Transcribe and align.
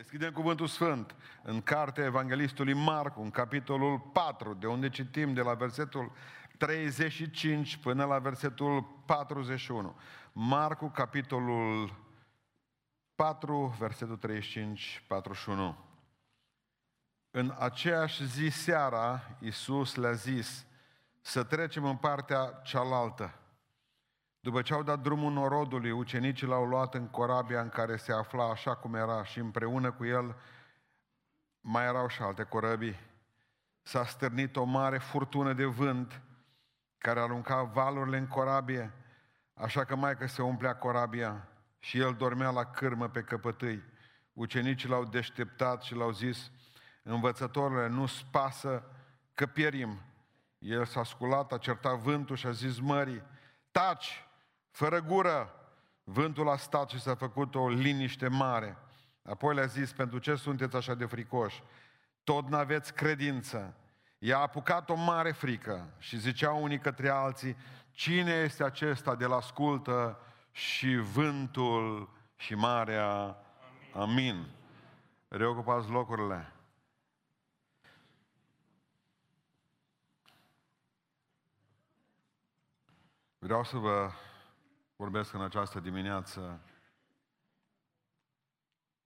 Deschidem 0.00 0.32
cuvântul 0.32 0.66
sfânt 0.66 1.14
în 1.42 1.62
cartea 1.62 2.04
Evanghelistului 2.04 2.72
Marcu, 2.72 3.20
în 3.20 3.30
capitolul 3.30 3.98
4, 3.98 4.54
de 4.54 4.66
unde 4.66 4.88
citim 4.88 5.34
de 5.34 5.40
la 5.40 5.54
versetul 5.54 6.12
35 6.58 7.76
până 7.76 8.04
la 8.04 8.18
versetul 8.18 9.02
41. 9.06 9.96
Marcu, 10.32 10.88
capitolul 10.88 11.96
4, 13.14 13.76
versetul 13.78 14.18
35-41. 14.28 15.76
În 17.30 17.54
aceeași 17.58 18.26
zi 18.26 18.48
seara, 18.48 19.36
Iisus 19.40 19.94
le-a 19.94 20.12
zis 20.12 20.66
să 21.20 21.42
trecem 21.42 21.84
în 21.84 21.96
partea 21.96 22.60
cealaltă. 22.64 23.39
După 24.40 24.62
ce 24.62 24.74
au 24.74 24.82
dat 24.82 25.00
drumul 25.00 25.32
norodului, 25.32 25.90
ucenicii 25.90 26.46
l-au 26.46 26.64
luat 26.64 26.94
în 26.94 27.08
corabia 27.08 27.60
în 27.60 27.68
care 27.68 27.96
se 27.96 28.12
afla 28.12 28.44
așa 28.44 28.76
cum 28.76 28.94
era 28.94 29.24
și 29.24 29.38
împreună 29.38 29.92
cu 29.92 30.04
el 30.04 30.36
mai 31.60 31.84
erau 31.84 32.08
și 32.08 32.22
alte 32.22 32.42
corăbii. 32.42 33.00
S-a 33.82 34.04
stârnit 34.04 34.56
o 34.56 34.64
mare 34.64 34.98
furtună 34.98 35.52
de 35.52 35.64
vânt 35.64 36.20
care 36.98 37.20
arunca 37.20 37.62
valurile 37.62 38.16
în 38.16 38.26
corabie, 38.26 38.92
așa 39.54 39.84
că 39.84 39.96
mai 39.96 40.16
că 40.16 40.26
se 40.26 40.42
umplea 40.42 40.76
corabia 40.76 41.48
și 41.78 41.98
el 41.98 42.14
dormea 42.14 42.50
la 42.50 42.64
cârmă 42.64 43.08
pe 43.08 43.20
căpătâi. 43.20 43.82
Ucenicii 44.32 44.88
l-au 44.88 45.04
deșteptat 45.04 45.82
și 45.82 45.94
l-au 45.94 46.10
zis, 46.10 46.50
învățătorile, 47.02 47.86
nu-ți 47.88 48.26
pasă 48.30 48.82
că 49.34 49.46
pierim. 49.46 50.00
El 50.58 50.84
s-a 50.84 51.04
sculat, 51.04 51.52
a 51.52 51.58
certat 51.58 51.96
vântul 51.96 52.36
și 52.36 52.46
a 52.46 52.50
zis 52.50 52.78
mării, 52.78 53.22
taci, 53.70 54.24
fără 54.70 55.00
gură. 55.02 55.54
Vântul 56.04 56.48
a 56.48 56.56
stat 56.56 56.90
și 56.90 57.00
s-a 57.00 57.14
făcut 57.14 57.54
o 57.54 57.68
liniște 57.68 58.28
mare. 58.28 58.76
Apoi 59.22 59.54
le-a 59.54 59.66
zis, 59.66 59.92
pentru 59.92 60.18
ce 60.18 60.34
sunteți 60.34 60.76
așa 60.76 60.94
de 60.94 61.04
fricoși? 61.04 61.62
Tot 62.24 62.48
n-aveți 62.48 62.94
credință. 62.94 63.74
I-a 64.18 64.38
apucat 64.38 64.90
o 64.90 64.94
mare 64.94 65.32
frică 65.32 65.94
și 65.98 66.18
ziceau 66.18 66.62
unii 66.62 66.78
către 66.78 67.08
alții, 67.08 67.56
cine 67.90 68.32
este 68.32 68.64
acesta 68.64 69.14
de 69.14 69.26
la 69.26 69.36
ascultă 69.36 70.18
și 70.50 70.96
vântul 70.96 72.10
și 72.36 72.54
marea? 72.54 73.12
Amin. 73.12 73.36
Amin. 73.94 74.46
Reocupați 75.28 75.88
locurile. 75.88 76.52
Vreau 83.38 83.64
să 83.64 83.76
vă 83.76 84.10
vorbesc 85.00 85.32
în 85.32 85.42
această 85.42 85.80
dimineață 85.80 86.60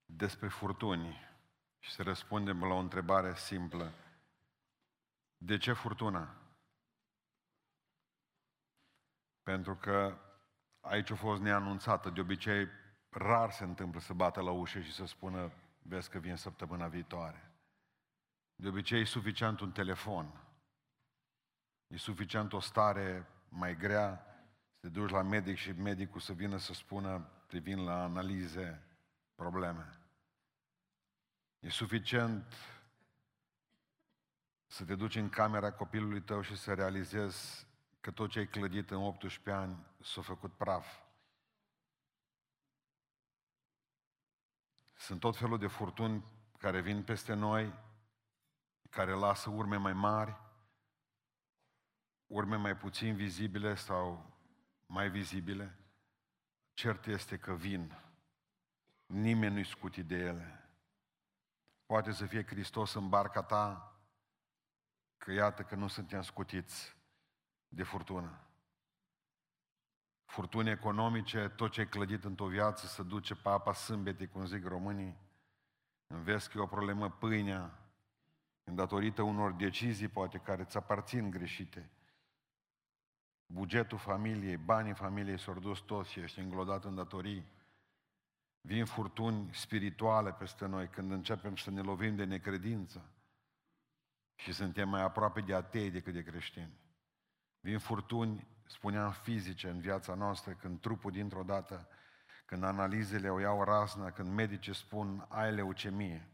despre 0.04 0.48
furtuni 0.48 1.20
și 1.78 1.90
să 1.90 2.02
răspundem 2.02 2.64
la 2.64 2.74
o 2.74 2.78
întrebare 2.78 3.34
simplă. 3.34 3.92
De 5.36 5.56
ce 5.56 5.72
furtuna? 5.72 6.34
Pentru 9.42 9.76
că 9.76 10.18
aici 10.80 11.10
a 11.10 11.14
fost 11.16 11.42
neanunțată. 11.42 12.10
De 12.10 12.20
obicei, 12.20 12.68
rar 13.08 13.50
se 13.50 13.64
întâmplă 13.64 14.00
să 14.00 14.12
bată 14.12 14.40
la 14.40 14.50
ușă 14.50 14.80
și 14.80 14.92
să 14.92 15.04
spună, 15.04 15.52
vezi 15.82 16.10
că 16.10 16.18
vin 16.18 16.36
săptămâna 16.36 16.88
viitoare. 16.88 17.52
De 18.54 18.68
obicei 18.68 19.00
e 19.00 19.04
suficient 19.04 19.60
un 19.60 19.72
telefon. 19.72 20.40
E 21.86 21.96
suficient 21.96 22.52
o 22.52 22.60
stare 22.60 23.26
mai 23.48 23.76
grea, 23.76 24.26
să 24.26 24.33
te 24.84 24.90
duci 24.90 25.10
la 25.10 25.22
medic 25.22 25.56
și 25.56 25.70
medicul 25.70 26.20
să 26.20 26.32
vină 26.32 26.56
să 26.56 26.72
spună, 26.72 27.28
privind 27.46 27.86
la 27.86 28.02
analize, 28.02 28.82
probleme. 29.34 29.98
E 31.58 31.68
suficient 31.68 32.52
să 34.66 34.84
te 34.84 34.94
duci 34.94 35.14
în 35.14 35.28
camera 35.28 35.72
copilului 35.72 36.20
tău 36.20 36.40
și 36.40 36.56
să 36.56 36.74
realizezi 36.74 37.66
că 38.00 38.10
tot 38.10 38.30
ce 38.30 38.38
ai 38.38 38.46
clădit 38.46 38.90
în 38.90 39.02
18 39.02 39.50
ani 39.50 39.86
s-a 40.00 40.22
făcut 40.22 40.52
praf. 40.52 40.86
Sunt 44.94 45.20
tot 45.20 45.36
felul 45.36 45.58
de 45.58 45.66
furtuni 45.66 46.24
care 46.58 46.80
vin 46.80 47.02
peste 47.02 47.34
noi, 47.34 47.74
care 48.90 49.12
lasă 49.12 49.50
urme 49.50 49.76
mai 49.76 49.92
mari, 49.92 50.36
urme 52.26 52.56
mai 52.56 52.76
puțin 52.76 53.16
vizibile 53.16 53.74
sau 53.74 54.32
mai 54.94 55.10
vizibile. 55.10 55.78
Cert 56.72 57.06
este 57.06 57.38
că 57.38 57.54
vin. 57.54 57.98
Nimeni 59.06 59.54
nu-i 59.54 59.64
scutit 59.64 60.06
de 60.06 60.16
ele. 60.16 60.68
Poate 61.86 62.12
să 62.12 62.26
fie 62.26 62.46
Hristos 62.46 62.94
în 62.94 63.08
barca 63.08 63.42
ta, 63.42 63.96
că 65.16 65.32
iată 65.32 65.62
că 65.62 65.74
nu 65.74 65.86
suntem 65.86 66.22
scutiți 66.22 66.96
de 67.68 67.82
furtună. 67.82 68.40
Furtuni 70.24 70.70
economice, 70.70 71.48
tot 71.48 71.70
ce 71.70 71.80
e 71.80 71.86
clădit 71.86 72.24
într-o 72.24 72.46
viață 72.46 72.86
se 72.86 73.02
duce 73.02 73.34
pe 73.34 73.48
apa 73.48 73.72
sâmbetei, 73.72 74.28
cum 74.28 74.46
zic 74.46 74.64
românii. 74.64 75.16
Înveți 76.06 76.50
că 76.50 76.58
e 76.58 76.60
o 76.60 76.66
problemă 76.66 77.10
pâinea, 77.10 77.78
în 78.64 78.74
datorită 78.74 79.22
unor 79.22 79.52
decizii, 79.52 80.08
poate, 80.08 80.38
care 80.38 80.62
îți 80.62 80.76
aparțin 80.76 81.30
greșite. 81.30 81.90
Bugetul 83.46 83.98
familiei, 83.98 84.56
banii 84.56 84.94
familiei 84.94 85.38
s-au 85.38 85.58
dus 85.58 85.78
toți 85.78 86.10
și 86.10 86.20
ești 86.20 86.38
înglodat 86.38 86.84
în 86.84 86.94
datorii. 86.94 87.52
Vin 88.60 88.84
furtuni 88.84 89.48
spirituale 89.52 90.32
peste 90.32 90.66
noi 90.66 90.88
când 90.88 91.10
începem 91.12 91.56
să 91.56 91.70
ne 91.70 91.80
lovim 91.80 92.16
de 92.16 92.24
necredință 92.24 93.10
și 94.34 94.52
suntem 94.52 94.88
mai 94.88 95.02
aproape 95.02 95.40
de 95.40 95.54
atei 95.54 95.90
decât 95.90 96.12
de 96.12 96.22
creștini. 96.22 96.78
Vin 97.60 97.78
furtuni, 97.78 98.46
spuneam, 98.66 99.12
fizice 99.12 99.68
în 99.68 99.80
viața 99.80 100.14
noastră, 100.14 100.52
când 100.52 100.80
trupul 100.80 101.10
dintr-o 101.10 101.42
dată, 101.42 101.88
când 102.44 102.62
analizele 102.64 103.28
o 103.28 103.40
iau 103.40 103.64
raznă, 103.64 104.10
când 104.10 104.32
medicii 104.32 104.74
spun 104.74 105.26
ai 105.28 105.52
leucemie. 105.52 106.28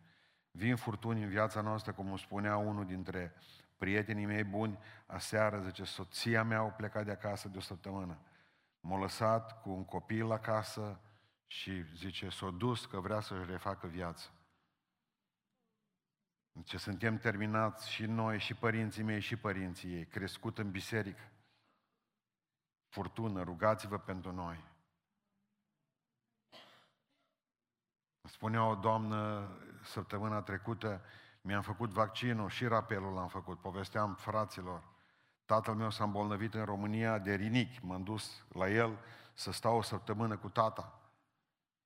Vin 0.50 0.76
furtuni 0.76 1.22
în 1.22 1.28
viața 1.28 1.60
noastră, 1.60 1.92
cum 1.92 2.16
spunea 2.16 2.56
unul 2.56 2.86
dintre 2.86 3.34
prietenii 3.80 4.26
mei 4.26 4.44
buni, 4.44 4.78
aseară, 5.06 5.60
zice, 5.60 5.84
soția 5.84 6.42
mea 6.42 6.58
au 6.58 6.72
plecat 6.76 7.04
de 7.04 7.10
acasă 7.10 7.48
de 7.48 7.56
o 7.56 7.60
săptămână. 7.60 8.18
M-a 8.80 8.98
lăsat 8.98 9.62
cu 9.62 9.70
un 9.70 9.84
copil 9.84 10.30
acasă 10.30 11.00
și 11.46 11.96
zice, 11.96 12.28
s-a 12.28 12.50
dus 12.50 12.86
că 12.86 13.00
vrea 13.00 13.20
să-și 13.20 13.50
refacă 13.50 13.86
viața. 13.86 14.30
Ce 16.64 16.78
suntem 16.78 17.18
terminați 17.18 17.90
și 17.90 18.06
noi, 18.06 18.38
și 18.38 18.54
părinții 18.54 19.02
mei, 19.02 19.20
și 19.20 19.36
părinții 19.36 19.94
ei, 19.94 20.06
crescut 20.06 20.58
în 20.58 20.70
biserică. 20.70 21.32
Furtună, 22.88 23.42
rugați-vă 23.42 23.98
pentru 23.98 24.32
noi. 24.32 24.64
Spunea 28.28 28.64
o 28.64 28.74
doamnă 28.74 29.48
săptămâna 29.82 30.42
trecută, 30.42 31.02
mi-am 31.40 31.62
făcut 31.62 31.90
vaccinul 31.90 32.48
și 32.48 32.66
rapelul 32.66 33.12
l-am 33.12 33.28
făcut. 33.28 33.58
Povesteam 33.58 34.14
fraților. 34.14 34.82
Tatăl 35.44 35.74
meu 35.74 35.90
s-a 35.90 36.04
îmbolnăvit 36.04 36.54
în 36.54 36.64
România 36.64 37.18
de 37.18 37.34
rinic. 37.34 37.80
M-am 37.80 38.02
dus 38.02 38.44
la 38.48 38.68
el 38.68 38.98
să 39.34 39.52
stau 39.52 39.76
o 39.76 39.82
săptămână 39.82 40.36
cu 40.36 40.48
tata. 40.48 41.00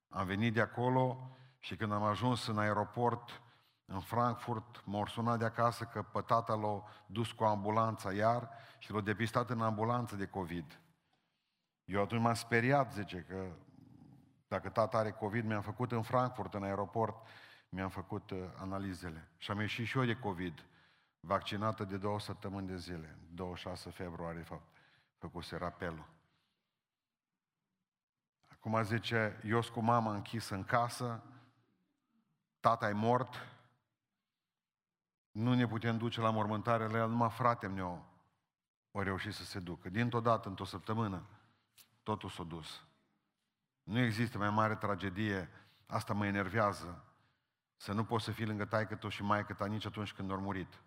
Am 0.09 0.25
venit 0.25 0.53
de 0.53 0.61
acolo 0.61 1.29
și 1.59 1.75
când 1.75 1.91
am 1.91 2.03
ajuns 2.03 2.47
în 2.47 2.57
aeroport, 2.57 3.41
în 3.85 3.99
Frankfurt, 3.99 4.81
m-au 4.85 5.05
sunat 5.05 5.39
de 5.39 5.45
acasă 5.45 5.83
că 5.83 6.01
pe 6.01 6.21
tata 6.21 6.53
l-a 6.53 6.83
dus 7.05 7.31
cu 7.31 7.43
ambulanța 7.43 8.13
iar 8.13 8.49
și 8.77 8.91
l-a 8.91 9.01
depistat 9.01 9.49
în 9.49 9.61
ambulanță 9.61 10.15
de 10.15 10.25
COVID. 10.25 10.79
Eu 11.85 12.01
atunci 12.01 12.21
m-am 12.21 12.33
speriat, 12.33 12.93
zice, 12.93 13.25
că 13.29 13.45
dacă 14.47 14.69
tata 14.69 14.97
are 14.97 15.11
COVID, 15.11 15.45
mi-am 15.45 15.61
făcut 15.61 15.91
în 15.91 16.01
Frankfurt, 16.01 16.53
în 16.53 16.63
aeroport, 16.63 17.27
mi-am 17.75 17.89
făcut 17.89 18.29
uh, 18.29 18.39
analizele. 18.57 19.27
Și 19.37 19.51
am 19.51 19.59
ieșit 19.59 19.85
și 19.85 19.97
eu 19.97 20.05
de 20.05 20.19
COVID, 20.19 20.65
vaccinată 21.19 21.83
de 21.83 21.97
două 21.97 22.19
săptămâni 22.19 22.67
de 22.67 22.77
zile, 22.77 23.17
26 23.33 23.89
februarie, 23.89 24.39
de 24.39 24.45
fapt, 24.45 24.77
făcuse 25.17 25.57
rapelul. 25.57 26.07
Acum 28.51 28.83
zice, 28.83 29.41
eu 29.45 29.61
cu 29.73 29.79
mama 29.79 30.13
închisă 30.13 30.55
în 30.55 30.63
casă, 30.63 31.23
tata 32.59 32.89
e 32.89 32.93
mort, 32.93 33.33
nu 35.31 35.53
ne 35.53 35.67
putem 35.67 35.97
duce 35.97 36.21
la 36.21 36.29
mormântare 36.29 36.87
la 36.87 36.97
el, 36.97 37.09
numai 37.09 37.29
frate 37.29 37.67
meu 37.67 38.05
o 38.91 39.01
reușit 39.01 39.33
să 39.33 39.43
se 39.43 39.59
ducă. 39.59 39.89
Dintr-o 39.89 40.19
dată, 40.19 40.49
într-o 40.49 40.65
săptămână, 40.65 41.25
totul 42.03 42.29
s-a 42.29 42.43
dus. 42.43 42.85
Nu 43.83 43.99
există 43.99 44.37
mai 44.37 44.49
mare 44.49 44.75
tragedie, 44.75 45.49
asta 45.85 46.13
mă 46.13 46.25
enervează, 46.25 47.04
să 47.75 47.93
nu 47.93 48.05
poți 48.05 48.25
să 48.25 48.31
fii 48.31 48.45
lângă 48.45 48.65
taică 48.65 48.95
tu 48.95 49.09
și 49.09 49.23
maică 49.23 49.53
ta 49.53 49.65
nici 49.65 49.85
atunci 49.85 50.13
când 50.13 50.31
au 50.31 50.39
murit. 50.39 50.81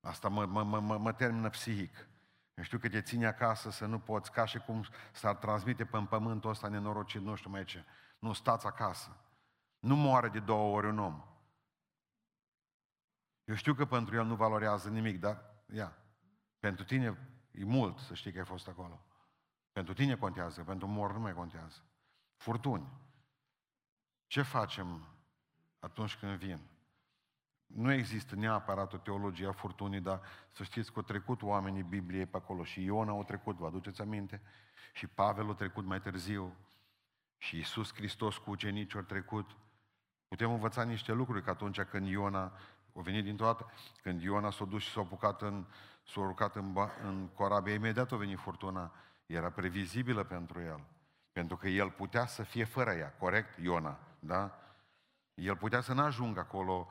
Asta 0.00 0.28
mă, 0.28 0.46
mă, 0.46 0.62
mă, 0.62 0.98
mă 0.98 1.12
termină 1.12 1.48
psihic. 1.48 2.08
Eu 2.54 2.64
știu 2.64 2.78
că 2.78 2.88
te 2.88 3.02
ține 3.02 3.26
acasă 3.26 3.70
să 3.70 3.86
nu 3.86 3.98
poți, 3.98 4.32
ca 4.32 4.44
și 4.44 4.58
cum 4.58 4.86
s-ar 5.12 5.36
transmite 5.36 5.84
pe 5.84 6.06
pământul 6.08 6.50
ăsta 6.50 6.68
nenorocit, 6.68 7.20
nu 7.20 7.34
știu 7.34 7.50
mai 7.50 7.64
ce. 7.64 7.84
Nu, 8.18 8.32
stați 8.32 8.66
acasă. 8.66 9.16
Nu 9.78 9.96
moare 9.96 10.28
de 10.28 10.40
două 10.40 10.76
ori 10.76 10.86
un 10.86 10.98
om. 10.98 11.24
Eu 13.44 13.54
știu 13.54 13.74
că 13.74 13.84
pentru 13.86 14.14
el 14.14 14.24
nu 14.24 14.34
valorează 14.34 14.88
nimic, 14.88 15.20
dar, 15.20 15.54
ia, 15.72 15.96
pentru 16.58 16.84
tine 16.84 17.18
e 17.50 17.64
mult 17.64 17.98
să 17.98 18.14
știi 18.14 18.32
că 18.32 18.38
ai 18.38 18.44
fost 18.44 18.68
acolo. 18.68 19.04
Pentru 19.72 19.94
tine 19.94 20.16
contează, 20.16 20.64
pentru 20.64 20.86
mor 20.86 21.12
nu 21.12 21.18
mai 21.20 21.34
contează. 21.34 21.82
Furtuni. 22.36 22.92
Ce 24.26 24.42
facem 24.42 25.15
atunci 25.86 26.16
când 26.16 26.36
vin? 26.36 26.60
Nu 27.66 27.92
există 27.92 28.34
neapărat 28.34 28.92
o 28.92 28.96
teologie 28.96 29.46
a 29.46 29.52
furtunii, 29.52 30.00
dar 30.00 30.20
să 30.50 30.62
știți 30.62 30.92
că 30.92 30.98
au 30.98 31.02
trecut 31.04 31.42
oamenii 31.42 31.82
Bibliei 31.82 32.26
pe 32.26 32.36
acolo. 32.36 32.64
Și 32.64 32.84
Iona 32.84 33.10
au 33.10 33.24
trecut, 33.24 33.56
vă 33.56 33.66
aduceți 33.66 34.00
aminte? 34.00 34.42
Și 34.92 35.06
Pavel 35.06 35.50
a 35.50 35.54
trecut 35.54 35.84
mai 35.84 36.00
târziu. 36.00 36.56
Și 37.38 37.56
Iisus 37.56 37.94
Hristos 37.94 38.36
cu 38.36 38.50
ucenicii 38.50 38.98
au 38.98 39.04
trecut. 39.04 39.56
Putem 40.28 40.52
învăța 40.52 40.82
niște 40.82 41.12
lucruri, 41.12 41.42
că 41.42 41.50
atunci 41.50 41.80
când 41.80 42.06
Iona 42.06 42.42
a 42.94 43.00
venit 43.00 43.24
dintr-o 43.24 43.44
dată, 43.44 43.70
când 44.02 44.22
Iona 44.22 44.50
s-a 44.50 44.64
dus 44.64 44.82
și 44.82 44.90
s-a 44.90 45.00
apucat 45.00 45.42
în, 45.42 45.66
s-a 46.04 46.20
urcat 46.20 46.56
în, 46.56 46.76
în 47.02 47.28
corabie, 47.28 47.74
imediat 47.74 48.12
a 48.12 48.16
venit 48.16 48.38
furtuna. 48.38 48.92
Era 49.26 49.50
previzibilă 49.50 50.24
pentru 50.24 50.60
el. 50.60 50.80
Pentru 51.32 51.56
că 51.56 51.68
el 51.68 51.90
putea 51.90 52.26
să 52.26 52.42
fie 52.42 52.64
fără 52.64 52.90
ea, 52.90 53.12
corect, 53.12 53.58
Iona, 53.58 53.98
da? 54.18 54.65
El 55.36 55.56
putea 55.56 55.80
să 55.80 55.92
n-ajungă 55.92 56.40
acolo 56.40 56.90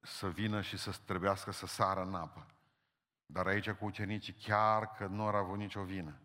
să 0.00 0.28
vină 0.28 0.60
și 0.60 0.76
să 0.76 0.96
trebuiască 1.04 1.50
să 1.50 1.66
sară 1.66 2.02
în 2.02 2.14
apă. 2.14 2.46
Dar 3.26 3.46
aici 3.46 3.70
cu 3.70 3.84
ucenicii 3.84 4.32
chiar 4.32 4.90
că 4.90 5.06
nu 5.06 5.22
au 5.22 5.34
avut 5.34 5.58
nicio 5.58 5.82
vină. 5.82 6.18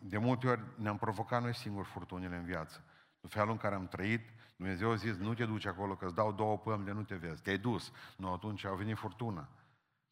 De 0.00 0.18
multe 0.18 0.48
ori 0.48 0.62
ne-am 0.76 0.98
provocat 0.98 1.42
noi 1.42 1.54
singuri 1.54 1.88
furtunile 1.88 2.36
în 2.36 2.44
viață. 2.44 2.84
În 3.20 3.28
felul 3.28 3.50
în 3.50 3.56
care 3.56 3.74
am 3.74 3.88
trăit, 3.88 4.28
Dumnezeu 4.56 4.90
a 4.90 4.94
zis, 4.94 5.16
nu 5.16 5.34
te 5.34 5.44
duci 5.44 5.66
acolo, 5.66 5.96
că 5.96 6.04
îți 6.04 6.14
dau 6.14 6.32
două 6.32 6.58
pămi 6.58 6.84
de 6.84 6.92
nu 6.92 7.02
te 7.02 7.14
vezi. 7.14 7.42
Te-ai 7.42 7.58
dus. 7.58 7.92
Nu, 8.16 8.32
atunci 8.32 8.64
au 8.64 8.76
venit 8.76 8.96
furtuna. 8.96 9.48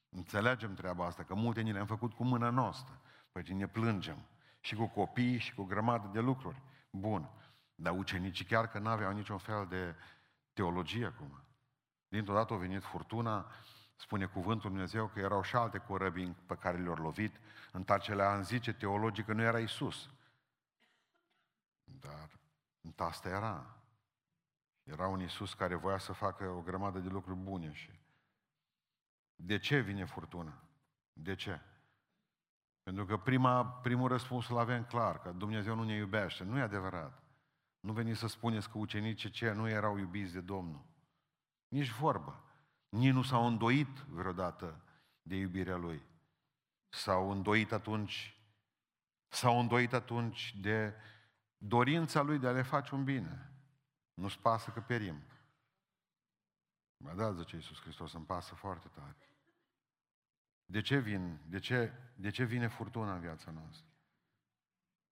Înțelegem 0.09 0.75
treaba 0.75 1.07
asta, 1.07 1.23
că 1.23 1.35
multe 1.35 1.61
ni 1.61 1.73
le-am 1.73 1.87
făcut 1.87 2.13
cu 2.13 2.25
mâna 2.25 2.51
noastră. 2.51 3.01
Păi 3.33 3.43
ne 3.43 3.67
plângem. 3.67 4.19
Și 4.61 4.75
cu 4.75 4.87
copii 4.87 5.39
și 5.39 5.55
cu 5.55 5.63
grămadă 5.63 6.11
de 6.13 6.21
lucruri. 6.21 6.63
Bun. 6.91 7.31
Dar 7.81 7.99
ucenicii 7.99 8.45
chiar 8.45 8.69
că 8.69 8.79
n-aveau 8.79 9.13
niciun 9.13 9.39
fel 9.39 9.67
de 9.67 9.95
teologie 10.53 11.07
acum. 11.07 11.43
Dintr-o 12.09 12.35
dată 12.35 12.55
a 12.55 12.57
venit 12.57 12.83
furtuna, 12.83 13.53
spune 13.97 14.27
cuvântul 14.27 14.71
Dumnezeu 14.71 15.07
că 15.07 15.19
erau 15.19 15.43
și 15.43 15.57
alte 15.57 15.79
corăbii 15.79 16.37
pe 16.47 16.55
care 16.55 16.79
le-au 16.79 16.95
lovit, 16.95 17.41
în 17.73 17.85
tacele 17.85 18.23
an 18.23 18.43
zice 18.43 18.73
teologic 18.73 19.25
că 19.25 19.33
nu 19.33 19.43
era 19.43 19.59
Isus. 19.59 20.11
Dar 21.85 22.31
asta 22.97 23.29
era. 23.29 23.77
Era 24.83 25.07
un 25.07 25.21
Isus 25.21 25.55
care 25.55 25.75
voia 25.75 25.99
să 25.99 26.13
facă 26.13 26.49
o 26.49 26.61
grămadă 26.61 26.99
de 26.99 27.09
lucruri 27.09 27.39
bune 27.39 27.73
și 27.73 27.91
de 29.37 29.59
ce 29.59 29.79
vine 29.79 30.05
furtuna? 30.05 30.63
De 31.13 31.35
ce? 31.35 31.61
Pentru 32.83 33.05
că 33.05 33.17
prima, 33.17 33.67
primul 33.67 34.09
răspuns 34.09 34.49
îl 34.49 34.59
avem 34.59 34.85
clar, 34.85 35.21
că 35.21 35.31
Dumnezeu 35.31 35.75
nu 35.75 35.85
ne 35.85 35.95
iubește. 35.95 36.45
Nu 36.45 36.59
e 36.59 36.61
adevărat. 36.61 37.28
Nu 37.81 37.93
veniți 37.93 38.19
să 38.19 38.27
spuneți 38.27 38.71
că 38.71 38.79
ucenicii 38.79 39.31
ce 39.31 39.53
nu 39.53 39.69
erau 39.69 39.99
iubiți 39.99 40.33
de 40.33 40.41
Domnul. 40.41 40.87
Nici 41.69 41.91
vorbă. 41.91 42.43
Nici 42.89 43.13
nu 43.13 43.23
s-au 43.23 43.47
îndoit 43.47 43.99
vreodată 43.99 44.85
de 45.23 45.37
iubirea 45.37 45.77
Lui. 45.77 46.03
S-au 46.89 47.31
îndoit 47.31 47.73
atunci, 47.73 48.41
s-au 49.29 49.61
îndoit 49.61 49.93
atunci 49.93 50.55
de 50.61 50.95
dorința 51.57 52.23
Lui 52.23 52.39
de 52.39 52.47
a 52.47 52.53
le 52.53 52.63
face 52.63 52.95
un 52.95 53.05
bine. 53.05 53.53
Nu-ți 54.15 54.39
pasă 54.39 54.71
că 54.71 54.81
perim. 54.81 55.23
Mă 56.97 57.13
da, 57.13 57.33
zice 57.33 57.57
Iisus 57.57 57.81
Hristos, 57.81 58.13
îmi 58.13 58.27
pasă 58.27 58.55
foarte 58.55 58.89
tare. 58.89 59.17
De 60.65 60.81
ce 60.81 60.99
vin? 60.99 61.39
De 61.47 61.59
ce, 61.59 61.93
de 62.17 62.31
ce 62.31 62.45
vine 62.45 62.67
furtuna 62.67 63.15
în 63.15 63.21
viața 63.21 63.51
noastră? 63.51 63.87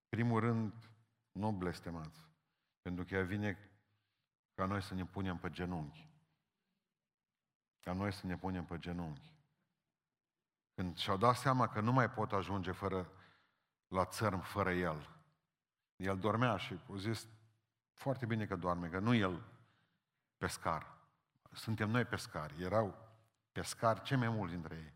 Primul 0.09 0.39
rând, 0.39 0.73
nu 1.31 1.51
blestemați. 1.51 2.26
Pentru 2.87 3.05
că 3.05 3.15
ea 3.15 3.23
vine 3.23 3.57
ca 4.53 4.65
noi 4.65 4.81
să 4.81 4.93
ne 4.93 5.05
punem 5.05 5.37
pe 5.37 5.49
genunchi. 5.49 6.09
Ca 7.79 7.93
noi 7.93 8.11
să 8.11 8.25
ne 8.25 8.37
punem 8.37 8.65
pe 8.65 8.79
genunchi. 8.79 9.33
Când 10.73 10.97
și-au 10.97 11.17
dat 11.17 11.35
seama 11.35 11.67
că 11.67 11.81
nu 11.81 11.91
mai 11.91 12.09
pot 12.09 12.31
ajunge 12.31 12.71
fără, 12.71 13.11
la 13.87 14.05
țărm 14.05 14.39
fără 14.39 14.71
el. 14.71 15.09
El 15.95 16.19
dormea 16.19 16.57
și 16.57 16.79
au 16.89 16.95
zis, 16.95 17.27
foarte 17.93 18.25
bine 18.25 18.45
că 18.45 18.55
doarme, 18.55 18.87
că 18.87 18.99
nu 18.99 19.13
el 19.13 19.43
pescar. 20.37 20.97
Suntem 21.51 21.89
noi 21.89 22.05
pescari. 22.05 22.63
Erau 22.63 23.09
pescari 23.51 24.01
cei 24.01 24.17
mai 24.17 24.29
mulți 24.29 24.53
dintre 24.53 24.75
ei. 24.75 24.93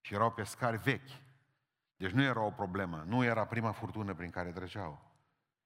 Și 0.00 0.14
erau 0.14 0.32
pescari 0.32 0.76
vechi. 0.76 1.10
Deci 1.96 2.10
nu 2.10 2.22
era 2.22 2.40
o 2.40 2.50
problemă. 2.50 3.02
Nu 3.06 3.24
era 3.24 3.46
prima 3.46 3.72
furtună 3.72 4.14
prin 4.14 4.30
care 4.30 4.52
treceau. 4.52 5.10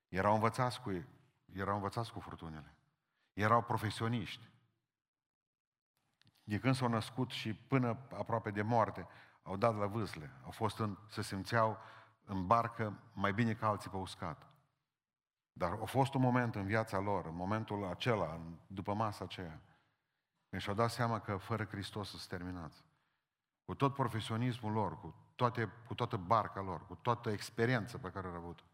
Erau 0.09 0.35
învățați 0.35 0.81
cu, 0.81 1.05
erau 1.54 1.74
învățați 1.74 2.12
cu 2.12 2.20
furtunile. 2.20 2.74
Erau 3.32 3.62
profesioniști. 3.62 4.48
De 6.42 6.58
când 6.58 6.74
s-au 6.74 6.88
născut 6.88 7.30
și 7.30 7.54
până 7.54 7.98
aproape 8.12 8.50
de 8.50 8.62
moarte, 8.62 9.06
au 9.42 9.56
dat 9.56 9.76
la 9.76 9.86
vâsle. 9.86 10.30
Au 10.44 10.50
fost 10.50 10.78
în, 10.78 10.98
se 11.08 11.22
simțeau 11.22 11.78
în 12.24 12.46
barcă 12.46 12.98
mai 13.12 13.32
bine 13.32 13.54
ca 13.54 13.68
alții 13.68 13.90
pe 13.90 13.96
uscat. 13.96 14.46
Dar 15.52 15.72
a 15.72 15.84
fost 15.84 16.14
un 16.14 16.20
moment 16.20 16.54
în 16.54 16.66
viața 16.66 16.98
lor, 16.98 17.26
în 17.26 17.34
momentul 17.34 17.84
acela, 17.84 18.40
după 18.66 18.94
masa 18.94 19.24
aceea, 19.24 19.60
când 20.48 20.62
și-au 20.62 20.74
dat 20.74 20.90
seama 20.90 21.20
că 21.20 21.36
fără 21.36 21.64
Hristos 21.64 22.08
sunt 22.08 22.26
terminați. 22.26 22.84
Cu 23.64 23.74
tot 23.74 23.94
profesionismul 23.94 24.72
lor, 24.72 25.00
cu, 25.00 25.14
toate, 25.34 25.72
cu 25.86 25.94
toată 25.94 26.16
barca 26.16 26.60
lor, 26.60 26.86
cu 26.86 26.94
toată 26.94 27.30
experiența 27.30 27.98
pe 27.98 28.10
care 28.10 28.26
au 28.26 28.34
avut. 28.34 28.64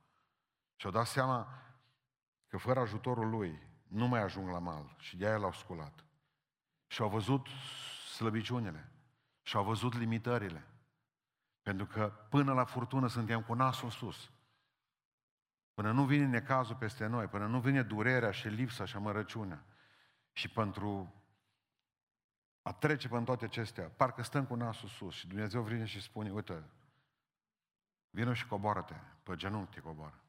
Și-au 0.76 0.92
dat 0.92 1.06
seama 1.06 1.48
că 2.50 2.56
fără 2.56 2.81
ajutorul 2.81 3.29
lui 3.29 3.62
nu 3.88 4.06
mai 4.06 4.20
ajung 4.20 4.49
la 4.49 4.58
mal 4.58 4.97
și 4.99 5.17
de 5.17 5.26
aia 5.26 5.37
l-au 5.37 5.52
sculat. 5.52 6.05
Și 6.87 7.02
au 7.02 7.08
văzut 7.08 7.47
slăbiciunile 8.14 8.91
și 9.43 9.56
au 9.56 9.64
văzut 9.64 9.94
limitările. 9.94 10.67
Pentru 11.62 11.87
că 11.87 12.12
până 12.31 12.52
la 12.52 12.64
furtună 12.64 13.08
suntem 13.08 13.43
cu 13.43 13.55
nasul 13.55 13.85
în 13.85 13.91
sus. 13.91 14.31
Până 15.75 15.93
nu 15.93 16.05
vine 16.05 16.26
necazul 16.26 16.76
peste 16.76 17.06
noi, 17.06 17.26
până 17.26 17.47
nu 17.47 17.61
vine 17.61 17.82
durerea 17.82 18.31
și 18.31 18.49
lipsa 18.49 18.85
și 18.85 18.97
amărăciunea. 18.97 19.64
Și 20.32 20.49
pentru 20.49 21.14
a 22.62 22.73
trece 22.73 23.09
până 23.09 23.25
toate 23.25 23.45
acestea, 23.45 23.88
parcă 23.88 24.23
stăm 24.23 24.47
cu 24.47 24.54
nasul 24.54 24.88
sus 24.88 25.14
și 25.14 25.26
Dumnezeu 25.26 25.62
vine 25.62 25.85
și 25.85 26.00
spune, 26.00 26.30
uite, 26.30 26.71
vină 28.11 28.35
și 28.35 28.47
coboară-te, 28.47 28.95
pe 29.23 29.37
genunchi 29.37 29.75
te 29.75 29.80
coboară. 29.80 30.21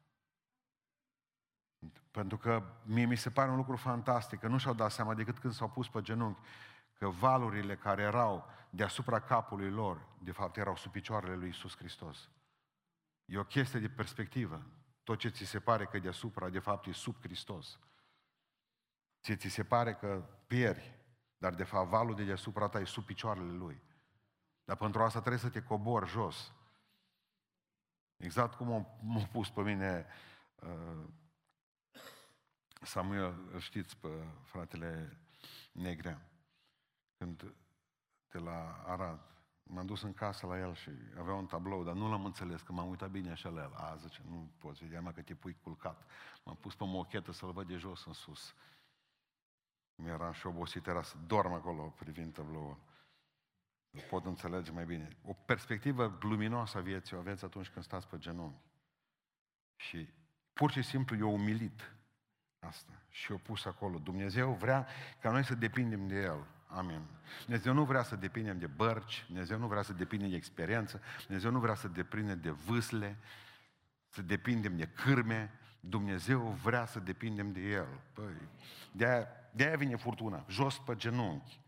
Pentru 2.10 2.36
că 2.36 2.62
mie 2.84 3.04
mi 3.04 3.16
se 3.16 3.30
pare 3.30 3.50
un 3.50 3.56
lucru 3.56 3.76
fantastic, 3.76 4.38
că 4.40 4.48
nu 4.48 4.58
și-au 4.58 4.74
dat 4.74 4.90
seama 4.90 5.14
decât 5.14 5.38
când 5.38 5.52
s-au 5.52 5.68
pus 5.68 5.88
pe 5.88 6.02
genunchi, 6.02 6.40
că 6.98 7.08
valurile 7.08 7.76
care 7.76 8.02
erau 8.02 8.46
deasupra 8.70 9.20
capului 9.20 9.70
lor, 9.70 10.06
de 10.18 10.32
fapt 10.32 10.56
erau 10.56 10.76
sub 10.76 10.92
picioarele 10.92 11.34
lui 11.34 11.48
Isus 11.48 11.76
Hristos. 11.76 12.30
E 13.24 13.38
o 13.38 13.44
chestie 13.44 13.80
de 13.80 13.88
perspectivă. 13.88 14.62
Tot 15.02 15.18
ce 15.18 15.28
ți 15.28 15.44
se 15.44 15.60
pare 15.60 15.84
că 15.86 15.96
e 15.96 16.00
deasupra, 16.00 16.48
de 16.48 16.58
fapt 16.58 16.86
e 16.86 16.92
sub 16.92 17.16
Hristos. 17.20 17.78
Ție 19.22 19.36
ți 19.36 19.48
se 19.48 19.64
pare 19.64 19.94
că 19.94 20.24
pieri, 20.46 20.98
dar 21.38 21.54
de 21.54 21.64
fapt 21.64 21.88
valul 21.88 22.14
de 22.14 22.24
deasupra 22.24 22.68
ta 22.68 22.80
e 22.80 22.84
sub 22.84 23.04
picioarele 23.04 23.52
lui. 23.52 23.82
Dar 24.64 24.76
pentru 24.76 25.02
asta 25.02 25.18
trebuie 25.18 25.40
să 25.40 25.48
te 25.48 25.62
cobori 25.62 26.08
jos. 26.08 26.52
Exact 28.16 28.54
cum 28.54 28.86
m-a 29.00 29.28
pus 29.32 29.50
pe 29.50 29.62
mine 29.62 30.06
uh, 30.54 31.04
Samuel, 32.82 33.48
îl 33.52 33.60
știți 33.60 33.96
pe 33.96 34.08
fratele 34.44 35.18
Negrea, 35.72 36.28
când 37.18 37.54
de 38.28 38.38
la 38.38 38.82
Arad, 38.86 39.20
m-am 39.62 39.86
dus 39.86 40.02
în 40.02 40.14
casă 40.14 40.46
la 40.46 40.58
el 40.58 40.74
și 40.74 40.90
avea 41.18 41.34
un 41.34 41.46
tablou, 41.46 41.84
dar 41.84 41.94
nu 41.94 42.10
l-am 42.10 42.24
înțeles, 42.24 42.62
că 42.62 42.72
m-am 42.72 42.88
uitat 42.88 43.10
bine 43.10 43.30
așa 43.30 43.48
la 43.48 43.62
el. 43.62 43.72
A, 43.74 43.96
zice, 43.96 44.22
nu 44.28 44.50
poți 44.58 44.84
vedea, 44.84 45.00
mă, 45.00 45.12
că 45.12 45.22
te 45.22 45.34
pui 45.34 45.56
culcat. 45.62 46.06
M-am 46.44 46.56
pus 46.56 46.74
pe 46.74 46.84
mochetă 46.84 47.32
să-l 47.32 47.52
văd 47.52 47.66
de 47.66 47.76
jos 47.76 48.04
în 48.04 48.12
sus. 48.12 48.54
Mi-era 49.94 50.32
și 50.32 50.46
obosit, 50.46 50.86
era 50.86 51.02
să 51.02 51.16
dorm 51.26 51.52
acolo 51.52 51.82
privind 51.82 52.32
tabloul. 52.32 52.78
Îl 53.90 54.00
pot 54.10 54.24
înțelege 54.24 54.70
mai 54.70 54.84
bine. 54.84 55.16
O 55.24 55.32
perspectivă 55.32 56.18
luminoasă 56.20 56.78
a 56.78 56.80
vieții 56.80 57.16
o 57.16 57.18
aveți 57.18 57.44
atunci 57.44 57.68
când 57.68 57.84
stați 57.84 58.08
pe 58.08 58.18
genunchi. 58.18 58.60
Și 59.76 60.08
pur 60.52 60.70
și 60.70 60.82
simplu 60.82 61.16
e 61.16 61.22
umilit 61.22 61.96
asta. 62.68 62.92
Și 63.10 63.32
o 63.32 63.36
pus 63.36 63.64
acolo. 63.64 63.98
Dumnezeu 63.98 64.52
vrea 64.52 64.86
ca 65.20 65.30
noi 65.30 65.44
să 65.44 65.54
depindem 65.54 66.08
de 66.08 66.20
El. 66.20 66.46
Amin. 66.66 67.00
Dumnezeu 67.44 67.72
nu 67.72 67.84
vrea 67.84 68.02
să 68.02 68.16
depindem 68.16 68.58
de 68.58 68.66
bărci, 68.66 69.24
Dumnezeu 69.26 69.58
nu 69.58 69.66
vrea 69.66 69.82
să 69.82 69.92
depindem 69.92 70.30
de 70.30 70.36
experiență, 70.36 71.00
Dumnezeu 71.26 71.50
nu 71.50 71.58
vrea 71.58 71.74
să 71.74 71.88
depindem 71.88 72.40
de 72.40 72.50
vâsle, 72.50 73.18
să 74.08 74.22
depindem 74.22 74.76
de 74.76 74.86
cârme, 74.86 75.50
Dumnezeu 75.80 76.40
vrea 76.40 76.86
să 76.86 77.00
depindem 77.00 77.52
de 77.52 77.60
El. 77.60 77.88
Păi, 78.12 78.48
de-aia, 78.92 79.26
de-aia 79.52 79.76
vine 79.76 79.96
furtuna, 79.96 80.44
jos 80.48 80.78
pe 80.78 80.94
genunchi. 80.96 81.60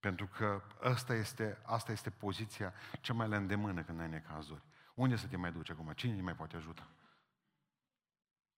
Pentru 0.00 0.26
că 0.26 0.62
asta 0.82 1.14
este, 1.14 1.58
asta 1.62 1.92
este 1.92 2.10
poziția 2.10 2.72
cea 3.00 3.12
mai 3.12 3.28
la 3.28 3.36
îndemână 3.36 3.82
când 3.82 4.00
ai 4.00 4.08
necazuri. 4.08 4.62
Unde 4.94 5.16
să 5.16 5.26
te 5.26 5.36
mai 5.36 5.52
duci 5.52 5.70
acum? 5.70 5.92
Cine 5.94 6.14
ne 6.14 6.22
mai 6.22 6.34
poate 6.34 6.56
ajuta? 6.56 6.88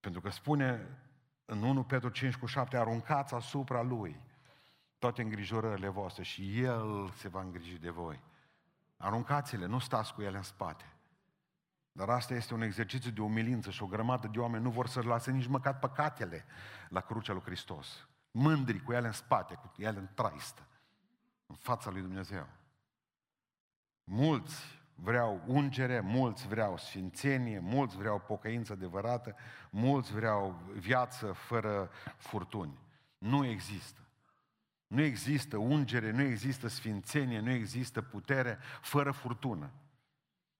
Pentru 0.00 0.20
că 0.20 0.30
spune 0.30 0.86
în 1.44 1.62
1 1.62 1.84
Petru 1.84 2.08
5 2.08 2.36
cu 2.36 2.46
7, 2.46 2.76
aruncați 2.76 3.34
asupra 3.34 3.82
Lui 3.82 4.20
toate 5.04 5.22
îngrijorările 5.22 5.88
voastre 5.88 6.22
și 6.22 6.60
El 6.60 7.10
se 7.10 7.28
va 7.28 7.40
îngriji 7.40 7.78
de 7.78 7.90
voi. 7.90 8.20
Aruncați-le, 8.96 9.66
nu 9.66 9.78
stați 9.78 10.14
cu 10.14 10.22
ele 10.22 10.36
în 10.36 10.42
spate. 10.42 10.84
Dar 11.92 12.08
asta 12.08 12.34
este 12.34 12.54
un 12.54 12.62
exercițiu 12.62 13.10
de 13.10 13.20
umilință 13.20 13.70
și 13.70 13.82
o 13.82 13.86
grămadă 13.86 14.28
de 14.28 14.38
oameni 14.38 14.62
nu 14.62 14.70
vor 14.70 14.86
să 14.86 15.02
lase 15.02 15.30
nici 15.30 15.46
măcar 15.46 15.78
păcatele 15.78 16.44
la 16.88 17.00
crucea 17.00 17.32
lui 17.32 17.42
Hristos. 17.42 18.08
Mândri 18.30 18.82
cu 18.82 18.92
ele 18.92 19.06
în 19.06 19.12
spate, 19.12 19.54
cu 19.54 19.72
ele 19.76 19.98
în 19.98 20.08
traistă, 20.14 20.66
în 21.46 21.54
fața 21.54 21.90
lui 21.90 22.00
Dumnezeu. 22.00 22.46
Mulți 24.04 24.82
vreau 24.94 25.42
ungere, 25.46 26.00
mulți 26.00 26.48
vreau 26.48 26.76
sfințenie, 26.76 27.58
mulți 27.58 27.96
vreau 27.96 28.20
pocăință 28.20 28.72
adevărată, 28.72 29.36
mulți 29.70 30.12
vreau 30.12 30.62
viață 30.72 31.32
fără 31.32 31.90
furtuni. 32.16 32.78
Nu 33.18 33.46
există. 33.46 34.00
Nu 34.86 35.02
există 35.02 35.56
ungere, 35.56 36.10
nu 36.10 36.22
există 36.22 36.68
sfințenie, 36.68 37.40
nu 37.40 37.50
există 37.50 38.02
putere 38.02 38.58
fără 38.80 39.10
furtună. 39.10 39.70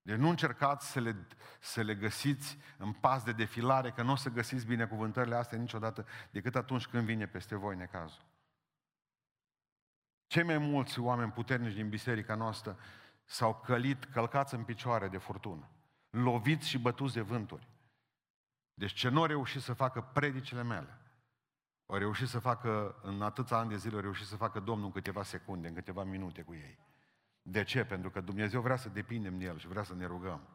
Deci 0.02 0.16
nu 0.16 0.28
încercați 0.28 0.90
să 0.90 1.00
le, 1.00 1.26
să 1.60 1.82
le 1.82 1.94
găsiți 1.94 2.58
în 2.76 2.92
pas 2.92 3.22
de 3.22 3.32
defilare, 3.32 3.90
că 3.90 4.02
nu 4.02 4.12
o 4.12 4.16
să 4.16 4.28
găsiți 4.28 4.66
binecuvântările 4.66 5.34
astea 5.34 5.58
niciodată 5.58 6.06
decât 6.30 6.54
atunci 6.54 6.86
când 6.86 7.04
vine 7.04 7.26
peste 7.26 7.54
voi 7.54 7.76
necazul. 7.76 8.24
Cei 10.26 10.42
mai 10.42 10.58
mulți 10.58 10.98
oameni 10.98 11.32
puternici 11.32 11.74
din 11.74 11.88
biserica 11.88 12.34
noastră 12.34 12.78
s-au 13.24 13.54
călit, 13.54 14.04
călcați 14.04 14.54
în 14.54 14.64
picioare 14.64 15.08
de 15.08 15.18
furtună, 15.18 15.68
loviți 16.10 16.68
și 16.68 16.78
bătuți 16.78 17.14
de 17.14 17.20
vânturi. 17.20 17.68
Deci 18.74 18.92
ce 18.92 19.08
nu 19.08 19.20
au 19.20 19.26
reușit 19.26 19.62
să 19.62 19.72
facă 19.72 20.00
predicile 20.00 20.62
mele, 20.62 20.98
au 21.86 21.96
reușit 21.96 22.28
să 22.28 22.38
facă, 22.38 23.00
în 23.02 23.22
atâția 23.22 23.56
ani 23.56 23.68
de 23.68 23.76
zile, 23.76 23.94
au 23.94 24.00
reușit 24.00 24.26
să 24.26 24.36
facă 24.36 24.60
Domnul 24.60 24.86
în 24.86 24.92
câteva 24.92 25.22
secunde, 25.22 25.68
în 25.68 25.74
câteva 25.74 26.04
minute 26.04 26.42
cu 26.42 26.54
ei. 26.54 26.78
De 27.42 27.62
ce? 27.62 27.84
Pentru 27.84 28.10
că 28.10 28.20
Dumnezeu 28.20 28.60
vrea 28.60 28.76
să 28.76 28.88
depindem 28.88 29.38
de 29.38 29.44
El 29.44 29.58
și 29.58 29.68
vrea 29.68 29.82
să 29.82 29.94
ne 29.94 30.06
rugăm. 30.06 30.48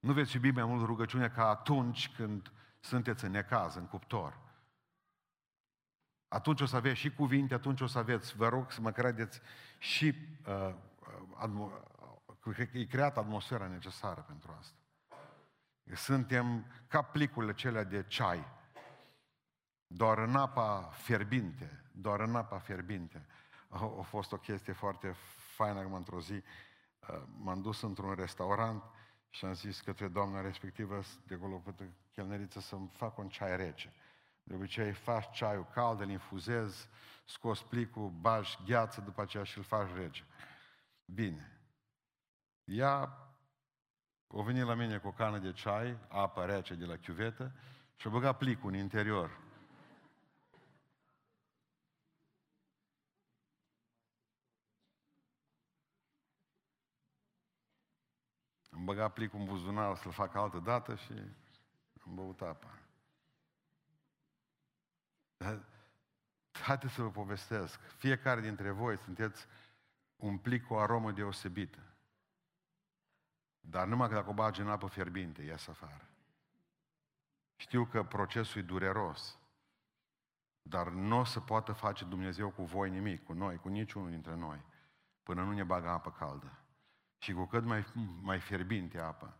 Nu 0.00 0.12
veți 0.12 0.34
iubi 0.34 0.50
mai 0.50 0.64
mult 0.64 0.84
rugăciunea 0.84 1.30
ca 1.30 1.48
atunci 1.48 2.14
când 2.16 2.52
sunteți 2.80 3.24
în 3.24 3.30
necaz, 3.30 3.74
în 3.74 3.86
cuptor. 3.86 4.38
Atunci 6.28 6.60
o 6.60 6.66
să 6.66 6.76
aveți 6.76 6.98
și 6.98 7.14
cuvinte, 7.14 7.54
atunci 7.54 7.80
o 7.80 7.86
să 7.86 7.98
aveți, 7.98 8.36
vă 8.36 8.48
rog 8.48 8.72
să 8.72 8.80
mă 8.80 8.90
credeți, 8.90 9.40
și 9.78 10.14
uh, 10.46 10.74
uh, 12.46 12.70
e 12.72 12.84
creat 12.84 13.16
atmosfera 13.16 13.66
necesară 13.66 14.20
pentru 14.20 14.54
asta. 14.58 14.76
Suntem 15.94 16.64
ca 16.88 17.02
plicurile 17.02 17.54
cele 17.54 17.84
de 17.84 18.04
ceai. 18.06 18.44
Doar 19.86 20.18
în 20.18 20.36
apa 20.36 20.90
fierbinte, 20.92 21.84
doar 21.92 22.20
în 22.20 22.36
apa 22.36 22.58
fierbinte. 22.58 23.26
A, 23.68 23.94
a 23.98 24.02
fost 24.02 24.32
o 24.32 24.36
chestie 24.36 24.72
foarte 24.72 25.14
faină 25.54 25.80
că 25.80 25.96
într-o 25.96 26.20
zi 26.20 26.32
uh, 26.32 27.22
m-am 27.38 27.60
dus 27.60 27.82
într-un 27.82 28.14
restaurant 28.14 28.82
și 29.30 29.44
am 29.44 29.52
zis 29.52 29.80
către 29.80 30.08
doamna 30.08 30.40
respectivă 30.40 31.00
de 31.26 31.34
acolo 31.34 31.56
pe 31.56 31.88
chelneriță 32.12 32.60
să-mi 32.60 32.90
fac 32.92 33.18
un 33.18 33.28
ceai 33.28 33.56
rece. 33.56 33.92
De 34.42 34.54
obicei 34.54 34.92
faci 34.92 35.36
ceaiul 35.36 35.66
cald, 35.74 36.00
îl 36.00 36.10
infuzezi, 36.10 36.88
scos 37.24 37.62
plicul, 37.62 38.08
bagi 38.08 38.58
gheață, 38.66 39.00
după 39.00 39.22
aceea 39.22 39.44
și 39.44 39.58
îl 39.58 39.64
faci 39.64 39.88
rece. 39.94 40.24
Bine. 41.14 41.60
Ea 42.64 43.28
o 44.26 44.42
venit 44.42 44.64
la 44.64 44.74
mine 44.74 44.98
cu 44.98 45.08
o 45.08 45.12
cană 45.12 45.38
de 45.38 45.52
ceai, 45.52 45.98
apă 46.08 46.44
rece 46.44 46.74
de 46.74 46.84
la 46.84 46.96
chiuvetă 46.96 47.52
și 47.96 48.06
a 48.06 48.10
băgat 48.10 48.38
plicul 48.38 48.70
în 48.70 48.78
interior. 48.78 49.40
Am 58.70 58.84
băgat 58.84 59.12
plicul 59.12 59.38
în 59.38 59.44
buzunar 59.44 59.96
să-l 59.96 60.12
fac 60.12 60.34
altă 60.34 60.58
dată 60.58 60.94
și 60.94 61.12
am 62.06 62.14
băut 62.14 62.40
apa. 62.40 62.78
Haideți 66.50 66.94
să 66.94 67.02
vă 67.02 67.10
povestesc. 67.10 67.80
Fiecare 67.80 68.40
dintre 68.40 68.70
voi 68.70 68.98
sunteți 68.98 69.46
un 70.18 70.38
plic 70.38 70.66
cu 70.66 70.74
o 70.74 70.78
aromă 70.78 71.12
deosebită. 71.12 71.78
Dar 73.60 73.86
numai 73.86 74.08
că 74.08 74.14
dacă 74.14 74.30
o 74.30 74.32
bagi 74.32 74.60
în 74.60 74.68
apă 74.68 74.86
fierbinte, 74.86 75.42
ies 75.42 75.68
afară. 75.68 76.08
Știu 77.56 77.84
că 77.84 78.04
procesul 78.04 78.60
e 78.60 78.64
dureros, 78.64 79.38
dar 80.62 80.88
nu 80.88 81.18
o 81.18 81.24
să 81.24 81.40
poată 81.40 81.72
face 81.72 82.04
Dumnezeu 82.04 82.50
cu 82.50 82.62
voi 82.62 82.90
nimic, 82.90 83.24
cu 83.24 83.32
noi, 83.32 83.56
cu 83.56 83.68
niciunul 83.68 84.10
dintre 84.10 84.34
noi, 84.34 84.64
până 85.22 85.42
nu 85.42 85.52
ne 85.52 85.64
bagă 85.64 85.88
apă 85.88 86.10
caldă. 86.10 86.58
Și 87.18 87.32
cu 87.32 87.44
cât 87.44 87.64
mai, 87.64 87.86
mai 88.20 88.40
fierbinte 88.40 88.98
apă, 88.98 89.36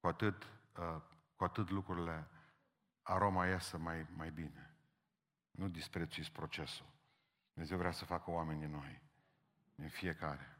cu 0.00 0.06
atât, 0.06 0.42
uh, 0.78 1.02
cu 1.36 1.44
atât 1.44 1.70
lucrurile, 1.70 2.28
aroma 3.02 3.46
iasă 3.46 3.78
mai, 3.78 4.06
mai 4.16 4.30
bine. 4.30 4.76
Nu 5.50 5.68
disprețuiți 5.68 6.32
procesul. 6.32 6.86
Dumnezeu 7.52 7.78
vrea 7.78 7.90
să 7.90 8.04
facă 8.04 8.30
oameni 8.30 8.60
din 8.60 8.70
noi, 8.70 9.02
din 9.78 9.88
fiecare. 9.88 10.58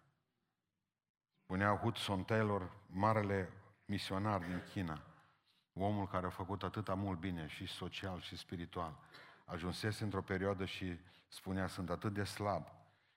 Spunea 1.42 1.76
Hudson 1.76 2.24
Taylor, 2.24 2.72
marele 2.86 3.52
misionar 3.84 4.40
din 4.40 4.62
China, 4.70 5.02
omul 5.72 6.08
care 6.08 6.26
a 6.26 6.30
făcut 6.30 6.62
atâta 6.62 6.94
mult 6.94 7.18
bine, 7.18 7.46
și 7.46 7.66
social 7.66 8.20
și 8.20 8.36
spiritual, 8.36 8.98
ajunsese 9.44 10.04
într-o 10.04 10.22
perioadă 10.22 10.64
și 10.64 10.98
spunea, 11.28 11.66
sunt 11.66 11.90
atât 11.90 12.12
de 12.12 12.24
slab, 12.24 12.66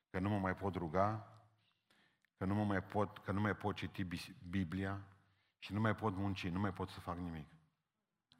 că 0.10 0.20
nu 0.20 0.30
mă 0.30 0.40
mai 0.40 0.56
pot 0.56 0.76
ruga, 0.76 1.28
că 2.38 2.46
nu, 2.46 2.54
mă 2.54 2.64
mai 2.64 2.84
pot, 2.84 3.18
că 3.18 3.32
nu 3.32 3.42
mai 3.42 3.56
pot 3.56 3.76
citi 3.76 4.08
Biblia 4.50 5.02
și 5.60 5.74
nu 5.74 5.80
mai 5.80 5.96
pot 5.96 6.16
munci, 6.16 6.48
nu 6.48 6.60
mai 6.60 6.74
pot 6.74 6.90
să 6.90 7.00
fac 7.00 7.18
nimic. 7.18 7.48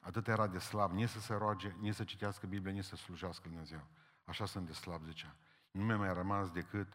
Atât 0.00 0.28
era 0.28 0.46
de 0.46 0.58
slab, 0.58 0.92
nici 0.92 1.08
să 1.08 1.20
se 1.20 1.34
roage, 1.34 1.74
nici 1.78 1.94
să 1.94 2.04
citească 2.04 2.46
Biblia, 2.46 2.72
nici 2.72 2.84
să 2.84 2.96
slujească 2.96 3.48
Dumnezeu. 3.48 3.86
Așa 4.24 4.46
sunt 4.46 4.66
de 4.66 4.72
slab, 4.72 5.04
zicea. 5.04 5.36
Nu 5.70 5.84
mi-a 5.84 5.96
mai 5.96 6.14
rămas 6.14 6.50
decât, 6.50 6.92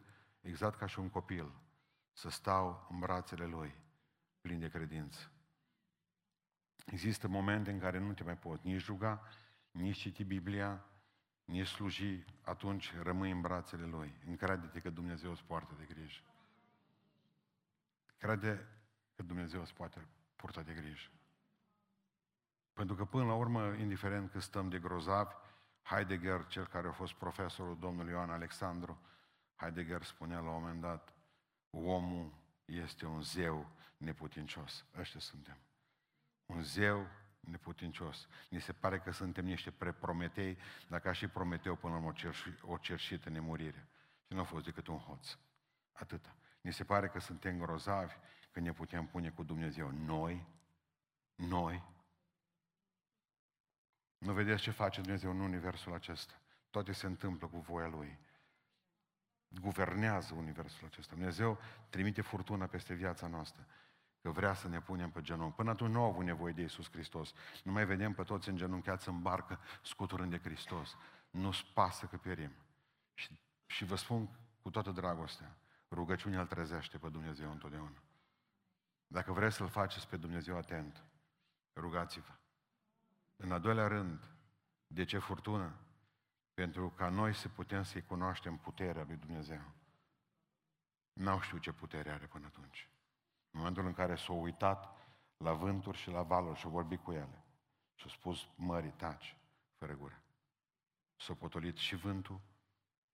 exact 0.48 0.78
ca 0.78 0.86
și 0.86 1.00
un 1.00 1.10
copil, 1.10 1.52
să 2.12 2.30
stau 2.30 2.88
în 2.90 3.00
brațele 3.00 3.46
Lui, 3.46 3.76
plin 4.42 4.60
de 4.60 4.70
credință. 4.70 5.32
Există 6.86 7.28
momente 7.28 7.72
în 7.72 7.80
care 7.80 7.98
nu 8.00 8.14
te 8.14 8.24
mai 8.24 8.38
poți 8.38 8.66
nici 8.66 8.86
ruga, 8.86 9.22
nici 9.72 9.98
citi 9.98 10.24
Biblia, 10.24 10.86
nici 11.46 11.68
sluji, 11.68 12.26
atunci 12.42 12.94
rămâi 13.02 13.32
în 13.32 13.42
brațele 13.42 13.86
Lui. 13.86 14.20
Încrede-te 14.26 14.80
că 14.80 14.90
Dumnezeu 14.90 15.32
îți 15.32 15.44
poartă 15.44 15.74
de 15.78 15.94
grijă. 15.94 16.22
Crede 18.18 18.68
că 19.16 19.24
Dumnezeu 19.24 19.62
îți 19.62 19.74
poate 19.74 20.08
purta 20.36 20.62
de 20.62 20.74
grijă. 20.74 21.10
Pentru 22.74 22.96
că 22.96 23.06
până 23.06 23.26
la 23.26 23.34
urmă, 23.34 23.74
indiferent 23.74 24.32
că 24.32 24.40
stăm 24.40 24.70
de 24.70 24.80
grozavi, 24.80 25.34
Heidegger, 25.84 26.46
cel 26.46 26.68
care 26.68 26.88
a 26.88 26.92
fost 26.92 27.14
profesorul 27.14 27.78
domnului 27.80 28.12
Ioan 28.12 28.30
Alexandru, 28.30 29.02
Heidegger 29.58 30.04
spunea 30.04 30.40
la 30.40 30.50
un 30.50 30.62
moment 30.62 30.82
dat, 30.82 31.14
omul 31.70 32.34
este 32.66 33.06
un 33.06 33.22
zeu 33.22 33.70
neputincios. 33.98 34.86
Ăștia 34.98 35.20
suntem. 35.20 35.58
Un 36.46 36.62
zeu 36.62 37.08
neputincios. 37.40 38.28
Ni 38.50 38.62
se 38.62 38.74
pare 38.74 39.00
că 39.00 39.12
suntem 39.12 39.46
niște 39.46 39.72
preprometei, 39.72 40.58
dacă 40.88 41.14
și 41.14 41.28
Prometeu 41.28 41.76
până 41.76 41.94
la 41.94 42.00
urmă 42.00 42.14
o 42.62 42.78
cerșită 42.78 43.30
nemurire. 43.30 43.88
Și 44.26 44.34
nu 44.34 44.40
a 44.40 44.44
fost 44.44 44.66
decât 44.66 44.88
un 44.88 44.98
hoț. 44.98 45.38
Atâta. 45.92 46.36
Ni 46.62 46.74
se 46.74 46.84
pare 46.84 47.08
că 47.08 47.20
suntem 47.20 47.58
grozavi, 47.58 48.14
că 48.52 48.60
ne 48.60 48.74
putem 48.74 49.06
pune 49.06 49.30
cu 49.30 49.44
Dumnezeu. 49.44 49.92
Noi, 49.92 50.48
noi, 51.36 51.84
nu 54.18 54.34
vedeți 54.34 54.62
ce 54.62 54.72
face 54.72 55.02
Dumnezeu 55.02 55.32
în 55.32 55.40
universul 55.40 55.94
acesta. 55.94 56.42
Toate 56.70 56.92
se 56.92 57.06
întâmplă 57.06 57.48
cu 57.48 57.60
voia 57.60 57.88
Lui. 57.88 58.20
Guvernează 59.48 60.34
universul 60.34 60.88
acesta. 60.88 61.16
Dumnezeu 61.16 61.60
trimite 61.90 62.22
furtuna 62.22 62.66
peste 62.66 62.94
viața 62.94 63.28
noastră. 63.28 63.66
Că 64.22 64.30
vrea 64.30 64.54
să 64.54 64.68
ne 64.68 64.82
punem 64.82 65.10
pe 65.10 65.22
genunchi. 65.22 65.56
Până 65.56 65.70
atunci 65.70 65.92
nu 65.92 66.02
au 66.02 66.10
avut 66.10 66.24
nevoie 66.24 66.54
de 66.54 66.62
Iisus 66.62 66.92
Hristos. 66.92 67.34
Nu 67.64 67.72
mai 67.72 67.86
vedem 67.86 68.14
pe 68.14 68.24
toți 68.24 68.50
îngenunchiați 68.50 69.10
în 69.10 69.22
barcă, 69.22 69.60
scuturând 69.84 70.32
de 70.32 70.38
Hristos. 70.38 70.96
Nu-ți 71.30 71.66
pasă 71.74 72.06
că 72.06 72.18
pierim. 72.18 72.52
Și, 73.14 73.40
și 73.66 73.86
vă 73.86 73.96
spun 73.96 74.30
cu 74.62 74.70
toată 74.70 74.92
dragostea, 74.92 75.58
rugăciunea 75.92 76.40
îl 76.40 76.48
trezește 76.48 76.98
pe 76.98 77.10
Dumnezeu 77.10 77.52
întotdeauna. 77.52 78.02
Dacă 79.08 79.32
vreți 79.32 79.56
să-L 79.56 79.68
faceți 79.68 80.08
pe 80.08 80.18
Dumnezeu 80.18 80.58
atent, 80.58 81.04
rugați-vă. 81.76 82.32
În 83.36 83.52
al 83.52 83.60
doilea 83.60 83.88
rând, 83.88 84.32
de 84.88 85.04
ce 85.04 85.18
furtună? 85.18 85.76
Pentru 86.62 86.90
ca 86.90 87.10
noi 87.10 87.34
să 87.34 87.50
putem 87.50 87.84
să-i 87.84 88.06
cunoaștem 88.06 88.58
puterea 88.58 89.04
lui 89.04 89.16
Dumnezeu. 89.16 89.62
N-au 91.14 91.42
știut 91.42 91.62
ce 91.62 91.72
putere 91.72 92.12
are 92.12 92.26
până 92.26 92.46
atunci. 92.46 92.90
În 93.52 93.60
momentul 93.60 93.86
în 93.86 93.94
care 93.94 94.16
s-au 94.16 94.42
uitat 94.42 94.96
la 95.38 95.54
vânturi 95.54 95.98
și 95.98 96.10
la 96.10 96.22
valuri 96.22 96.60
și 96.60 96.66
au 96.66 96.72
vorbit 96.72 97.04
cu 97.04 97.12
ele. 97.12 97.44
Și 97.96 98.04
au 98.04 98.10
spus 98.10 98.50
mării, 98.56 98.92
taci, 98.92 99.38
fără 99.76 99.94
gură. 99.94 100.22
S-a 101.16 101.34
potolit 101.34 101.78
și 101.78 101.96
vântul, 101.96 102.40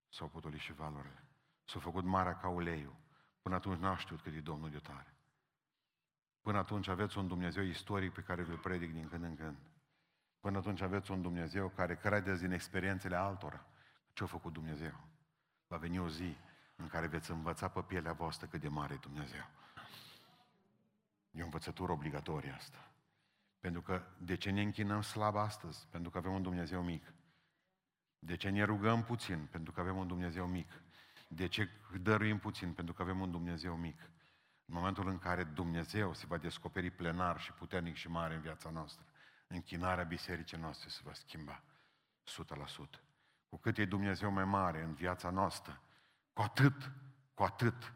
s-au 0.10 0.28
potolit 0.28 0.60
și 0.60 0.74
valurile. 0.74 1.24
S-a 1.64 1.80
făcut 1.80 2.04
marea 2.04 2.38
ca 2.38 2.48
uleiul. 2.48 2.96
Până 3.42 3.56
atunci 3.56 3.80
n-au 3.80 3.98
știut 3.98 4.22
cât 4.22 4.34
e 4.34 4.40
Domnul 4.40 4.70
de 4.70 4.80
tare. 4.80 5.14
Până 6.42 6.58
atunci 6.58 6.88
aveți 6.88 7.18
un 7.18 7.28
Dumnezeu 7.28 7.64
istoric 7.64 8.14
pe 8.14 8.22
care 8.22 8.42
îl 8.42 8.58
predic 8.58 8.94
din 8.94 9.08
când 9.10 9.24
în 9.24 9.36
când. 9.36 9.58
Până 10.44 10.58
atunci 10.58 10.82
aveți 10.82 11.12
un 11.12 11.22
Dumnezeu 11.22 11.70
care 11.70 11.96
credeți 11.96 12.42
din 12.42 12.52
experiențele 12.52 13.16
altora. 13.16 13.66
Ce 14.14 14.24
a 14.24 14.26
făcut 14.26 14.54
Dumnezeu? 14.54 14.94
Va 15.68 15.78
veni 15.78 16.00
o 16.00 16.10
zi 16.10 16.38
în 16.76 16.88
care 16.88 17.08
veți 17.08 17.32
învăța 17.32 17.68
pe 17.68 17.82
pielea 17.82 18.14
voastră 18.14 18.48
cât 18.48 18.62
de 18.62 18.68
mare 18.68 18.94
e 18.94 18.98
Dumnezeu. 18.98 19.46
E 21.32 21.42
o 21.42 21.44
învățătură 21.44 21.92
obligatorie 21.92 22.52
asta. 22.52 22.92
Pentru 23.60 23.82
că 23.82 24.02
de 24.18 24.36
ce 24.36 24.50
ne 24.50 24.62
închinăm 24.62 25.02
slab 25.02 25.36
astăzi? 25.36 25.88
Pentru 25.90 26.12
că 26.12 26.18
avem 26.18 26.34
un 26.34 26.42
Dumnezeu 26.42 26.84
mic. 26.84 27.14
De 28.20 28.36
ce 28.36 28.50
ne 28.50 28.64
rugăm 28.64 29.04
puțin? 29.04 29.48
Pentru 29.52 29.72
că 29.72 29.80
avem 29.80 29.98
un 29.98 30.08
Dumnezeu 30.08 30.48
mic. 30.48 30.70
De 31.28 31.48
ce 31.48 31.70
dăruim 32.02 32.40
puțin? 32.40 32.74
Pentru 32.74 32.94
că 32.94 33.02
avem 33.02 33.20
un 33.20 33.32
Dumnezeu 33.32 33.76
mic. 33.76 34.00
În 34.66 34.74
momentul 34.74 35.08
în 35.08 35.20
care 35.20 35.44
Dumnezeu 35.44 36.14
se 36.14 36.26
va 36.26 36.38
descoperi 36.38 36.92
plenar 36.92 37.40
și 37.40 37.52
puternic 37.52 37.96
și 37.96 38.10
mare 38.10 38.34
în 38.34 38.42
viața 38.42 38.70
noastră, 38.70 39.06
închinarea 39.48 40.04
bisericii 40.04 40.58
noastre 40.58 40.90
se 40.90 41.00
va 41.04 41.14
schimba 41.14 41.64
100%. 42.98 43.00
Cu 43.50 43.58
cât 43.58 43.78
e 43.78 43.86
Dumnezeu 43.86 44.32
mai 44.32 44.46
mare 44.46 44.82
în 44.82 44.94
viața 44.94 45.30
noastră, 45.30 45.82
cu 46.34 46.42
atât, 46.42 46.92
cu 47.34 47.44
atât 47.44 47.94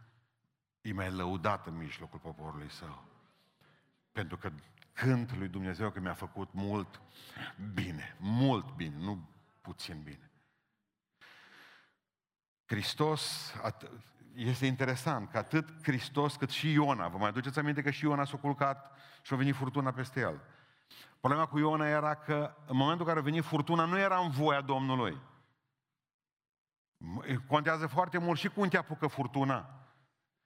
e 0.82 0.94
mai 0.94 1.12
lăudat 1.12 1.68
în 1.68 1.78
mijlocul 1.78 2.20
poporului 2.20 2.70
său. 2.70 3.06
Pentru 4.12 4.38
că 4.38 4.52
cânt 4.94 5.36
lui 5.38 5.48
Dumnezeu 5.48 5.92
că 5.92 6.00
mi-a 6.00 6.14
făcut 6.14 6.54
mult 6.54 7.02
bine, 7.74 8.16
mult 8.20 8.76
bine, 8.76 8.96
nu 8.98 9.30
puțin 9.62 10.02
bine. 10.02 10.32
Hristos, 12.66 13.54
este 14.34 14.66
interesant 14.66 15.30
că 15.30 15.38
atât 15.38 15.84
Hristos 15.84 16.36
cât 16.36 16.50
și 16.50 16.72
Iona, 16.72 17.08
vă 17.08 17.18
mai 17.18 17.30
aduceți 17.30 17.60
aminte 17.60 17.82
că 17.82 17.90
și 17.90 18.04
Iona 18.04 18.26
s-a 18.26 18.38
culcat 18.38 18.92
și 19.22 19.34
a 19.34 19.36
venit 19.36 19.56
furtuna 19.56 19.92
peste 19.92 20.20
el. 20.20 20.42
Problema 21.20 21.46
cu 21.46 21.58
Iona 21.58 21.88
era 21.88 22.16
că 22.16 22.56
în 22.66 22.78
momentul 22.78 23.02
în 23.02 23.08
care 23.08 23.20
a 23.20 23.30
venit 23.30 23.44
furtuna 23.44 23.86
nu 23.86 23.98
era 23.98 24.18
în 24.18 24.30
voia 24.30 24.62
Domnului. 24.62 25.18
Contează 27.48 27.88
foarte 27.88 28.18
mult 28.18 28.40
și 28.40 28.50
cum 28.50 28.68
te 28.68 28.78
apucă 28.78 29.08
furtuna. 29.08 29.70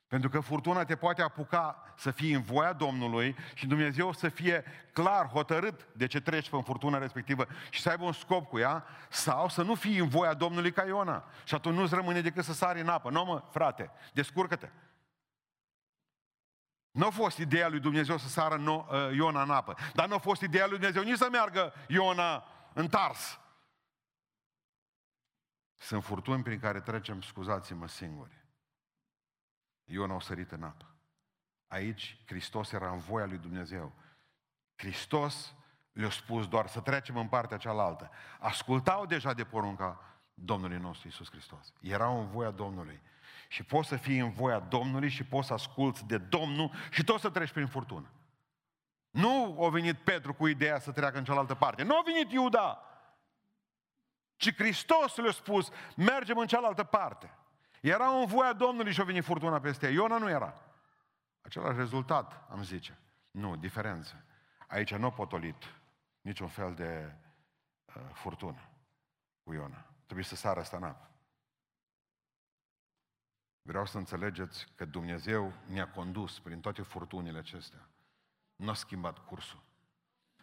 Pentru 0.08 0.30
că 0.30 0.40
furtuna 0.40 0.84
te 0.84 0.96
poate 0.96 1.22
apuca 1.22 1.94
să 1.96 2.12
fii 2.12 2.34
în 2.34 2.42
voia 2.42 2.74
Domnului 2.74 3.36
și 3.54 3.68
Dumnezeu 3.68 4.14
să 4.14 4.30
fie 4.30 4.64
clar, 4.94 5.28
hotărât 5.28 5.88
de 5.94 6.08
ce 6.08 6.22
treci 6.22 6.50
pe 6.50 6.62
furtuna 6.64 6.98
respectivă 6.98 7.46
și 7.70 7.82
să 7.82 7.90
aibă 7.90 8.04
un 8.04 8.12
scop 8.12 8.50
cu 8.50 8.58
ea, 8.60 8.86
sau 9.10 9.50
să 9.50 9.62
nu 9.62 9.76
fii 9.76 9.98
în 9.98 10.08
voia 10.08 10.34
Domnului 10.34 10.72
ca 10.72 10.86
Iona. 10.86 11.24
Și 11.44 11.56
atunci 11.56 11.76
nu-ți 11.76 11.96
rămâne 11.96 12.22
decât 12.22 12.44
să 12.44 12.54
sari 12.54 12.82
în 12.82 12.88
apă. 12.88 13.10
Nu 13.10 13.26
mă, 13.26 13.44
frate, 13.52 13.92
descurcă-te. 14.14 14.70
Nu 16.92 17.06
a 17.06 17.10
fost 17.10 17.38
ideea 17.38 17.68
lui 17.68 17.80
Dumnezeu 17.80 18.18
să 18.18 18.28
sară 18.28 18.56
no, 18.56 18.86
uh, 18.90 19.16
Iona 19.16 19.42
în 19.42 19.50
apă, 19.50 19.78
dar 19.94 20.08
nu 20.08 20.16
a 20.16 20.18
fost 20.18 20.42
ideea 20.42 20.68
lui 20.68 20.78
Dumnezeu 20.78 21.04
nici 21.04 21.18
să 21.18 21.28
meargă 21.32 21.74
Iona 21.88 22.44
în 22.74 22.88
Tars. 22.88 23.40
Sunt 25.78 26.04
furtuni 26.04 26.44
prin 26.44 26.60
care 26.60 26.82
trecem, 26.82 27.22
scuzați-mă, 27.22 27.88
singuri. 27.88 28.46
Iona 29.84 30.16
a 30.16 30.20
sărit 30.20 30.52
în 30.52 30.64
apă. 30.64 30.96
Aici 31.68 32.22
Hristos 32.26 32.72
era 32.72 32.92
în 32.92 33.00
voia 33.00 33.26
lui 33.26 33.38
Dumnezeu. 33.38 33.94
Hristos 34.76 35.56
le-a 35.92 36.10
spus 36.10 36.48
doar 36.48 36.68
să 36.68 36.80
trecem 36.80 37.18
în 37.18 37.28
partea 37.28 37.58
cealaltă. 37.58 38.12
Ascultau 38.40 39.06
deja 39.06 39.34
de 39.34 39.44
porunca 39.44 40.00
Domnului 40.34 40.78
nostru 40.78 41.08
Isus 41.08 41.30
Hristos. 41.30 41.74
Erau 41.82 42.20
în 42.20 42.28
voia 42.28 42.52
Domnului. 42.52 43.02
Și 43.52 43.64
poți 43.64 43.88
să 43.88 43.96
fii 43.96 44.20
în 44.20 44.32
voia 44.32 44.60
Domnului 44.60 45.10
și 45.10 45.24
poți 45.24 45.48
să 45.48 45.54
asculți 45.54 46.06
de 46.06 46.18
Domnul 46.18 46.72
și 46.92 47.04
tot 47.04 47.20
să 47.20 47.30
treci 47.30 47.52
prin 47.52 47.68
furtună. 47.68 48.12
Nu 49.10 49.64
a 49.64 49.70
venit 49.70 49.98
Petru 49.98 50.34
cu 50.34 50.48
ideea 50.48 50.80
să 50.80 50.92
treacă 50.92 51.18
în 51.18 51.24
cealaltă 51.24 51.56
parte. 51.56 51.84
Nu 51.84 51.98
a 51.98 52.02
venit 52.06 52.32
Iuda. 52.32 52.84
Ci 54.36 54.56
Hristos 54.56 55.16
le-a 55.16 55.32
spus, 55.32 55.70
mergem 55.96 56.38
în 56.38 56.48
cealaltă 56.48 56.84
parte. 56.84 57.38
Era 57.82 58.08
în 58.08 58.26
voia 58.26 58.54
Domnului 58.54 58.94
și 58.94 59.02
a 59.02 59.04
venit 59.04 59.24
furtuna 59.24 59.60
peste 59.60 59.86
ea. 59.86 59.92
Iona 59.92 60.18
nu 60.18 60.30
era. 60.30 60.54
Același 61.42 61.78
rezultat, 61.78 62.48
am 62.50 62.64
zice. 62.64 63.00
Nu, 63.32 63.56
diferență. 63.56 64.26
Aici 64.68 64.94
nu 64.96 65.06
a 65.06 65.12
potolit 65.12 65.64
niciun 66.22 66.48
fel 66.48 66.74
de 66.74 67.16
uh, 67.86 68.02
furtună 68.14 68.70
cu 69.44 69.54
Iona. 69.54 69.86
Trebuie 70.06 70.26
să 70.26 70.36
sară 70.36 70.60
asta 70.60 70.78
în 70.78 70.84
apă. 70.84 71.12
Vreau 73.62 73.86
să 73.86 73.98
înțelegeți 73.98 74.68
că 74.76 74.86
Dumnezeu 74.86 75.54
ne-a 75.66 75.90
condus 75.90 76.40
prin 76.40 76.60
toate 76.60 76.82
furtunile 76.82 77.38
acestea. 77.38 77.90
Nu 78.56 78.70
a 78.70 78.74
schimbat 78.74 79.26
cursul. 79.26 79.64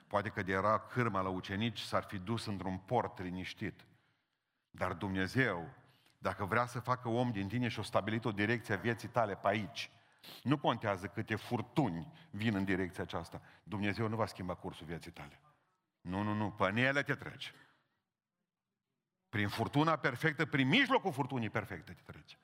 Poate 0.07 0.28
că 0.28 0.42
de 0.42 0.52
era 0.52 0.78
cârma 0.78 1.20
la 1.20 1.28
ucenici, 1.28 1.81
s-ar 1.81 2.02
fi 2.02 2.18
dus 2.18 2.46
într-un 2.46 2.78
port 2.78 3.18
liniștit. 3.18 3.85
Dar 4.70 4.92
Dumnezeu 4.92 5.74
dacă 6.18 6.44
vrea 6.44 6.66
să 6.66 6.81
facă 6.81 7.09
om 7.09 7.31
din 7.31 7.48
tine 7.48 7.68
și 7.68 7.78
o 7.78 7.83
stabilit 7.83 8.24
o 8.24 8.33
direcție 8.33 8.74
a 8.74 8.78
vieții 8.78 9.09
tale 9.09 9.37
pe 9.37 9.48
aici, 9.48 9.90
nu 10.42 10.59
contează 10.59 11.07
câte 11.07 11.35
furtuni 11.35 12.12
vin 12.31 12.54
în 12.54 12.64
direcția 12.64 13.02
aceasta. 13.02 13.40
Dumnezeu 13.62 14.09
nu 14.09 14.16
va 14.16 14.26
schimba 14.26 14.54
cursul 14.54 14.87
vieții 14.87 15.11
tale. 15.11 15.40
Nu, 16.00 16.22
nu, 16.22 16.35
nu, 16.35 16.50
pe 16.50 16.72
ele 16.74 17.02
te 17.02 17.14
treci. 17.14 17.52
Prin 19.28 19.48
furtuna 19.48 19.96
perfectă, 19.96 20.46
prin 20.46 20.68
mijlocul 20.68 21.12
furtunii 21.12 21.50
perfecte 21.50 21.92
te 21.92 22.12
treci. 22.12 22.38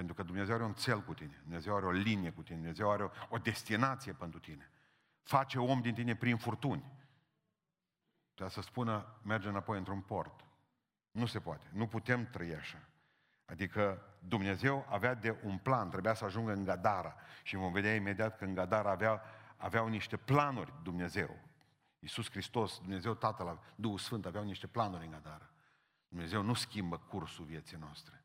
Pentru 0.00 0.18
că 0.18 0.22
Dumnezeu 0.22 0.54
are 0.54 0.64
un 0.64 0.72
cel 0.72 1.02
cu 1.02 1.14
tine, 1.14 1.40
Dumnezeu 1.42 1.76
are 1.76 1.86
o 1.86 1.90
linie 1.90 2.30
cu 2.30 2.42
tine, 2.42 2.56
Dumnezeu 2.56 2.90
are 2.90 3.02
o, 3.02 3.10
o 3.28 3.38
destinație 3.38 4.12
pentru 4.12 4.38
tine. 4.38 4.70
Face 5.22 5.58
om 5.58 5.80
din 5.80 5.94
tine 5.94 6.16
prin 6.16 6.36
furtuni. 6.36 6.92
Trebuie 8.34 8.54
să 8.54 8.60
spună, 8.60 9.20
merge 9.22 9.48
înapoi 9.48 9.78
într-un 9.78 10.00
port. 10.00 10.44
Nu 11.10 11.26
se 11.26 11.40
poate. 11.40 11.66
Nu 11.72 11.86
putem 11.86 12.26
trăi 12.30 12.54
așa. 12.54 12.88
Adică 13.44 14.02
Dumnezeu 14.18 14.86
avea 14.88 15.14
de 15.14 15.38
un 15.42 15.58
plan, 15.58 15.90
trebuia 15.90 16.14
să 16.14 16.24
ajungă 16.24 16.52
în 16.52 16.64
Gadara. 16.64 17.16
Și 17.42 17.56
vom 17.56 17.72
vedea 17.72 17.94
imediat 17.94 18.36
că 18.38 18.44
în 18.44 18.54
Gadara 18.54 18.90
avea, 18.90 19.22
aveau 19.56 19.88
niște 19.88 20.16
planuri 20.16 20.72
Dumnezeu. 20.82 21.38
Iisus 21.98 22.30
Hristos, 22.30 22.78
Dumnezeu 22.78 23.14
Tatăl, 23.14 23.60
Duhul 23.74 23.98
Sfânt 23.98 24.26
aveau 24.26 24.44
niște 24.44 24.66
planuri 24.66 25.04
în 25.04 25.10
Gadara. 25.10 25.50
Dumnezeu 26.08 26.42
nu 26.42 26.54
schimbă 26.54 26.98
cursul 26.98 27.44
vieții 27.44 27.76
noastre. 27.76 28.24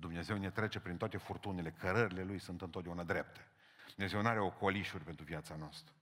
Dumnezeu 0.00 0.36
ne 0.36 0.50
trece 0.50 0.80
prin 0.80 0.96
toate 0.96 1.16
furtunile, 1.16 1.70
cărările 1.70 2.22
Lui 2.22 2.38
sunt 2.38 2.62
întotdeauna 2.62 3.04
drepte. 3.04 3.48
Dumnezeu 3.94 4.22
nu 4.22 4.28
are 4.28 4.40
ocolișuri 4.40 5.04
pentru 5.04 5.24
viața 5.24 5.56
noastră. 5.56 5.94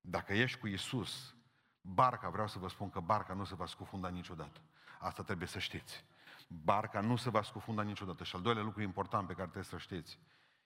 Dacă 0.00 0.32
ești 0.32 0.58
cu 0.58 0.66
Isus, 0.66 1.34
barca, 1.80 2.28
vreau 2.28 2.48
să 2.48 2.58
vă 2.58 2.68
spun 2.68 2.90
că 2.90 3.00
barca 3.00 3.34
nu 3.34 3.44
se 3.44 3.54
va 3.54 3.66
scufunda 3.66 4.08
niciodată. 4.08 4.60
Asta 4.98 5.22
trebuie 5.22 5.48
să 5.48 5.58
știți. 5.58 6.04
Barca 6.48 7.00
nu 7.00 7.16
se 7.16 7.30
va 7.30 7.42
scufunda 7.42 7.82
niciodată. 7.82 8.24
Și 8.24 8.36
al 8.36 8.42
doilea 8.42 8.62
lucru 8.62 8.82
important 8.82 9.26
pe 9.26 9.32
care 9.32 9.44
trebuie 9.44 9.64
să 9.64 9.78
știți 9.78 10.18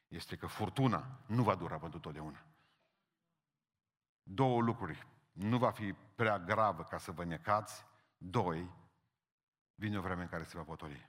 este 0.08 0.36
că 0.36 0.46
furtuna 0.46 1.20
nu 1.26 1.42
va 1.42 1.54
dura 1.54 1.78
pentru 1.78 1.98
totdeauna. 1.98 2.44
Două 4.22 4.60
lucruri. 4.60 5.06
Nu 5.32 5.58
va 5.58 5.70
fi 5.70 5.92
prea 5.92 6.38
gravă 6.38 6.82
ca 6.82 6.98
să 6.98 7.12
vă 7.12 7.24
necați. 7.24 7.84
Doi, 8.18 8.70
vine 9.80 9.98
o 9.98 10.00
vreme 10.00 10.22
în 10.22 10.28
care 10.28 10.42
se 10.42 10.56
va 10.56 10.62
potoli. 10.62 11.08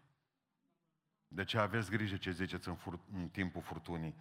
De 1.27 1.43
ce 1.43 1.57
aveți 1.57 1.89
grijă 1.89 2.17
ce 2.17 2.31
ziceți 2.31 2.67
în, 2.67 2.75
fur- 2.75 3.05
în 3.11 3.29
timpul 3.29 3.61
furtunii. 3.61 4.15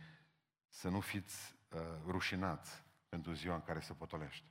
Să 0.68 0.88
nu 0.88 1.00
fiți 1.00 1.56
uh, 1.68 1.80
rușinați 2.06 2.84
pentru 3.08 3.32
ziua 3.32 3.54
în 3.54 3.62
care 3.62 3.80
se 3.80 3.94
potolește. 3.94 4.48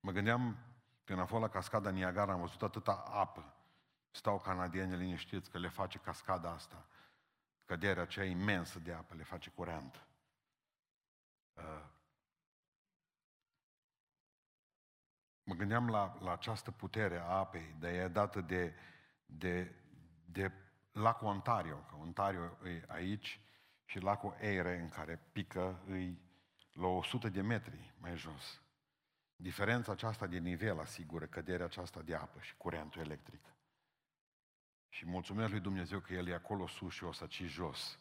Mă 0.00 0.10
gândeam 0.10 0.56
când 1.04 1.18
am 1.18 1.26
fost 1.26 1.42
la 1.42 1.48
cascada 1.48 1.90
Niagara, 1.90 2.32
am 2.32 2.40
văzut 2.40 2.62
atâta 2.62 2.92
apă. 2.92 3.54
Stau 4.10 4.40
canadieni 4.40 4.96
liniștiți 4.96 5.50
că 5.50 5.58
le 5.58 5.68
face 5.68 5.98
cascada 5.98 6.50
asta. 6.50 6.86
Căderea 7.64 8.02
aceea 8.02 8.26
imensă 8.26 8.78
de 8.78 8.92
apă 8.92 9.14
le 9.14 9.22
face 9.22 9.50
curent. 9.50 10.06
Uh, 11.52 11.84
mă 15.50 15.56
gândeam 15.56 15.88
la, 15.88 16.16
la 16.20 16.32
această 16.32 16.70
putere 16.70 17.18
a 17.18 17.24
apei, 17.24 17.74
de 17.78 17.88
e 17.88 18.08
dată 18.08 18.40
de, 18.40 18.74
de, 19.26 19.74
de 20.24 20.52
lacul 20.92 21.26
Ontario, 21.26 21.76
că 21.76 21.94
Ontario 22.00 22.58
e 22.64 22.84
aici, 22.86 23.40
și 23.84 23.98
lacul 23.98 24.36
Eire, 24.40 24.78
în 24.78 24.88
care 24.88 25.20
pică, 25.32 25.82
îi 25.86 26.18
la 26.72 26.86
100 26.86 27.28
de 27.28 27.40
metri 27.40 27.94
mai 28.00 28.16
jos. 28.16 28.60
Diferența 29.36 29.92
aceasta 29.92 30.26
de 30.26 30.38
nivel 30.38 30.80
asigură 30.80 31.26
căderea 31.26 31.66
aceasta 31.66 32.02
de 32.02 32.14
apă 32.14 32.40
și 32.40 32.56
curentul 32.56 33.00
electric. 33.00 33.40
Și 34.88 35.06
mulțumesc 35.06 35.50
lui 35.50 35.60
Dumnezeu 35.60 36.00
că 36.00 36.12
El 36.12 36.28
e 36.28 36.34
acolo 36.34 36.66
sus 36.66 36.92
și 36.92 37.04
o 37.04 37.12
să 37.12 37.26
ci 37.26 37.42
jos. 37.42 37.98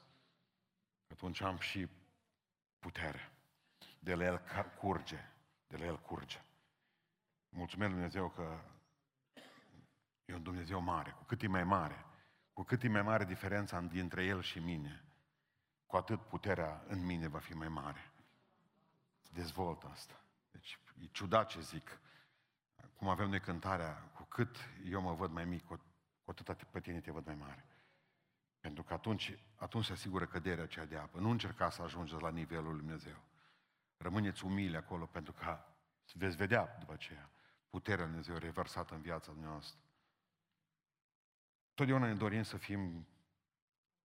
Atunci 1.07 1.41
am 1.41 1.57
și 1.57 1.87
putere. 2.79 3.31
De 3.99 4.15
la 4.15 4.23
El 4.23 4.41
curge. 4.79 5.29
De 5.67 5.77
la 5.77 5.85
El 5.85 5.99
curge. 5.99 6.41
Mulțumesc 7.49 7.91
lui 7.91 7.99
Dumnezeu 7.99 8.29
că 8.29 8.59
e 10.25 10.33
un 10.33 10.43
Dumnezeu 10.43 10.81
mare. 10.81 11.11
Cu 11.11 11.23
cât 11.23 11.41
e 11.41 11.47
mai 11.47 11.63
mare, 11.63 12.05
cu 12.53 12.63
cât 12.63 12.83
e 12.83 12.87
mai 12.87 13.01
mare 13.01 13.25
diferența 13.25 13.81
dintre 13.81 14.25
El 14.25 14.41
și 14.41 14.59
mine, 14.59 15.03
cu 15.85 15.95
atât 15.95 16.21
puterea 16.21 16.83
în 16.87 17.05
mine 17.05 17.27
va 17.27 17.39
fi 17.39 17.53
mai 17.53 17.67
mare. 17.67 18.11
Dezvoltă 19.31 19.87
asta. 19.91 20.23
Deci 20.51 20.79
e 21.01 21.05
ciudat 21.11 21.47
ce 21.47 21.61
zic. 21.61 22.01
Cum 22.95 23.07
avem 23.07 23.29
noi 23.29 23.39
cântarea, 23.39 23.93
cu 23.93 24.23
cât 24.23 24.57
eu 24.83 25.01
mă 25.01 25.13
văd 25.13 25.31
mai 25.31 25.45
mic, 25.45 25.65
cu, 25.65 25.75
cu 26.23 26.31
atât 26.31 26.63
pe 26.63 26.79
tine 26.79 26.99
te 26.99 27.11
văd 27.11 27.25
mai 27.25 27.35
mare. 27.35 27.65
Pentru 28.59 28.83
că 28.83 28.93
atunci, 28.93 29.39
atunci 29.55 29.85
se 29.85 29.91
asigură 29.91 30.25
căderea 30.25 30.63
aceea 30.63 30.85
de 30.85 30.97
apă. 30.97 31.19
Nu 31.19 31.29
încerca 31.29 31.69
să 31.69 31.81
ajungeți 31.81 32.21
la 32.21 32.29
nivelul 32.29 32.69
lui 32.69 32.79
Dumnezeu. 32.79 33.17
Rămâneți 33.97 34.45
umili 34.45 34.75
acolo 34.75 35.05
pentru 35.05 35.33
că 35.33 35.59
veți 36.13 36.35
vedea 36.35 36.75
după 36.79 36.93
aceea 36.93 37.29
puterea 37.69 38.05
lui 38.05 38.13
Dumnezeu 38.13 38.37
reversată 38.37 38.93
în 38.93 39.01
viața 39.01 39.31
noastră. 39.41 39.79
Totdeauna 41.73 42.05
ne 42.05 42.15
dorim 42.15 42.43
să 42.43 42.57
fim 42.57 43.07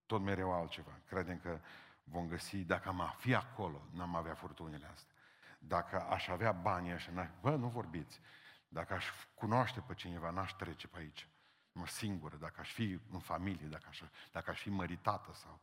tot 0.07 0.20
mereu 0.20 0.53
altceva. 0.53 1.00
Credem 1.07 1.38
că 1.38 1.61
vom 2.05 2.29
găsi, 2.29 2.57
dacă 2.57 2.88
am 2.88 3.14
fi 3.18 3.35
acolo, 3.35 3.88
n-am 3.90 4.14
avea 4.14 4.35
furtunile 4.35 4.87
astea. 4.87 5.14
Dacă 5.59 6.00
aș 6.00 6.29
avea 6.29 6.53
banii 6.53 6.92
așa, 6.92 7.31
bă, 7.40 7.57
nu 7.57 7.68
vorbiți. 7.68 8.20
Dacă 8.68 8.94
aș 8.94 9.11
cunoaște 9.35 9.81
pe 9.81 9.94
cineva, 9.94 10.31
n-aș 10.31 10.53
trece 10.53 10.88
pe 10.88 10.98
aici. 10.98 11.29
Mă 11.72 11.87
singură, 11.87 12.37
dacă 12.37 12.61
aș 12.61 12.72
fi 12.72 13.00
în 13.11 13.20
familie, 13.20 13.66
dacă 13.66 13.87
aș, 13.88 14.03
dacă 14.33 14.50
aș 14.50 14.61
fi 14.61 14.70
măritată 14.70 15.33
sau 15.33 15.61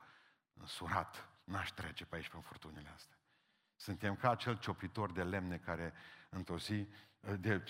însurat, 0.54 1.30
n-aș 1.44 1.72
trece 1.72 2.06
pe 2.06 2.16
aici 2.16 2.30
pe 2.30 2.38
furtunile 2.38 2.90
astea. 2.90 3.18
Suntem 3.76 4.16
ca 4.16 4.30
acel 4.30 4.58
cioplitor 4.58 5.12
de 5.12 5.24
lemne 5.24 5.58
care 5.58 5.94
într-o 6.30 6.58
zi, 6.58 6.88
de 7.40 7.64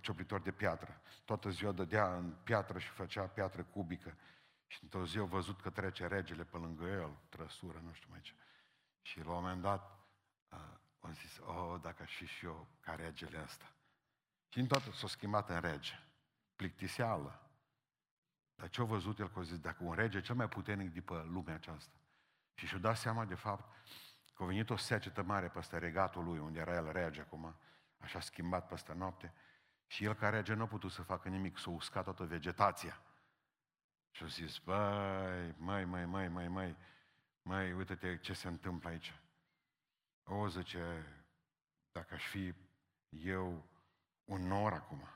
cioplitor 0.00 0.40
de 0.40 0.50
piatră. 0.50 1.00
Toată 1.24 1.50
ziua 1.50 1.72
dădea 1.72 2.16
în 2.16 2.34
piatră 2.44 2.78
și 2.78 2.88
făcea 2.88 3.22
piatră 3.22 3.62
cubică. 3.62 4.16
Și 4.66 4.78
într-o 4.82 5.06
zi 5.06 5.18
au 5.18 5.26
văzut 5.26 5.60
că 5.60 5.70
trece 5.70 6.06
regele 6.06 6.44
pe 6.44 6.56
lângă 6.56 6.84
el, 6.84 7.16
trăsură, 7.28 7.80
nu 7.84 7.92
știu 7.92 8.08
mai 8.10 8.20
ce. 8.20 8.32
Și 9.02 9.18
la 9.18 9.30
un 9.30 9.42
moment 9.42 9.62
dat 9.62 9.98
uh, 10.48 10.58
am 11.00 11.12
zis, 11.12 11.38
oh, 11.38 11.80
dacă 11.82 12.02
aș 12.02 12.16
fi 12.16 12.26
și 12.26 12.44
eu 12.44 12.68
ca 12.80 12.94
regele 12.94 13.42
ăsta. 13.42 13.72
Și 14.48 14.58
în 14.58 14.66
toată 14.66 14.90
s-a 14.90 15.06
schimbat 15.06 15.50
în 15.50 15.60
rege. 15.60 16.02
Plictiseală. 16.56 17.50
Dar 18.54 18.68
ce-a 18.68 18.84
văzut 18.84 19.18
el 19.18 19.30
că 19.30 19.38
a 19.38 19.42
zis, 19.42 19.58
dacă 19.58 19.84
un 19.84 19.94
rege 19.94 20.20
cel 20.20 20.34
mai 20.34 20.48
puternic 20.48 20.92
de 20.92 21.00
pe 21.00 21.14
lumea 21.14 21.54
aceasta. 21.54 21.94
Și 22.54 22.66
și-a 22.66 22.78
dat 22.78 22.96
seama 22.96 23.24
de 23.24 23.34
fapt 23.34 23.74
că 24.34 24.42
a 24.42 24.46
venit 24.46 24.70
o 24.70 24.76
secetă 24.76 25.22
mare 25.22 25.48
peste 25.48 25.78
regatul 25.78 26.24
lui, 26.24 26.38
unde 26.38 26.60
era 26.60 26.74
el 26.74 26.92
rege 26.92 27.20
acum, 27.20 27.54
așa 28.00 28.20
schimbat 28.20 28.68
peste 28.68 28.92
noapte, 28.92 29.34
și 29.86 30.04
el 30.04 30.14
ca 30.14 30.28
rege 30.28 30.54
nu 30.54 30.62
a 30.62 30.66
putut 30.66 30.90
să 30.90 31.02
facă 31.02 31.28
nimic, 31.28 31.58
s-a 31.58 31.70
uscat 31.70 32.04
toată 32.04 32.24
vegetația. 32.24 33.02
Și 34.10 34.22
a 34.22 34.26
zis, 34.26 34.58
băi, 34.58 35.54
mai, 35.56 35.84
mai, 35.84 36.06
mai, 36.06 36.28
mai, 36.28 36.48
mai, 36.48 36.76
mai, 37.42 37.72
uite-te 37.72 38.18
ce 38.18 38.32
se 38.32 38.48
întâmplă 38.48 38.88
aici. 38.88 39.20
O, 40.24 40.48
zice, 40.48 41.06
dacă 41.92 42.14
aș 42.14 42.26
fi 42.26 42.54
eu 43.08 43.68
un 44.24 44.46
nor 44.46 44.72
acum, 44.72 45.08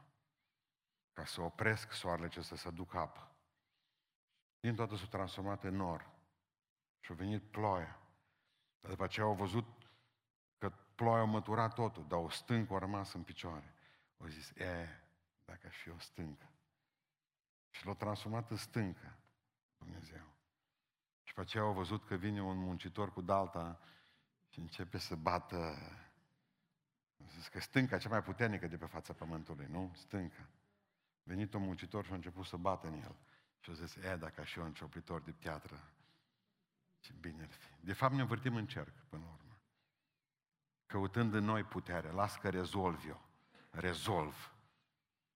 ca 1.12 1.24
să 1.24 1.40
opresc 1.40 1.92
soarele 1.92 2.28
ce 2.28 2.40
să 2.40 2.56
se 2.56 2.70
ducă 2.70 2.98
apă. 2.98 3.36
Din 4.60 4.74
toată 4.74 4.96
s-a 4.96 5.06
transformat 5.06 5.64
în 5.64 5.74
nor. 5.74 6.10
Și 7.00 7.12
a 7.12 7.14
venit 7.14 7.42
ploaia. 7.42 7.98
Dar 8.80 8.90
după 8.90 9.04
aceea 9.04 9.26
au 9.26 9.34
văzut 9.34 9.64
că 9.78 9.83
ploaia 10.94 11.22
a 11.22 11.24
măturat 11.24 11.74
totul, 11.74 12.06
dar 12.08 12.18
o 12.18 12.28
stâncă 12.28 12.74
a 12.74 12.78
rămas 12.78 13.12
în 13.12 13.22
picioare. 13.22 13.74
Au 14.18 14.26
zis, 14.26 14.50
e, 14.50 14.88
dacă 15.44 15.66
aș 15.66 15.76
fi 15.76 15.90
o 15.90 15.98
stâncă. 15.98 16.48
Și 17.70 17.86
l-a 17.86 17.94
transformat 17.94 18.50
în 18.50 18.56
stâncă, 18.56 19.18
Dumnezeu. 19.78 20.26
Și 21.22 21.34
pe 21.34 21.40
aceea 21.40 21.62
au 21.62 21.72
văzut 21.72 22.06
că 22.06 22.14
vine 22.14 22.42
un 22.42 22.58
muncitor 22.58 23.12
cu 23.12 23.20
dalta 23.20 23.80
și 24.48 24.58
începe 24.58 24.98
să 24.98 25.14
bată 25.14 25.76
Zis 27.30 27.48
că 27.48 27.60
stânca 27.60 27.98
cea 27.98 28.08
mai 28.08 28.22
puternică 28.22 28.66
de 28.66 28.76
pe 28.76 28.86
fața 28.86 29.12
pământului, 29.12 29.66
nu? 29.70 29.92
Stânca. 29.94 30.48
Venit 31.22 31.54
un 31.54 31.62
muncitor 31.62 32.04
și 32.04 32.12
a 32.12 32.14
început 32.14 32.44
să 32.44 32.56
bată 32.56 32.86
în 32.86 32.94
el. 32.94 33.16
Și 33.60 33.70
a 33.70 33.72
zis, 33.72 33.96
e, 33.96 34.16
dacă 34.16 34.40
aș 34.40 34.52
fi 34.52 34.58
un 34.58 34.72
cioplitor 34.72 35.22
de 35.22 35.32
piatră, 35.32 35.92
ce 37.00 37.12
bine 37.20 37.42
ar 37.42 37.50
fi. 37.50 37.84
De 37.84 37.92
fapt 37.92 38.14
ne 38.14 38.20
învârtim 38.20 38.56
în 38.56 38.66
cerc, 38.66 38.94
până 39.08 39.22
la 39.24 39.30
urmă. 39.30 39.43
Căutând 40.94 41.34
în 41.34 41.44
noi 41.44 41.62
putere, 41.62 42.10
las 42.10 42.36
că 42.36 42.48
rezolv 42.48 43.04
eu. 43.06 43.20
Rezolv. 43.70 44.52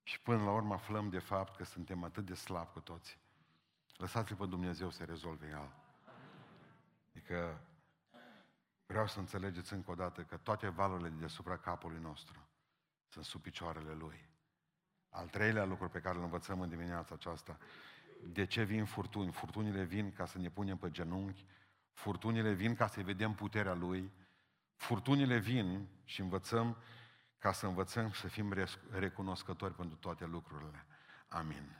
Și 0.03 0.21
până 0.21 0.42
la 0.42 0.51
urmă 0.51 0.75
aflăm 0.75 1.09
de 1.09 1.18
fapt 1.18 1.57
că 1.57 1.64
suntem 1.64 2.05
atât 2.05 2.25
de 2.25 2.35
slabi 2.35 2.73
cu 2.73 2.81
toți. 2.81 3.18
Lăsați-l 3.97 4.37
pe 4.37 4.47
Dumnezeu 4.47 4.90
să 4.90 5.05
rezolve 5.05 5.47
el. 5.47 5.73
Adică 7.11 7.61
vreau 8.87 9.07
să 9.07 9.18
înțelegeți 9.18 9.73
încă 9.73 9.90
o 9.90 9.94
dată 9.94 10.23
că 10.23 10.37
toate 10.37 10.68
valurile 10.68 11.09
de 11.09 11.18
deasupra 11.18 11.57
capului 11.57 12.01
nostru 12.01 12.49
sunt 13.09 13.25
sub 13.25 13.42
picioarele 13.42 13.92
Lui. 13.92 14.29
Al 15.09 15.29
treilea 15.29 15.64
lucru 15.64 15.88
pe 15.88 16.01
care 16.01 16.16
îl 16.16 16.23
învățăm 16.23 16.61
în 16.61 16.68
dimineața 16.68 17.14
aceasta, 17.14 17.59
de 18.25 18.47
ce 18.47 18.62
vin 18.62 18.85
furtuni? 18.85 19.33
Furtunile 19.33 19.83
vin 19.83 20.12
ca 20.12 20.27
să 20.27 20.38
ne 20.38 20.51
punem 20.51 20.77
pe 20.77 20.90
genunchi, 20.90 21.44
furtunile 21.92 22.53
vin 22.53 22.75
ca 22.75 22.87
să 22.87 23.01
vedem 23.01 23.35
puterea 23.35 23.75
Lui, 23.75 24.12
furtunile 24.79 25.38
vin 25.38 25.88
și 26.05 26.21
învățăm 26.21 26.77
ca 27.38 27.53
să 27.53 27.67
învățăm 27.67 28.12
să 28.12 28.29
fim 28.29 28.55
recunoscători 28.91 29.75
pentru 29.75 29.97
toate 29.97 30.25
lucrurile. 30.25 30.87
Amin. 31.29 31.77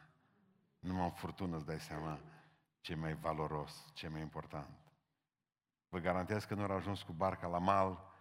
Numai 0.79 1.05
în 1.05 1.11
furtună 1.11 1.57
îți 1.57 1.67
dai 1.67 1.81
seama 1.81 2.21
ce 2.81 2.95
mai 2.95 3.15
valoros, 3.15 3.85
ce 3.93 4.09
mai 4.09 4.21
important. 4.21 4.79
Vă 5.89 5.99
garantez 5.99 6.45
că 6.45 6.55
nu 6.55 6.63
au 6.63 6.77
ajuns 6.77 7.03
cu 7.03 7.13
barca 7.13 7.47
la 7.47 7.59
mal, 7.59 8.15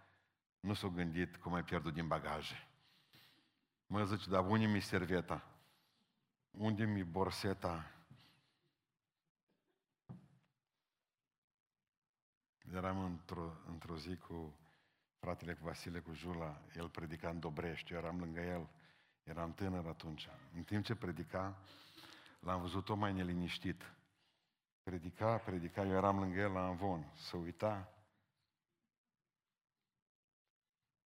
nu 0.60 0.74
s-au 0.74 0.90
gândit 0.90 1.36
cum 1.36 1.54
ai 1.54 1.64
pierdut 1.64 1.92
din 1.92 2.06
bagaje. 2.06 2.68
Mă 3.86 4.04
zice, 4.04 4.30
dar 4.30 4.46
unde 4.46 4.66
mi 4.66 4.80
servieta? 4.80 5.46
Unde 6.50 6.84
mi 6.84 7.04
borseta? 7.04 7.92
Eram 12.72 13.04
într-o, 13.04 13.52
într 13.66 13.94
zi 13.94 14.16
cu 14.16 14.58
fratele 15.18 15.54
cu 15.54 15.64
Vasile, 15.64 15.98
cu 15.98 16.12
Jula, 16.12 16.60
el 16.76 16.88
predica 16.88 17.28
în 17.28 17.40
Dobrești, 17.40 17.92
eu 17.92 17.98
eram 17.98 18.18
lângă 18.18 18.40
el, 18.40 18.68
eram 19.22 19.54
tânăr 19.54 19.86
atunci. 19.86 20.28
În 20.56 20.62
timp 20.62 20.84
ce 20.84 20.94
predica, 20.94 21.56
l-am 22.40 22.60
văzut-o 22.60 22.94
mai 22.94 23.12
neliniștit. 23.12 23.92
Predica, 24.82 25.36
predica, 25.36 25.82
eu 25.82 25.92
eram 25.92 26.18
lângă 26.18 26.40
el 26.40 26.52
la 26.52 26.66
Anvon, 26.66 27.12
să 27.14 27.36
uita. 27.36 27.92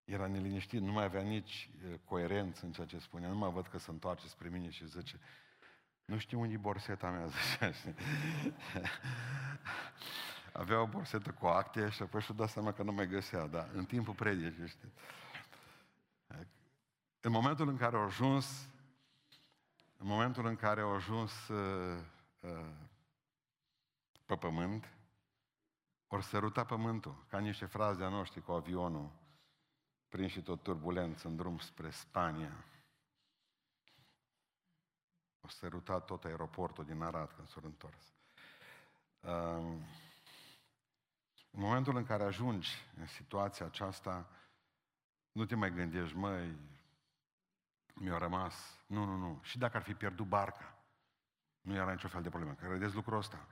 Era 0.03 0.27
neliniștit, 0.27 0.81
nu 0.81 0.91
mai 0.91 1.03
avea 1.03 1.21
nici 1.21 1.69
coerență 2.05 2.65
în 2.65 2.71
ceea 2.71 2.87
ce 2.87 2.99
spunea, 2.99 3.29
nu 3.29 3.37
mai 3.37 3.51
văd 3.51 3.67
că 3.67 3.77
se 3.77 3.91
întoarce 3.91 4.27
spre 4.27 4.49
mine 4.49 4.69
și 4.69 4.87
zice, 4.87 5.19
nu 6.05 6.17
știu 6.17 6.39
unde 6.39 6.53
e 6.53 6.57
borseta 6.57 7.09
mea, 7.09 7.27
zicea. 7.35 7.71
Avea 10.53 10.81
o 10.81 10.87
borsetă 10.87 11.31
cu 11.31 11.45
acte 11.45 11.89
și 11.89 12.01
apoi 12.01 12.21
și-a 12.21 12.35
dat 12.35 12.49
seama 12.49 12.73
că 12.73 12.83
nu 12.83 12.91
mai 12.91 13.07
găsea, 13.07 13.47
dar 13.47 13.69
în 13.73 13.85
timpul 13.85 14.13
predicii, 14.13 14.67
știi? 14.67 14.93
În 17.21 17.31
momentul 17.31 17.67
în 17.67 17.77
care 17.77 17.95
au 17.95 18.03
ajuns, 18.03 18.67
în 19.97 20.07
momentul 20.07 20.45
în 20.45 20.55
care 20.55 20.81
au 20.81 20.93
ajuns 20.93 21.47
uh, 21.47 22.03
uh, 22.39 22.73
pe 24.25 24.35
pământ, 24.35 24.89
ori 26.07 26.23
săruta 26.23 26.65
pământul, 26.65 27.25
ca 27.29 27.39
niște 27.39 27.65
fraze 27.65 28.03
a 28.03 28.09
noștri 28.09 28.41
cu 28.41 28.51
avionul, 28.51 29.11
prin 30.09 30.27
și 30.27 30.41
tot 30.41 30.63
turbulență 30.63 31.27
în 31.27 31.35
drum 31.35 31.57
spre 31.57 31.89
Spania. 31.89 32.65
O 35.41 35.47
săruta 35.47 35.99
tot 35.99 36.23
aeroportul 36.23 36.85
din 36.85 37.01
Arad 37.01 37.31
când 37.31 37.47
s-au 37.47 37.61
întors. 37.65 38.13
În 41.55 41.61
momentul 41.61 41.95
în 41.95 42.05
care 42.05 42.23
ajungi 42.23 42.69
în 42.99 43.05
situația 43.05 43.65
aceasta, 43.65 44.29
nu 45.31 45.45
te 45.45 45.55
mai 45.55 45.73
gândești, 45.73 46.17
măi, 46.17 46.57
mi-a 47.93 48.17
rămas. 48.17 48.83
Nu, 48.87 49.05
nu, 49.05 49.15
nu. 49.15 49.39
Și 49.41 49.57
dacă 49.57 49.77
ar 49.77 49.83
fi 49.83 49.93
pierdut 49.93 50.27
barca, 50.27 50.77
nu 51.61 51.73
era 51.73 51.91
nicio 51.91 52.07
fel 52.07 52.21
de 52.21 52.29
problemă. 52.29 52.53
Credeți 52.53 52.95
lucrul 52.95 53.17
ăsta? 53.17 53.47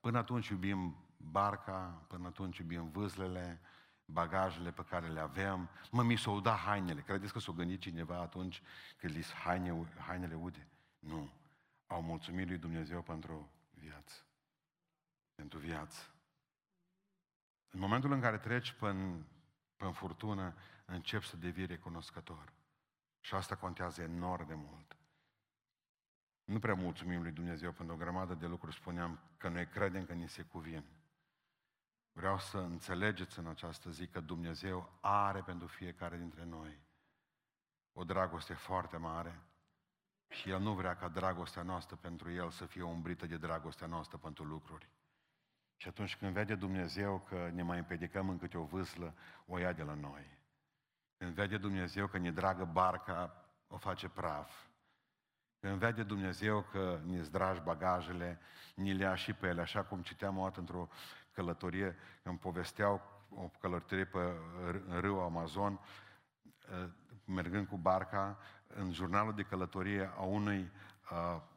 Până 0.00 0.18
atunci 0.18 0.48
iubim 0.48 0.96
barca, 1.16 2.04
până 2.08 2.26
atunci 2.26 2.58
iubim 2.58 2.90
vâzlele, 2.90 3.60
bagajele 4.04 4.70
pe 4.70 4.84
care 4.84 5.08
le 5.08 5.20
avem. 5.20 5.68
Mă, 5.90 6.02
mi 6.02 6.16
s-au 6.16 6.40
dat 6.40 6.58
hainele. 6.58 7.00
Credeți 7.00 7.32
că 7.32 7.38
s-o 7.38 7.52
gândit 7.52 7.80
cineva 7.80 8.20
atunci 8.20 8.62
când 8.96 9.14
li 9.14 9.24
haine, 9.24 9.88
hainele 9.98 10.34
ude? 10.34 10.66
Nu. 10.98 11.30
Au 11.86 12.02
mulțumit 12.02 12.48
lui 12.48 12.58
Dumnezeu 12.58 13.02
pentru 13.02 13.50
viață. 13.70 14.14
Pentru 15.34 15.58
viață. 15.58 16.00
În 17.70 17.80
momentul 17.80 18.12
în 18.12 18.20
care 18.20 18.38
treci 18.38 18.72
până, 18.72 19.26
până 19.76 19.90
furtună, 19.90 20.54
încep 20.84 21.22
să 21.22 21.36
devii 21.36 21.66
recunoscător. 21.66 22.52
Și 23.20 23.34
asta 23.34 23.56
contează 23.56 24.02
enorm 24.02 24.46
de 24.46 24.54
mult. 24.54 24.96
Nu 26.44 26.58
prea 26.58 26.74
mulțumim 26.74 27.22
lui 27.22 27.32
Dumnezeu 27.32 27.72
pentru 27.72 27.94
o 27.94 27.98
grămadă 27.98 28.34
de 28.34 28.46
lucruri, 28.46 28.74
spuneam 28.74 29.20
că 29.36 29.48
noi 29.48 29.66
credem 29.66 30.04
că 30.04 30.12
ni 30.12 30.28
se 30.28 30.42
cuvin. 30.42 30.84
Vreau 32.12 32.38
să 32.38 32.58
înțelegeți 32.58 33.38
în 33.38 33.46
această 33.46 33.90
zi 33.90 34.06
că 34.06 34.20
Dumnezeu 34.20 34.98
are 35.00 35.42
pentru 35.42 35.66
fiecare 35.66 36.16
dintre 36.16 36.44
noi 36.44 36.86
o 37.98 38.04
dragoste 38.04 38.54
foarte 38.54 38.96
mare 38.96 39.42
și 40.28 40.50
El 40.50 40.60
nu 40.60 40.74
vrea 40.74 40.96
ca 40.96 41.08
dragostea 41.08 41.62
noastră 41.62 41.96
pentru 41.96 42.30
El 42.30 42.50
să 42.50 42.66
fie 42.66 42.82
umbrită 42.82 43.26
de 43.26 43.36
dragostea 43.36 43.86
noastră 43.86 44.16
pentru 44.16 44.44
lucruri. 44.44 44.88
Și 45.80 45.88
atunci 45.88 46.16
când 46.16 46.32
vede 46.32 46.54
Dumnezeu 46.54 47.18
că 47.28 47.50
ne 47.52 47.62
mai 47.62 47.78
împedicăm 47.78 48.28
în 48.28 48.38
câte 48.38 48.58
o 48.58 48.64
vâslă, 48.64 49.14
o 49.46 49.58
ia 49.58 49.72
de 49.72 49.82
la 49.82 49.94
noi. 49.94 50.38
Când 51.16 51.34
vede 51.34 51.58
Dumnezeu 51.58 52.06
că 52.06 52.18
ne 52.18 52.30
dragă 52.30 52.64
barca, 52.64 53.44
o 53.68 53.76
face 53.76 54.08
praf. 54.08 54.66
Când 55.60 55.78
vede 55.78 56.02
Dumnezeu 56.02 56.62
că 56.62 57.00
ne 57.04 57.20
dragi 57.20 57.60
bagajele, 57.60 58.40
ni 58.74 58.92
le 58.92 59.02
ia 59.02 59.14
și 59.14 59.32
pe 59.32 59.46
ele, 59.46 59.60
așa 59.60 59.84
cum 59.84 60.02
citeam 60.02 60.38
o 60.38 60.42
dată 60.42 60.60
într-o 60.60 60.88
călătorie, 61.32 61.96
când 62.22 62.38
povesteau 62.38 63.02
o 63.30 63.50
călătorie 63.60 64.04
pe 64.04 64.32
râul 65.00 65.22
Amazon, 65.22 65.80
ă, 66.72 66.90
mergând 67.24 67.66
cu 67.66 67.76
barca, 67.76 68.38
în 68.66 68.92
jurnalul 68.92 69.34
de 69.34 69.42
călătorie 69.42 70.12
a 70.16 70.22
unui, 70.22 70.70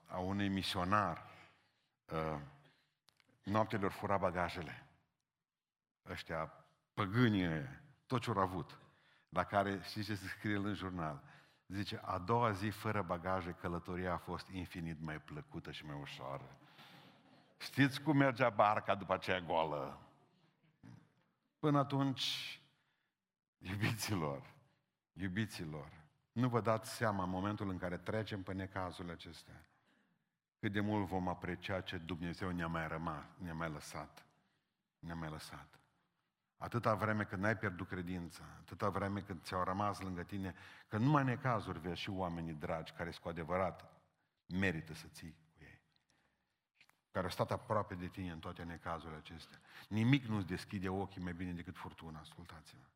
a 0.05 0.17
unui 0.17 0.47
misionar, 0.47 1.29
ă, 2.11 2.41
noaptea 3.43 3.79
lor 3.79 3.91
fura 3.91 4.17
bagajele. 4.17 4.85
Ăștia, 6.09 6.53
păgânii 6.93 7.67
tot 8.05 8.21
ce 8.21 8.29
au 8.29 8.37
avut. 8.37 8.79
La 9.29 9.43
care, 9.43 9.81
știți 9.83 10.05
ce 10.05 10.15
se 10.15 10.27
scrie 10.27 10.55
în 10.55 10.73
jurnal? 10.73 11.23
Zice, 11.67 12.01
a 12.03 12.17
doua 12.17 12.51
zi 12.51 12.69
fără 12.69 13.01
bagaje, 13.01 13.51
călătoria 13.51 14.13
a 14.13 14.17
fost 14.17 14.47
infinit 14.47 15.01
mai 15.01 15.21
plăcută 15.21 15.71
și 15.71 15.85
mai 15.85 15.97
ușoară. 16.01 16.57
Știți 17.57 18.01
cum 18.01 18.17
mergea 18.17 18.49
barca 18.49 18.95
după 18.95 19.13
aceea 19.13 19.39
goală? 19.39 19.99
Până 21.59 21.79
atunci, 21.79 22.59
iubiților, 23.57 24.53
iubiților, 25.13 25.91
nu 26.31 26.49
vă 26.49 26.61
dați 26.61 26.95
seama 26.95 27.23
în 27.23 27.29
momentul 27.29 27.69
în 27.69 27.77
care 27.77 27.97
trecem 27.97 28.43
pe 28.43 28.53
necazurile 28.53 29.13
acestea, 29.13 29.65
cât 30.61 30.71
de 30.71 30.79
mult 30.79 31.07
vom 31.07 31.27
aprecia 31.27 31.81
ce 31.81 31.97
Dumnezeu 31.97 32.49
ne-a 32.49 32.67
mai 32.67 32.87
rămas, 32.87 33.23
ne-a 33.37 33.53
mai 33.53 33.69
lăsat. 33.69 34.25
Ne-a 34.99 35.15
mai 35.15 35.29
lăsat. 35.29 35.79
Atâta 36.57 36.95
vreme 36.95 37.23
când 37.23 37.41
n-ai 37.41 37.57
pierdut 37.57 37.87
credința, 37.87 38.43
atâta 38.59 38.89
vreme 38.89 39.21
când 39.21 39.41
ți-au 39.41 39.63
rămas 39.63 39.99
lângă 39.99 40.23
tine, 40.23 40.55
că 40.87 40.97
numai 40.97 41.23
necazuri 41.23 41.79
vezi 41.79 41.99
și 41.99 42.09
oamenii 42.09 42.53
dragi 42.53 42.91
care 42.91 43.11
sunt 43.11 43.23
cu 43.23 43.29
adevărat 43.29 44.01
merită 44.45 44.93
să 44.93 45.07
ții 45.07 45.31
cu 45.31 45.63
ei. 45.63 45.81
Care 47.11 47.25
au 47.25 47.31
stat 47.31 47.51
aproape 47.51 47.95
de 47.95 48.07
tine 48.07 48.31
în 48.31 48.39
toate 48.39 48.63
necazurile 48.63 49.17
acestea. 49.17 49.59
Nimic 49.87 50.25
nu-ți 50.25 50.47
deschide 50.47 50.89
ochii 50.89 51.21
mai 51.21 51.33
bine 51.33 51.51
decât 51.51 51.77
furtuna, 51.77 52.19
ascultați-mă. 52.19 52.90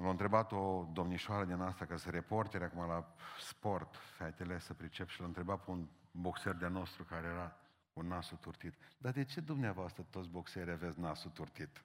L-a 0.00 0.10
întrebat 0.10 0.52
o 0.52 0.88
domnișoară 0.92 1.44
din 1.44 1.60
asta, 1.60 1.86
că 1.86 1.96
se 1.96 2.10
reportere 2.10 2.64
acum 2.64 2.86
la 2.86 3.14
sport, 3.38 3.96
fetele 3.96 4.58
să 4.58 4.74
pricep, 4.74 5.08
și 5.08 5.20
l-a 5.20 5.26
întrebat 5.26 5.64
pe 5.64 5.70
un 5.70 5.88
boxer 6.10 6.54
de 6.54 6.66
nostru 6.66 7.04
care 7.04 7.26
era 7.26 7.56
cu 7.92 8.00
nasul 8.00 8.36
turtit. 8.36 8.74
Dar 8.98 9.12
de 9.12 9.24
ce 9.24 9.40
dumneavoastră 9.40 10.02
toți 10.02 10.28
boxerii 10.28 10.72
aveți 10.72 11.00
nasul 11.00 11.30
turtit? 11.30 11.84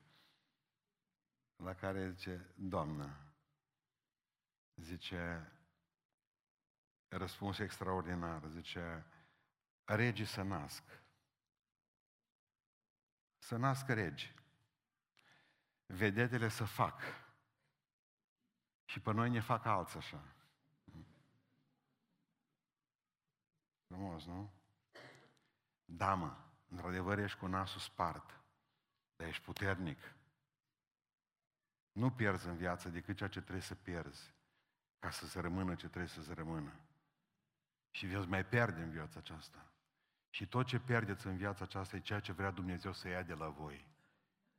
La 1.55 1.73
care 1.73 2.09
zice, 2.09 2.53
Doamnă, 2.55 3.17
zice, 4.75 5.51
răspuns 7.07 7.59
extraordinar, 7.59 8.43
zice, 8.47 9.05
regii 9.83 10.25
să 10.25 10.41
nasc. 10.41 10.83
Să 13.37 13.55
nască 13.55 13.93
regi. 13.93 14.33
Vedetele 15.85 16.47
să 16.47 16.63
fac. 16.63 17.01
Și 18.85 18.99
pe 18.99 19.11
noi 19.11 19.29
ne 19.29 19.39
fac 19.39 19.65
alți 19.65 19.97
așa. 19.97 20.23
Frumos, 23.87 24.25
nu? 24.25 24.53
Da, 25.85 26.13
mă, 26.13 26.37
într-adevăr 26.69 27.19
ești 27.19 27.37
cu 27.37 27.45
nasul 27.45 27.79
spart, 27.79 28.39
dar 29.15 29.27
ești 29.27 29.43
puternic. 29.43 30.15
Nu 31.91 32.11
pierzi 32.11 32.47
în 32.47 32.55
viață 32.55 32.89
decât 32.89 33.17
ceea 33.17 33.29
ce 33.29 33.41
trebuie 33.41 33.61
să 33.61 33.75
pierzi 33.75 34.33
ca 34.99 35.09
să 35.09 35.27
se 35.27 35.39
rămână 35.39 35.75
ce 35.75 35.87
trebuie 35.87 36.09
să 36.09 36.21
se 36.21 36.33
rămână. 36.33 36.79
Și 37.89 38.05
veți 38.05 38.27
mai 38.27 38.45
pierde 38.45 38.81
în 38.81 38.89
viața 38.89 39.19
aceasta. 39.19 39.65
Și 40.29 40.47
tot 40.47 40.65
ce 40.65 40.79
pierdeți 40.79 41.27
în 41.27 41.37
viața 41.37 41.63
aceasta 41.63 41.95
e 41.95 41.99
ceea 41.99 42.19
ce 42.19 42.31
vrea 42.31 42.51
Dumnezeu 42.51 42.93
să 42.93 43.07
ia 43.07 43.23
de 43.23 43.33
la 43.33 43.49
voi. 43.49 43.87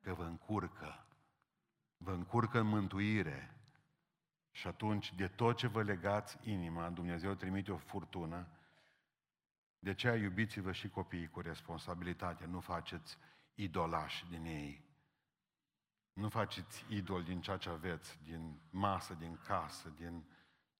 Că 0.00 0.14
vă 0.14 0.24
încurcă. 0.24 1.06
Vă 1.96 2.12
încurcă 2.12 2.58
în 2.58 2.66
mântuire. 2.66 3.55
Și 4.56 4.66
atunci, 4.66 5.14
de 5.14 5.28
tot 5.28 5.56
ce 5.56 5.66
vă 5.66 5.82
legați 5.82 6.38
inima, 6.42 6.90
Dumnezeu 6.90 7.34
trimite 7.34 7.72
o 7.72 7.76
furtună 7.76 8.46
de 9.78 9.90
aceea 9.90 10.16
iubiți-vă 10.16 10.72
și 10.72 10.88
copiii 10.88 11.28
cu 11.28 11.40
responsabilitate, 11.40 12.46
nu 12.46 12.60
faceți 12.60 13.16
idolași 13.54 14.26
din 14.28 14.44
ei. 14.44 14.84
Nu 16.12 16.28
faceți 16.28 16.84
idol 16.88 17.22
din 17.22 17.40
ceea 17.40 17.56
ce 17.56 17.68
aveți, 17.68 18.18
din 18.22 18.60
masă, 18.70 19.14
din 19.14 19.38
casă, 19.46 19.88
din 19.96 20.24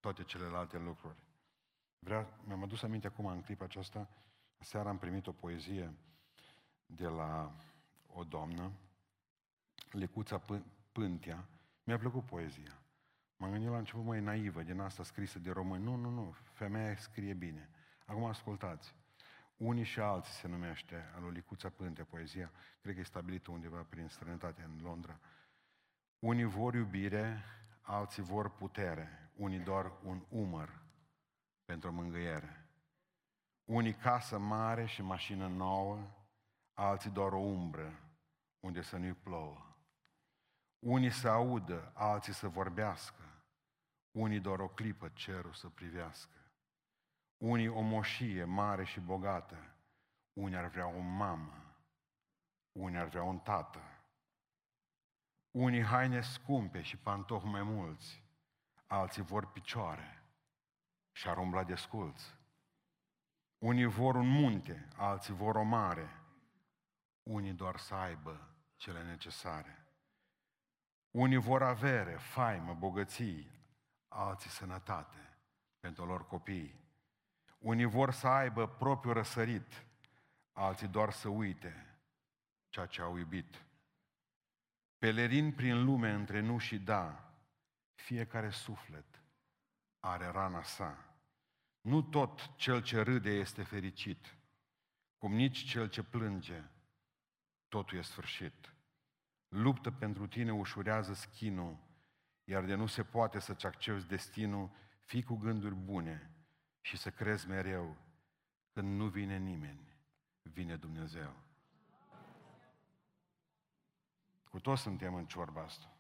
toate 0.01 0.23
celelalte 0.23 0.79
lucruri. 0.79 1.23
Vreau, 1.99 2.27
mi-am 2.45 2.63
adus 2.63 2.83
aminte 2.83 3.07
acum 3.07 3.27
în 3.27 3.43
clipa 3.43 3.65
aceasta, 3.65 4.09
seara 4.59 4.89
am 4.89 4.99
primit 4.99 5.27
o 5.27 5.33
poezie 5.33 5.95
de 6.87 7.07
la 7.07 7.53
o 8.07 8.25
doamnă, 8.25 8.73
Lecuța 9.91 10.43
Pântea. 10.93 11.49
Mi-a 11.85 11.99
plăcut 11.99 12.25
poezia. 12.25 12.86
M-am 13.37 13.51
gândit 13.51 13.69
la 13.69 13.79
început, 13.79 14.05
mai 14.05 14.21
naivă, 14.21 14.63
din 14.63 14.81
asta 14.81 15.03
scrisă 15.03 15.39
de 15.39 15.51
români. 15.51 15.85
Nu, 15.85 15.95
nu, 15.95 16.11
nu, 16.11 16.35
femeia 16.53 16.97
scrie 16.97 17.35
bine. 17.35 17.69
Acum 18.07 18.25
ascultați. 18.25 18.95
Unii 19.57 19.85
și 19.85 20.01
alții 20.01 20.33
se 20.33 20.49
numește, 20.49 21.13
al 21.15 21.23
lui 21.23 21.33
Licuța 21.33 21.69
Pânte, 21.69 22.03
poezia, 22.03 22.53
cred 22.81 22.95
că 22.95 23.01
e 23.01 23.05
stabilită 23.05 23.51
undeva 23.51 23.87
prin 23.89 24.09
străinătate 24.09 24.63
în 24.63 24.81
Londra. 24.83 25.21
Unii 26.19 26.45
vor 26.45 26.75
iubire, 26.75 27.45
alții 27.81 28.23
vor 28.23 28.51
putere, 28.51 29.31
unii 29.37 29.59
doar 29.59 29.93
un 30.05 30.25
umăr 30.29 30.83
pentru 31.65 31.93
mângâiere. 31.93 32.69
Unii 33.65 33.95
casă 33.95 34.39
mare 34.39 34.87
și 34.87 35.03
mașină 35.03 35.47
nouă, 35.47 35.99
alții 36.73 37.11
doar 37.11 37.33
o 37.33 37.39
umbră 37.39 38.01
unde 38.61 38.83
să 38.83 38.97
nu-i 38.97 39.13
plouă. 39.13 39.67
Unii 40.79 41.11
să 41.11 41.29
audă, 41.29 41.93
alții 41.95 42.33
să 42.33 42.49
vorbească, 42.49 43.23
unii 44.17 44.41
doar 44.41 44.59
o 44.61 44.69
clipă 44.69 45.09
cerul 45.09 45.53
să 45.53 45.69
privească. 45.69 46.37
Unii 47.37 47.69
o 47.69 47.81
moșie 47.81 48.45
mare 48.45 48.85
și 48.85 49.01
bogată, 49.01 49.77
unii 50.33 50.57
ar 50.57 50.67
vrea 50.67 50.87
o 50.87 50.99
mamă, 50.99 51.75
unii 52.73 52.99
ar 52.99 53.07
vrea 53.07 53.23
un 53.23 53.39
tată, 53.39 53.83
unii 55.51 55.83
haine 55.83 56.21
scumpe 56.21 56.83
și 56.83 56.97
pantofi 56.97 57.47
mai 57.47 57.63
mulți, 57.63 58.23
alții 58.87 59.23
vor 59.23 59.47
picioare 59.53 60.23
și 61.13 61.29
ar 61.29 61.37
umbla 61.37 61.65
desculți. 61.65 62.35
Unii 63.59 63.85
vor 63.85 64.15
un 64.15 64.29
munte, 64.29 64.89
alții 64.97 65.35
vor 65.35 65.57
o 65.57 65.63
mare, 65.63 66.09
unii 67.23 67.53
doar 67.53 67.77
să 67.77 67.95
aibă 67.95 68.57
cele 68.77 69.03
necesare. 69.03 69.87
Unii 71.11 71.37
vor 71.37 71.63
avere, 71.63 72.17
faimă, 72.17 72.75
bogății, 72.75 73.55
alții 74.09 74.51
sănătate 74.51 75.39
pentru 75.81 76.05
lor 76.05 76.27
copii. 76.27 76.81
Unii 77.59 77.85
vor 77.85 78.11
să 78.11 78.27
aibă 78.27 78.69
propriul 78.69 79.15
răsărit, 79.15 79.85
alții 80.53 80.89
doar 80.89 81.11
să 81.11 81.29
uite 81.29 81.99
ceea 82.69 82.87
ce 82.87 83.03
au 83.03 83.17
iubit. 83.17 83.65
Pelerin 84.99 85.53
prin 85.53 85.85
lume 85.85 86.11
între 86.11 86.41
nu 86.41 86.59
și 86.59 86.79
da, 86.79 87.35
fiecare 87.95 88.51
suflet 88.51 89.23
are 90.01 90.27
rana 90.27 90.63
sa. 90.63 91.15
Nu 91.81 92.03
tot 92.03 92.57
cel 92.57 92.83
ce 92.83 93.01
râde 93.01 93.31
este 93.31 93.63
fericit, 93.63 94.37
cum 95.19 95.33
nici 95.33 95.65
cel 95.65 95.89
ce 95.89 96.03
plânge, 96.03 96.63
totul 97.69 97.99
e 97.99 98.03
sfârșit. 98.03 98.71
luptă 99.49 99.91
pentru 99.91 100.27
tine, 100.27 100.53
ușurează 100.53 101.15
schinul, 101.15 101.86
iar 102.49 102.65
de 102.65 102.75
nu 102.75 102.87
se 102.87 103.05
poate 103.05 103.39
să-ți 103.39 103.67
accepti 103.67 104.07
destinul, 104.07 104.71
fii 105.05 105.23
cu 105.23 105.35
gânduri 105.35 105.75
bune 105.75 106.31
și 106.81 106.97
să 106.97 107.11
crezi 107.11 107.49
mereu 107.49 107.97
când 108.73 108.99
nu 108.99 109.09
vine 109.09 109.37
nimeni, 109.37 109.97
vine 110.43 110.77
Dumnezeu. 110.77 111.35
Cu 114.51 114.61
toți 114.61 114.83
suntem 114.83 115.15
în 115.15 115.27
ciorba 115.27 115.63
asta. 115.63 115.97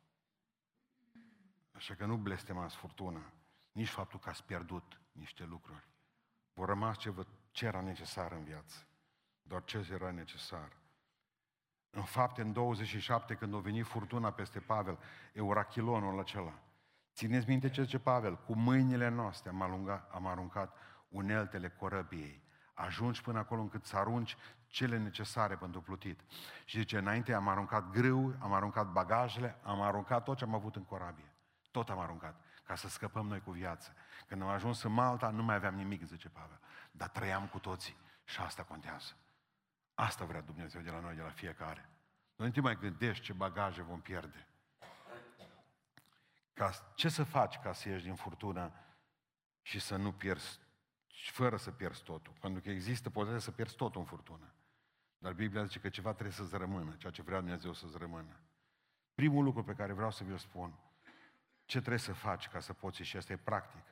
Așa 1.72 1.94
că 1.94 2.06
nu 2.06 2.16
blestemați 2.16 2.76
furtuna, 2.76 3.32
nici 3.72 3.88
faptul 3.88 4.18
că 4.18 4.28
ați 4.28 4.44
pierdut 4.44 5.00
niște 5.12 5.44
lucruri. 5.44 5.88
Vor 6.52 6.68
rămas 6.68 6.98
ce, 6.98 7.10
vă, 7.10 7.26
ce 7.50 7.66
era 7.66 7.80
necesar 7.80 8.32
în 8.32 8.44
viață. 8.44 8.86
Doar 9.42 9.64
ce 9.64 9.88
era 9.92 10.10
necesar. 10.10 10.76
În 11.96 12.02
fapte, 12.02 12.42
în 12.42 12.52
27, 12.52 13.34
când 13.34 13.54
a 13.54 13.58
venit 13.58 13.86
furtuna 13.86 14.30
peste 14.30 14.60
Pavel, 14.60 14.98
eurachilonul 15.32 16.18
acela, 16.18 16.52
țineți 17.14 17.48
minte 17.48 17.70
ce 17.70 17.82
zice 17.82 17.98
Pavel, 17.98 18.36
cu 18.36 18.54
mâinile 18.54 19.08
noastre 19.08 19.50
am, 19.50 19.62
alungat, 19.62 20.10
am 20.12 20.26
aruncat 20.26 20.76
uneltele 21.08 21.68
corăbiei. 21.68 22.42
Ajungi 22.74 23.22
până 23.22 23.38
acolo 23.38 23.60
încât 23.60 23.84
să 23.84 23.96
arunci 23.96 24.36
cele 24.66 24.98
necesare 24.98 25.56
pentru 25.56 25.80
plutit. 25.80 26.20
Și 26.64 26.78
zice, 26.78 26.98
înainte 26.98 27.32
am 27.32 27.48
aruncat 27.48 27.90
grâu, 27.90 28.34
am 28.38 28.52
aruncat 28.52 28.92
bagajele, 28.92 29.58
am 29.62 29.80
aruncat 29.80 30.24
tot 30.24 30.36
ce 30.36 30.44
am 30.44 30.54
avut 30.54 30.76
în 30.76 30.84
corabie. 30.84 31.32
Tot 31.70 31.88
am 31.88 31.98
aruncat, 31.98 32.40
ca 32.64 32.74
să 32.74 32.88
scăpăm 32.88 33.26
noi 33.26 33.40
cu 33.40 33.50
viață. 33.50 33.92
Când 34.26 34.42
am 34.42 34.48
ajuns 34.48 34.82
în 34.82 34.92
Malta, 34.92 35.30
nu 35.30 35.42
mai 35.42 35.54
aveam 35.54 35.74
nimic, 35.74 36.06
zice 36.06 36.28
Pavel. 36.28 36.60
Dar 36.90 37.08
trăiam 37.08 37.46
cu 37.46 37.58
toții 37.58 37.96
și 38.24 38.40
asta 38.40 38.62
contează. 38.62 39.12
Asta 39.98 40.24
vrea 40.24 40.40
Dumnezeu 40.40 40.80
de 40.80 40.90
la 40.90 41.00
noi, 41.00 41.14
de 41.14 41.22
la 41.22 41.28
fiecare. 41.28 41.88
Nu 42.36 42.50
te 42.50 42.60
mai 42.60 42.78
gândești 42.78 43.24
ce 43.24 43.32
bagaje 43.32 43.82
vom 43.82 44.00
pierde. 44.00 44.46
Ca, 46.52 46.70
ce 46.94 47.08
să 47.08 47.24
faci 47.24 47.58
ca 47.58 47.72
să 47.72 47.88
ieși 47.88 48.04
din 48.04 48.14
furtună 48.14 48.72
și 49.62 49.78
să 49.78 49.96
nu 49.96 50.12
pierzi, 50.12 50.60
fără 51.30 51.56
să 51.56 51.70
pierzi 51.70 52.02
totul? 52.02 52.32
Pentru 52.40 52.62
că 52.62 52.70
există 52.70 53.10
poziția 53.10 53.38
să 53.38 53.50
pierzi 53.50 53.76
totul 53.76 54.00
în 54.00 54.06
furtună. 54.06 54.54
Dar 55.18 55.32
Biblia 55.32 55.64
zice 55.64 55.80
că 55.80 55.88
ceva 55.88 56.12
trebuie 56.12 56.34
să-ți 56.34 56.56
rămână, 56.56 56.94
ceea 56.96 57.12
ce 57.12 57.22
vrea 57.22 57.40
Dumnezeu 57.40 57.72
să-ți 57.72 57.98
rămână. 57.98 58.40
Primul 59.14 59.44
lucru 59.44 59.64
pe 59.64 59.74
care 59.74 59.92
vreau 59.92 60.10
să 60.10 60.24
vi-l 60.24 60.38
spun, 60.38 60.78
ce 61.64 61.78
trebuie 61.78 61.98
să 61.98 62.12
faci 62.12 62.48
ca 62.48 62.60
să 62.60 62.72
poți, 62.72 63.02
și 63.02 63.16
asta 63.16 63.32
e 63.32 63.36
practic, 63.36 63.84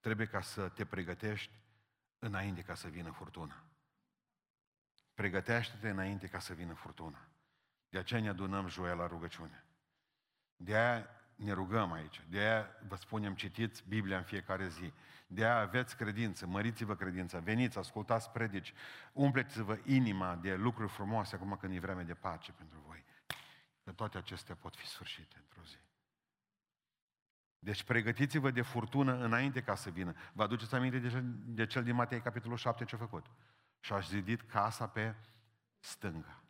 trebuie 0.00 0.26
ca 0.26 0.40
să 0.40 0.68
te 0.68 0.84
pregătești 0.84 1.52
înainte 2.18 2.62
ca 2.62 2.74
să 2.74 2.88
vină 2.88 3.10
furtuna. 3.10 3.64
Pregătește-te 5.20 5.88
înainte 5.88 6.26
ca 6.26 6.38
să 6.38 6.54
vină 6.54 6.72
furtuna. 6.72 7.18
De 7.88 7.98
aceea 7.98 8.20
ne 8.20 8.28
adunăm 8.28 8.68
joia 8.68 8.92
la 8.92 9.06
rugăciune. 9.06 9.64
De 10.56 10.76
aia 10.76 11.06
ne 11.34 11.52
rugăm 11.52 11.92
aici. 11.92 12.22
De 12.28 12.38
aia 12.38 12.66
vă 12.88 12.96
spunem, 12.96 13.34
citiți 13.34 13.84
Biblia 13.88 14.16
în 14.16 14.22
fiecare 14.22 14.68
zi. 14.68 14.92
De 15.26 15.44
aia 15.44 15.56
aveți 15.56 15.96
credință, 15.96 16.46
măriți-vă 16.46 16.96
credința, 16.96 17.38
veniți, 17.38 17.78
ascultați 17.78 18.30
predici, 18.30 18.72
umpleți-vă 19.12 19.78
inima 19.84 20.36
de 20.36 20.54
lucruri 20.54 20.92
frumoase 20.92 21.34
acum 21.34 21.56
când 21.60 21.74
e 21.74 21.78
vreme 21.78 22.02
de 22.02 22.14
pace 22.14 22.52
pentru 22.52 22.78
voi. 22.86 23.04
Că 23.84 23.92
toate 23.92 24.18
acestea 24.18 24.54
pot 24.54 24.76
fi 24.76 24.86
sfârșite 24.86 25.36
într-o 25.42 25.62
zi. 25.64 25.78
Deci 27.58 27.82
pregătiți-vă 27.82 28.50
de 28.50 28.62
furtună 28.62 29.24
înainte 29.24 29.62
ca 29.62 29.74
să 29.74 29.90
vină. 29.90 30.14
Vă 30.32 30.42
aduceți 30.42 30.74
aminte 30.74 30.98
de 30.98 31.08
cel, 31.08 31.24
de 31.36 31.66
cel 31.66 31.82
din 31.82 31.94
Matei, 31.94 32.20
capitolul 32.20 32.56
7, 32.56 32.84
ce 32.84 32.94
a 32.94 32.98
făcut? 32.98 33.26
Și 33.80 33.92
a 33.92 34.00
zidit 34.00 34.40
casa 34.40 34.86
pe 34.86 35.14
stânga. 35.78 36.42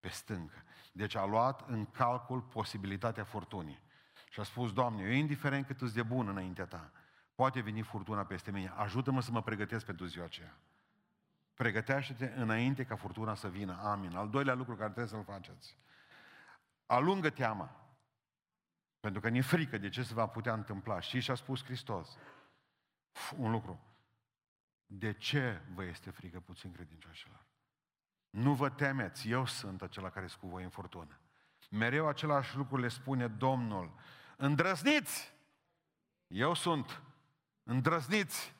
Pe 0.00 0.08
stânga. 0.08 0.62
Deci 0.92 1.14
a 1.14 1.24
luat 1.24 1.68
în 1.68 1.86
calcul 1.86 2.40
posibilitatea 2.40 3.24
furtunii. 3.24 3.80
Și 4.30 4.40
a 4.40 4.42
spus, 4.42 4.72
Doamne, 4.72 5.02
eu 5.02 5.10
indiferent 5.10 5.66
cât 5.66 5.80
îți 5.80 5.94
de 5.94 6.02
bun 6.02 6.28
înaintea 6.28 6.66
ta, 6.66 6.92
poate 7.34 7.60
veni 7.60 7.82
furtuna 7.82 8.24
peste 8.24 8.50
mine. 8.50 8.72
Ajută-mă 8.76 9.20
să 9.20 9.30
mă 9.30 9.42
pregătesc 9.42 9.84
pentru 9.84 10.06
ziua 10.06 10.24
aceea. 10.24 10.56
Pregătește-te 11.54 12.32
înainte 12.36 12.84
ca 12.84 12.96
furtuna 12.96 13.34
să 13.34 13.48
vină. 13.48 13.78
Amin. 13.82 14.16
Al 14.16 14.28
doilea 14.28 14.54
lucru 14.54 14.74
care 14.76 14.90
trebuie 14.90 15.06
să-l 15.06 15.34
faceți. 15.34 15.76
Alungă 16.86 17.30
teama. 17.30 17.70
Pentru 19.00 19.20
că 19.20 19.28
ne 19.28 19.40
frică 19.40 19.78
de 19.78 19.88
ce 19.88 20.02
se 20.02 20.14
va 20.14 20.26
putea 20.26 20.52
întâmpla. 20.52 21.00
Și 21.00 21.20
și-a 21.20 21.34
spus 21.34 21.64
Hristos 21.64 22.18
un 23.36 23.50
lucru. 23.50 23.80
De 24.90 25.12
ce 25.12 25.62
vă 25.74 25.84
este 25.84 26.10
frică 26.10 26.40
puțin 26.40 26.72
credincioșilor? 26.72 27.46
Nu 28.30 28.54
vă 28.54 28.70
temeți, 28.70 29.28
eu 29.30 29.46
sunt 29.46 29.82
acela 29.82 30.10
care 30.10 30.26
sunt 30.26 30.40
cu 30.40 30.46
voi 30.46 30.62
în 30.62 30.68
furtună. 30.70 31.18
Mereu 31.70 32.08
același 32.08 32.56
lucru 32.56 32.76
le 32.76 32.88
spune 32.88 33.28
Domnul. 33.28 33.92
Îndrăzniți! 34.36 35.34
Eu 36.26 36.54
sunt. 36.54 37.02
Îndrăzniți! 37.62 38.54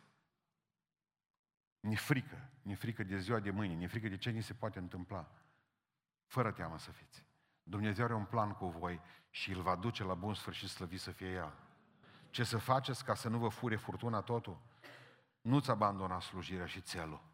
Ni 1.80 1.96
frică. 1.96 2.50
Ni 2.62 2.74
frică 2.74 3.02
de 3.02 3.18
ziua 3.18 3.40
de 3.40 3.50
mâine. 3.50 3.74
Ni 3.74 3.86
frică 3.86 4.08
de 4.08 4.16
ce 4.16 4.30
ni 4.30 4.42
se 4.42 4.54
poate 4.54 4.78
întâmpla. 4.78 5.30
Fără 6.26 6.52
teamă 6.52 6.78
să 6.78 6.90
fiți. 6.90 7.24
Dumnezeu 7.62 8.04
are 8.04 8.14
un 8.14 8.24
plan 8.24 8.52
cu 8.52 8.66
voi 8.66 9.00
și 9.30 9.52
îl 9.52 9.62
va 9.62 9.76
duce 9.76 10.04
la 10.04 10.14
bun 10.14 10.34
sfârșit 10.34 10.68
slăvit 10.68 11.00
să 11.00 11.10
fie 11.10 11.32
El. 11.32 11.52
Ce 12.30 12.44
să 12.44 12.58
faceți 12.58 13.04
ca 13.04 13.14
să 13.14 13.28
nu 13.28 13.38
vă 13.38 13.48
fure 13.48 13.76
furtuna 13.76 14.20
totul? 14.20 14.60
Nu-ți 15.40 15.70
abandona 15.70 16.20
slujirea 16.20 16.66
și 16.66 16.80
țelul. 16.80 17.28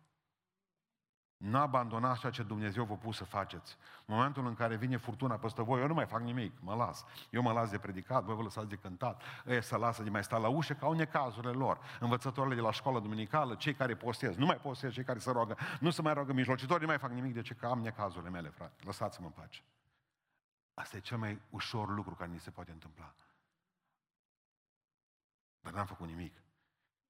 Nu 1.37 1.59
abandonați 1.59 2.21
ceea 2.21 2.33
ce 2.33 2.43
Dumnezeu 2.43 2.85
vă 2.85 2.97
pus 2.97 3.17
să 3.17 3.25
faceți. 3.25 3.77
În 4.07 4.14
momentul 4.14 4.47
în 4.47 4.55
care 4.55 4.77
vine 4.77 4.97
furtuna 4.97 5.37
peste 5.37 5.62
voi, 5.62 5.81
eu 5.81 5.87
nu 5.87 5.95
mai 5.95 6.07
fac 6.07 6.21
nimic, 6.21 6.61
mă 6.61 6.75
las. 6.75 7.05
Eu 7.31 7.43
mă 7.43 7.53
las 7.53 7.71
de 7.71 7.79
predicat, 7.79 8.25
voi 8.25 8.35
vă 8.35 8.43
lăsați 8.43 8.69
de 8.69 8.77
cântat. 8.77 9.23
Ei 9.47 9.62
să 9.62 9.77
lasă 9.77 10.03
de 10.03 10.11
mai 10.11 10.25
sta 10.25 10.37
la 10.37 10.49
ușă, 10.49 10.75
ca 10.75 10.87
au 10.87 10.93
necazurile 10.93 11.53
lor. 11.53 11.79
Învățătorile 12.01 12.55
de 12.55 12.61
la 12.61 12.73
școală 12.73 13.01
duminicală, 13.01 13.55
cei 13.55 13.75
care 13.75 13.97
postez, 13.97 14.37
nu 14.37 14.47
mai 14.47 14.57
postez, 14.57 14.93
cei 14.93 15.05
care 15.05 15.19
se 15.19 15.31
roagă, 15.31 15.57
nu 15.81 15.90
se 15.90 16.03
mai 16.03 16.14
roagă 16.14 16.33
mijlocitorii, 16.33 16.83
nu 16.83 16.88
mai 16.88 16.99
fac 16.99 17.11
nimic 17.11 17.35
de 17.35 17.43
ce 17.43 17.55
că 17.55 17.67
am 17.67 17.81
necazurile 17.81 18.31
mele, 18.31 18.49
frate. 18.49 18.85
Lăsați-mă 18.85 19.27
în 19.27 19.33
pace. 19.33 19.62
Asta 20.75 20.97
e 20.97 21.01
cel 21.01 21.19
mai 21.19 21.40
ușor 21.51 21.88
lucru 21.88 22.14
care 22.14 22.31
ni 22.31 22.38
se 22.38 22.51
poate 22.51 22.71
întâmpla. 22.71 23.14
Dar 25.61 25.73
n-am 25.73 25.87
făcut 25.87 26.07
nimic. 26.07 26.43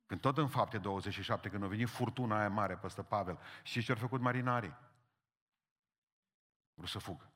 Când 0.06 0.20
tot 0.20 0.38
în 0.38 0.48
fapte 0.48 0.78
27, 0.78 1.48
când 1.48 1.62
a 1.62 1.66
venit 1.66 1.88
furtuna 1.88 2.38
aia 2.38 2.48
mare 2.48 2.76
peste 2.76 3.02
Pavel, 3.02 3.38
și 3.62 3.82
ce 3.82 3.92
au 3.92 3.98
făcut 3.98 4.20
marinarii? 4.20 4.76
Vreau 6.72 6.86
să 6.86 6.98
fugă. 6.98 7.30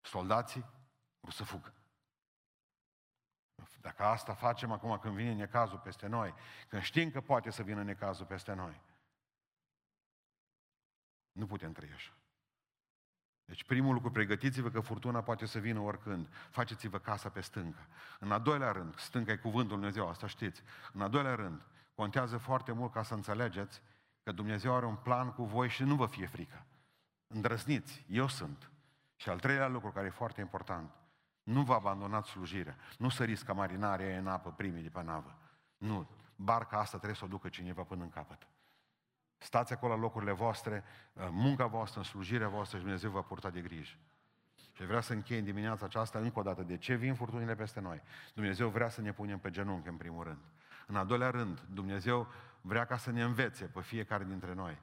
Soldații 0.00 0.64
vreau 1.20 1.32
să 1.32 1.44
fugă. 1.44 1.72
Dacă 3.80 4.02
asta 4.04 4.34
facem 4.34 4.72
acum 4.72 4.98
când 4.98 5.14
vine 5.14 5.34
necazul 5.34 5.78
peste 5.78 6.06
noi, 6.06 6.34
când 6.68 6.82
știm 6.82 7.10
că 7.10 7.20
poate 7.20 7.50
să 7.50 7.62
vină 7.62 7.82
necazul 7.82 8.26
peste 8.26 8.52
noi, 8.52 8.80
nu 11.32 11.46
putem 11.46 11.72
trăi 11.72 11.92
așa. 11.92 12.17
Deci 13.48 13.64
primul 13.64 13.94
lucru, 13.94 14.10
pregătiți-vă 14.10 14.70
că 14.70 14.80
furtuna 14.80 15.22
poate 15.22 15.46
să 15.46 15.58
vină 15.58 15.80
oricând. 15.80 16.28
Faceți-vă 16.50 16.98
casa 16.98 17.28
pe 17.28 17.40
stâncă. 17.40 17.86
În 18.18 18.32
a 18.32 18.38
doilea 18.38 18.72
rând, 18.72 18.98
stânca 18.98 19.32
e 19.32 19.36
cuvântul 19.36 19.78
Lui 19.78 19.78
Dumnezeu, 19.78 20.08
asta 20.08 20.26
știți. 20.26 20.62
În 20.92 21.00
a 21.00 21.08
doilea 21.08 21.34
rând, 21.34 21.62
contează 21.94 22.36
foarte 22.36 22.72
mult 22.72 22.92
ca 22.92 23.02
să 23.02 23.14
înțelegeți 23.14 23.82
că 24.22 24.32
Dumnezeu 24.32 24.74
are 24.74 24.86
un 24.86 24.96
plan 24.96 25.32
cu 25.32 25.44
voi 25.44 25.68
și 25.68 25.82
nu 25.82 25.94
vă 25.94 26.06
fie 26.06 26.26
frică. 26.26 26.66
Îndrăzniți, 27.26 28.04
eu 28.08 28.28
sunt. 28.28 28.70
Și 29.16 29.28
al 29.28 29.38
treilea 29.38 29.68
lucru 29.68 29.90
care 29.90 30.06
e 30.06 30.10
foarte 30.10 30.40
important, 30.40 30.90
nu 31.42 31.62
vă 31.62 31.74
abandonați 31.74 32.30
slujirea. 32.30 32.76
Nu 32.98 33.08
săriți 33.08 33.44
ca 33.44 33.52
marinarii 33.52 34.16
în 34.16 34.26
apă 34.26 34.50
primii 34.50 34.82
de 34.82 34.88
pe 34.88 35.02
navă. 35.02 35.38
Nu. 35.76 36.08
Barca 36.36 36.78
asta 36.78 36.96
trebuie 36.96 37.18
să 37.18 37.24
o 37.24 37.28
ducă 37.28 37.48
cineva 37.48 37.82
până 37.82 38.02
în 38.02 38.10
capăt. 38.10 38.48
Stați 39.38 39.72
acolo 39.72 39.94
la 39.94 40.00
locurile 40.00 40.32
voastre, 40.32 40.84
uh, 41.12 41.28
munca 41.30 41.66
voastră, 41.66 41.98
în 41.98 42.04
slujirea 42.04 42.48
voastră 42.48 42.76
și 42.76 42.82
Dumnezeu 42.82 43.10
vă 43.10 43.22
purta 43.22 43.50
de 43.50 43.60
grijă. 43.60 43.96
Și 44.72 44.84
vreau 44.84 45.00
să 45.00 45.12
închei 45.12 45.38
în 45.38 45.44
dimineața 45.44 45.84
aceasta 45.84 46.18
încă 46.18 46.38
o 46.38 46.42
dată. 46.42 46.62
De 46.62 46.76
ce 46.76 46.94
vin 46.94 47.14
furtunile 47.14 47.54
peste 47.54 47.80
noi? 47.80 48.02
Dumnezeu 48.34 48.68
vrea 48.68 48.88
să 48.88 49.00
ne 49.00 49.12
punem 49.12 49.38
pe 49.38 49.50
genunchi, 49.50 49.88
în 49.88 49.96
primul 49.96 50.24
rând. 50.24 50.40
În 50.86 50.96
al 50.96 51.06
doilea 51.06 51.30
rând, 51.30 51.60
Dumnezeu 51.60 52.26
vrea 52.60 52.84
ca 52.84 52.96
să 52.96 53.10
ne 53.10 53.22
învețe 53.22 53.64
pe 53.64 53.80
fiecare 53.80 54.24
dintre 54.24 54.54
noi 54.54 54.78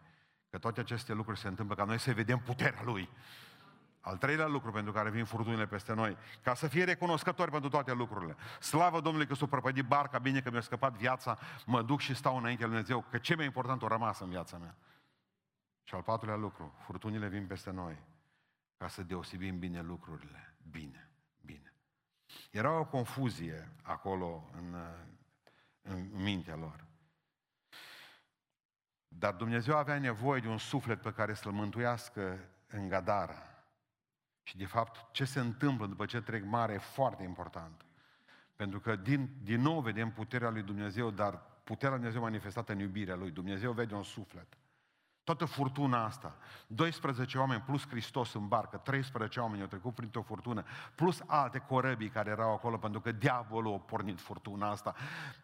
că 0.56 0.62
toate 0.62 0.80
aceste 0.80 1.14
lucruri 1.14 1.40
se 1.40 1.48
întâmplă 1.48 1.76
ca 1.76 1.84
noi 1.84 2.00
să 2.00 2.14
vedem 2.14 2.40
puterea 2.40 2.82
Lui. 2.84 3.10
Al 4.06 4.18
treilea 4.18 4.48
lucru 4.48 4.72
pentru 4.72 4.92
care 4.92 5.10
vin 5.10 5.26
furtunile 5.26 5.68
peste 5.68 5.94
noi, 5.94 6.18
ca 6.42 6.54
să 6.54 6.68
fie 6.68 6.84
recunoscători 6.84 7.52
pentru 7.52 7.70
toate 7.70 7.94
lucrurile. 7.94 8.36
Slavă 8.60 9.02
Domnului 9.02 9.28
că 9.28 9.34
s-a 9.34 9.46
prăpădit 9.46 9.86
barca, 9.86 10.18
bine 10.18 10.42
că 10.42 10.52
mi-a 10.52 10.62
scăpat 10.62 10.94
viața, 10.94 11.38
mă 11.66 11.82
duc 11.82 12.00
și 12.00 12.16
stau 12.16 12.38
înainte 12.38 12.62
lui 12.66 12.72
Dumnezeu, 12.72 13.06
că 13.10 13.18
ce 13.18 13.36
mai 13.36 13.46
important 13.46 13.82
o 13.82 13.88
rămas 13.88 14.20
în 14.20 14.30
viața 14.30 14.58
mea. 14.58 14.76
Și 15.84 15.96
al 15.96 16.02
patrulea 16.02 16.36
lucru, 16.36 16.76
furtunile 16.80 17.28
vin 17.28 17.48
peste 17.48 17.72
noi, 17.72 17.98
ca 18.78 18.88
să 18.88 19.04
deosebim 19.04 19.60
bine 19.60 19.82
lucrurile. 19.82 20.56
Bine, 20.72 21.10
bine. 21.42 21.74
Era 22.52 22.80
o 22.80 22.86
confuzie 22.86 23.72
acolo 23.82 24.50
în, 24.58 24.76
în 25.82 26.10
mintea 26.12 26.56
lor. 26.56 26.86
Dar 29.08 29.34
Dumnezeu 29.34 29.78
avea 29.78 30.00
nevoie 30.00 30.42
de 30.42 30.48
un 30.48 30.58
suflet 30.58 31.02
pe 31.02 31.14
care 31.14 31.34
să-l 31.34 31.52
mântuiască 31.52 32.40
în 32.68 32.88
Gadara 32.88 33.55
Și 34.48 34.58
de 34.58 34.66
fapt, 34.66 35.12
ce 35.12 35.26
se 35.26 35.40
întâmplă 35.40 35.86
după 35.88 36.06
ce 36.06 36.22
trec 36.22 36.44
mare 36.44 36.74
e 36.74 36.78
foarte 36.78 37.24
important. 37.24 37.86
Pentru 38.56 38.80
că 38.80 38.96
din, 38.96 39.30
din 39.44 39.62
nou 39.62 39.80
vedem 39.80 40.12
puterea 40.12 40.50
lui 40.50 40.62
Dumnezeu, 40.62 41.12
dar 41.12 41.42
puterea 41.64 41.90
lui 41.90 42.00
Dumnezeu 42.00 42.22
manifestată 42.22 42.72
în 42.72 42.80
iubirea 42.80 43.16
lui. 43.16 43.32
Dumnezeu 43.32 43.72
vede 43.72 43.94
un 43.94 44.04
suflet. 44.04 44.48
Toată 45.26 45.46
furtuna 45.46 46.06
asta, 46.06 46.36
12 46.68 47.38
oameni 47.38 47.62
plus 47.62 47.88
Hristos 47.88 48.34
în 48.34 48.48
barcă, 48.48 48.78
13 48.78 49.40
oameni 49.40 49.62
au 49.62 49.68
trecut 49.68 49.96
printr-o 49.96 50.22
furtună, 50.22 50.64
plus 50.96 51.22
alte 51.26 51.60
corăbii 51.60 52.10
care 52.10 52.30
erau 52.30 52.54
acolo, 52.54 52.78
pentru 52.78 53.02
că 53.02 53.12
diavolul 53.12 53.74
a 53.74 53.78
pornit 53.78 54.22
furtuna 54.22 54.70
asta, 54.70 54.96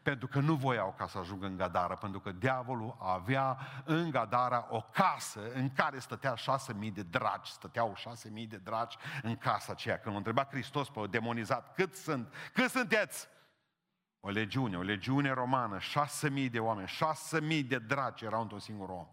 pentru 0.03 0.27
că 0.27 0.39
nu 0.39 0.55
voiau 0.55 0.95
ca 0.97 1.07
să 1.07 1.17
ajungă 1.17 1.45
în 1.45 1.57
Gadara, 1.57 1.95
pentru 1.95 2.19
că 2.19 2.31
diavolul 2.31 2.97
avea 2.99 3.57
în 3.85 4.09
Gadara 4.09 4.67
o 4.69 4.81
casă 4.91 5.51
în 5.53 5.69
care 5.69 5.99
stătea 5.99 6.33
6.000 6.35 6.93
de 6.93 7.03
dragi, 7.03 7.51
stăteau 7.51 7.95
6.000 7.97 8.47
de 8.47 8.57
dragi 8.57 8.97
în 9.21 9.35
casa 9.35 9.71
aceea. 9.71 9.99
Când 9.99 10.11
l-a 10.11 10.17
întrebat 10.17 10.51
Hristos 10.51 10.89
pe 10.89 11.07
demonizat, 11.09 11.73
cât 11.73 11.95
sunt, 11.95 12.33
cât 12.53 12.69
sunteți? 12.69 13.27
O 14.19 14.29
legiune, 14.29 14.77
o 14.77 14.81
legiune 14.81 15.31
romană, 15.31 15.77
6.000 15.77 16.49
de 16.51 16.59
oameni, 16.59 16.89
6.000 17.61 17.67
de 17.67 17.77
dragi 17.77 18.25
erau 18.25 18.41
într-un 18.41 18.59
singur 18.59 18.89
om. 18.89 19.07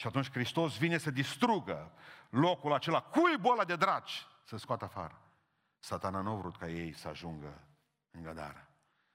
Și 0.00 0.06
atunci 0.06 0.30
Hristos 0.30 0.78
vine 0.78 0.98
să 0.98 1.10
distrugă 1.10 1.92
locul 2.30 2.72
acela, 2.72 3.00
cuibul 3.00 3.52
ăla 3.52 3.64
de 3.64 3.76
draci, 3.76 4.26
să 4.44 4.56
scoată 4.56 4.84
afară. 4.84 5.20
Satana 5.78 6.20
nu 6.20 6.30
a 6.30 6.34
vrut 6.34 6.56
ca 6.56 6.68
ei 6.68 6.92
să 6.92 7.08
ajungă 7.08 7.64
în 8.10 8.22
gădară. 8.22 8.68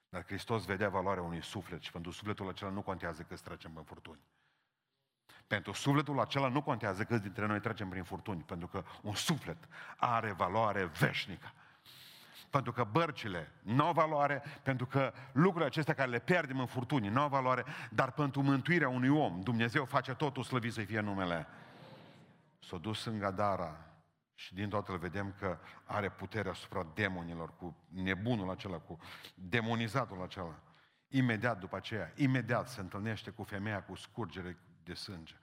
Dar 0.09 0.25
Hristos 0.25 0.65
vedea 0.65 0.89
valoarea 0.89 1.23
unui 1.23 1.43
suflet 1.43 1.81
și 1.81 1.91
pentru 1.91 2.11
sufletul 2.11 2.49
acela 2.49 2.69
nu 2.69 2.81
contează 2.81 3.21
că 3.21 3.35
trecem 3.35 3.71
în 3.75 3.83
furtuni. 3.83 4.19
Pentru 5.47 5.71
sufletul 5.71 6.19
acela 6.19 6.47
nu 6.47 6.61
contează 6.61 7.03
câți 7.03 7.21
dintre 7.21 7.45
noi 7.45 7.59
trecem 7.59 7.89
prin 7.89 8.03
furtuni, 8.03 8.41
pentru 8.41 8.67
că 8.67 8.83
un 9.01 9.15
suflet 9.15 9.67
are 9.97 10.31
valoare 10.31 10.85
veșnică 10.85 11.53
pentru 12.49 12.71
că 12.71 12.87
bărcile 12.91 13.51
nu 13.61 13.85
au 13.85 13.93
valoare, 13.93 14.43
pentru 14.63 14.85
că 14.85 15.13
lucrurile 15.31 15.65
acestea 15.65 15.93
care 15.93 16.09
le 16.09 16.19
pierdem 16.19 16.59
în 16.59 16.65
furtuni 16.65 17.07
nu 17.07 17.21
au 17.21 17.27
valoare, 17.27 17.65
dar 17.91 18.11
pentru 18.11 18.41
mântuirea 18.41 18.89
unui 18.89 19.09
om, 19.09 19.41
Dumnezeu 19.41 19.85
face 19.85 20.13
totul 20.13 20.43
slăvit 20.43 20.73
să 20.73 20.81
fie 20.81 20.99
numele. 20.99 21.47
S-a 22.59 22.77
dus 22.77 23.05
în 23.05 23.19
Gadara 23.19 23.77
și 24.33 24.53
din 24.53 24.69
toată 24.69 24.91
îl 24.91 24.97
vedem 24.97 25.33
că 25.39 25.57
are 25.83 26.09
putere 26.09 26.49
asupra 26.49 26.87
demonilor, 26.93 27.55
cu 27.57 27.77
nebunul 27.87 28.49
acela, 28.49 28.77
cu 28.77 28.99
demonizatul 29.35 30.21
acela. 30.21 30.59
Imediat 31.07 31.59
după 31.59 31.75
aceea, 31.75 32.11
imediat 32.15 32.69
se 32.69 32.81
întâlnește 32.81 33.29
cu 33.29 33.43
femeia 33.43 33.83
cu 33.83 33.95
scurgere 33.95 34.57
de 34.83 34.93
sânge 34.93 35.35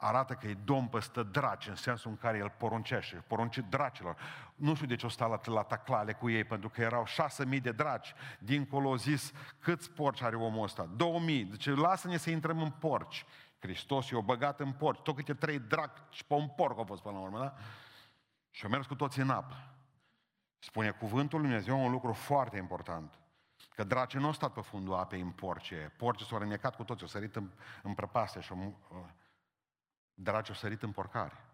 arată 0.00 0.34
că 0.34 0.46
e 0.46 0.56
domn 0.64 0.86
păstă 0.86 1.22
draci, 1.22 1.66
în 1.66 1.74
sensul 1.74 2.10
în 2.10 2.16
care 2.16 2.38
el 2.38 2.52
poruncește, 2.56 3.24
porunce 3.26 3.60
dracilor. 3.60 4.16
Nu 4.54 4.74
știu 4.74 4.86
de 4.86 4.96
ce 4.96 5.06
o 5.06 5.08
sta 5.08 5.26
la, 5.26 5.40
la 5.44 5.62
taclale 5.62 6.12
cu 6.12 6.30
ei, 6.30 6.44
pentru 6.44 6.68
că 6.68 6.80
erau 6.80 7.04
șase 7.04 7.44
mii 7.44 7.60
de 7.60 7.72
draci. 7.72 8.14
Dincolo 8.38 8.96
zis, 8.96 9.32
câți 9.58 9.90
porci 9.90 10.22
are 10.22 10.36
omul 10.36 10.62
ăsta? 10.62 10.88
Două 10.96 11.20
mii. 11.20 11.44
Deci 11.44 11.66
lasă-ne 11.66 12.16
să 12.16 12.30
intrăm 12.30 12.62
în 12.62 12.70
porci. 12.70 13.24
Hristos 13.58 14.08
i-a 14.08 14.20
băgat 14.20 14.60
în 14.60 14.72
porci. 14.72 15.00
Tot 15.00 15.14
câte 15.16 15.34
trei 15.34 15.58
draci 15.58 16.22
pe 16.26 16.34
un 16.34 16.48
porc 16.48 16.78
au 16.78 16.84
fost 16.84 17.02
până 17.02 17.14
la 17.14 17.22
urmă, 17.22 17.38
da? 17.38 17.54
Și 18.50 18.64
au 18.64 18.70
mers 18.70 18.86
cu 18.86 18.94
toți 18.94 19.20
în 19.20 19.30
apă. 19.30 19.56
Spune 20.58 20.90
cuvântul 20.90 21.40
Lui 21.40 21.48
Dumnezeu 21.48 21.84
un 21.84 21.90
lucru 21.90 22.12
foarte 22.12 22.56
important. 22.56 23.18
Că 23.74 23.84
dracii 23.84 24.18
nu 24.18 24.26
au 24.26 24.32
stat 24.32 24.52
pe 24.52 24.60
fundul 24.60 24.94
apei 24.94 25.20
în 25.20 25.30
porce. 25.30 25.92
Porcii 25.96 26.26
s-au 26.26 26.38
rănecat 26.38 26.76
cu 26.76 26.84
toți, 26.84 27.02
au 27.02 27.08
sărit 27.08 27.36
în, 27.36 27.50
în 27.82 27.94
prăpaste 27.94 28.40
și 28.40 28.52
au, 28.52 28.78
Dragi, 30.22 30.50
au 30.50 30.56
sărit 30.56 30.82
în 30.82 30.92
porcare. 30.92 31.44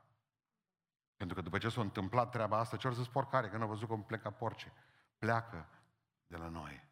Pentru 1.17 1.37
că 1.37 1.43
după 1.43 1.59
ce 1.59 1.69
s-a 1.69 1.81
întâmplat 1.81 2.31
treaba 2.31 2.59
asta, 2.59 2.77
ce 2.77 2.87
au 2.87 2.93
zis 2.93 3.09
porcare? 3.09 3.49
Că 3.49 3.57
nu 3.57 3.63
au 3.63 3.69
văzut 3.69 3.89
cum 3.89 4.03
plecă 4.03 4.31
porce. 4.31 4.73
Pleacă 5.19 5.69
de 6.27 6.37
la 6.37 6.49
noi. 6.49 6.85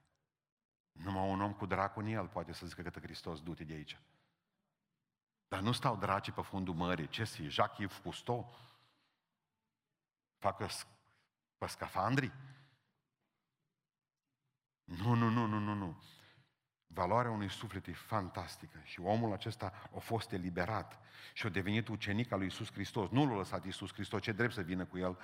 Numai 0.93 1.31
un 1.31 1.41
om 1.41 1.55
cu 1.55 1.67
dracu 1.67 2.01
în 2.01 2.07
el 2.07 2.29
poate 2.29 2.53
să 2.53 2.67
zică 2.67 2.83
că 2.83 3.01
Hristos, 3.01 3.43
du-te 3.43 3.65
de 3.65 3.73
aici. 3.73 4.01
Dar 5.49 5.61
nu 5.61 5.73
stau 5.73 5.97
dracii 5.97 6.33
pe 6.33 6.43
fundul 6.43 6.75
mării. 6.75 7.09
Ce 7.09 7.25
si? 7.25 7.49
Jacques-Yves 7.49 8.03
Cousteau? 8.03 8.57
Facă 10.39 10.69
pe 11.59 11.67
scafandri? 11.67 12.33
Nu, 14.85 15.15
nu, 15.15 15.29
nu, 15.29 15.47
nu, 15.47 15.59
nu, 15.59 15.75
nu. 15.75 16.03
Valoarea 16.95 17.31
unui 17.31 17.51
suflet 17.51 17.87
e 17.87 17.93
fantastică 17.93 18.79
și 18.83 19.01
omul 19.01 19.33
acesta 19.33 19.73
a 19.95 19.99
fost 19.99 20.33
eliberat 20.33 20.99
și 21.33 21.47
a 21.47 21.49
devenit 21.49 21.89
ucenic 21.89 22.33
al 22.33 22.39
lui 22.39 22.47
Isus 22.47 22.73
Hristos. 22.73 23.11
Nu 23.11 23.27
l-a 23.27 23.37
lăsat 23.37 23.65
Isus 23.65 23.93
Hristos, 23.93 24.21
ce 24.21 24.33
drept 24.33 24.53
să 24.53 24.61
vină 24.61 24.85
cu 24.85 24.99
el. 24.99 25.19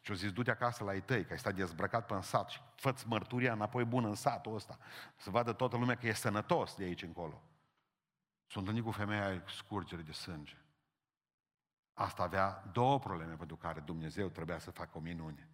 Și 0.00 0.12
a 0.12 0.14
zis, 0.14 0.32
du-te 0.32 0.50
acasă 0.50 0.84
la 0.84 0.94
ei 0.94 1.00
tăi, 1.00 1.24
că 1.24 1.32
ai 1.32 1.38
stat 1.38 1.54
dezbrăcat 1.54 2.06
pe 2.06 2.14
în 2.14 2.22
sat 2.22 2.48
și 2.48 2.60
fă 2.74 2.94
mărturia 3.06 3.52
înapoi 3.52 3.84
bună 3.84 4.08
în 4.08 4.14
satul 4.14 4.54
ăsta. 4.54 4.78
Să 5.16 5.30
vadă 5.30 5.52
toată 5.52 5.76
lumea 5.76 5.94
că 5.96 6.06
e 6.06 6.12
sănătos 6.12 6.74
de 6.74 6.84
aici 6.84 7.02
încolo. 7.02 7.42
S-a 8.46 8.58
întâlnit 8.60 8.84
cu 8.84 8.90
femeia 8.90 9.42
scurgere 9.46 10.02
de 10.02 10.12
sânge. 10.12 10.56
Asta 11.92 12.22
avea 12.22 12.64
două 12.72 12.98
probleme 12.98 13.34
pentru 13.34 13.56
care 13.56 13.80
Dumnezeu 13.80 14.28
trebuia 14.28 14.58
să 14.58 14.70
facă 14.70 14.98
o 14.98 15.00
minune. 15.00 15.48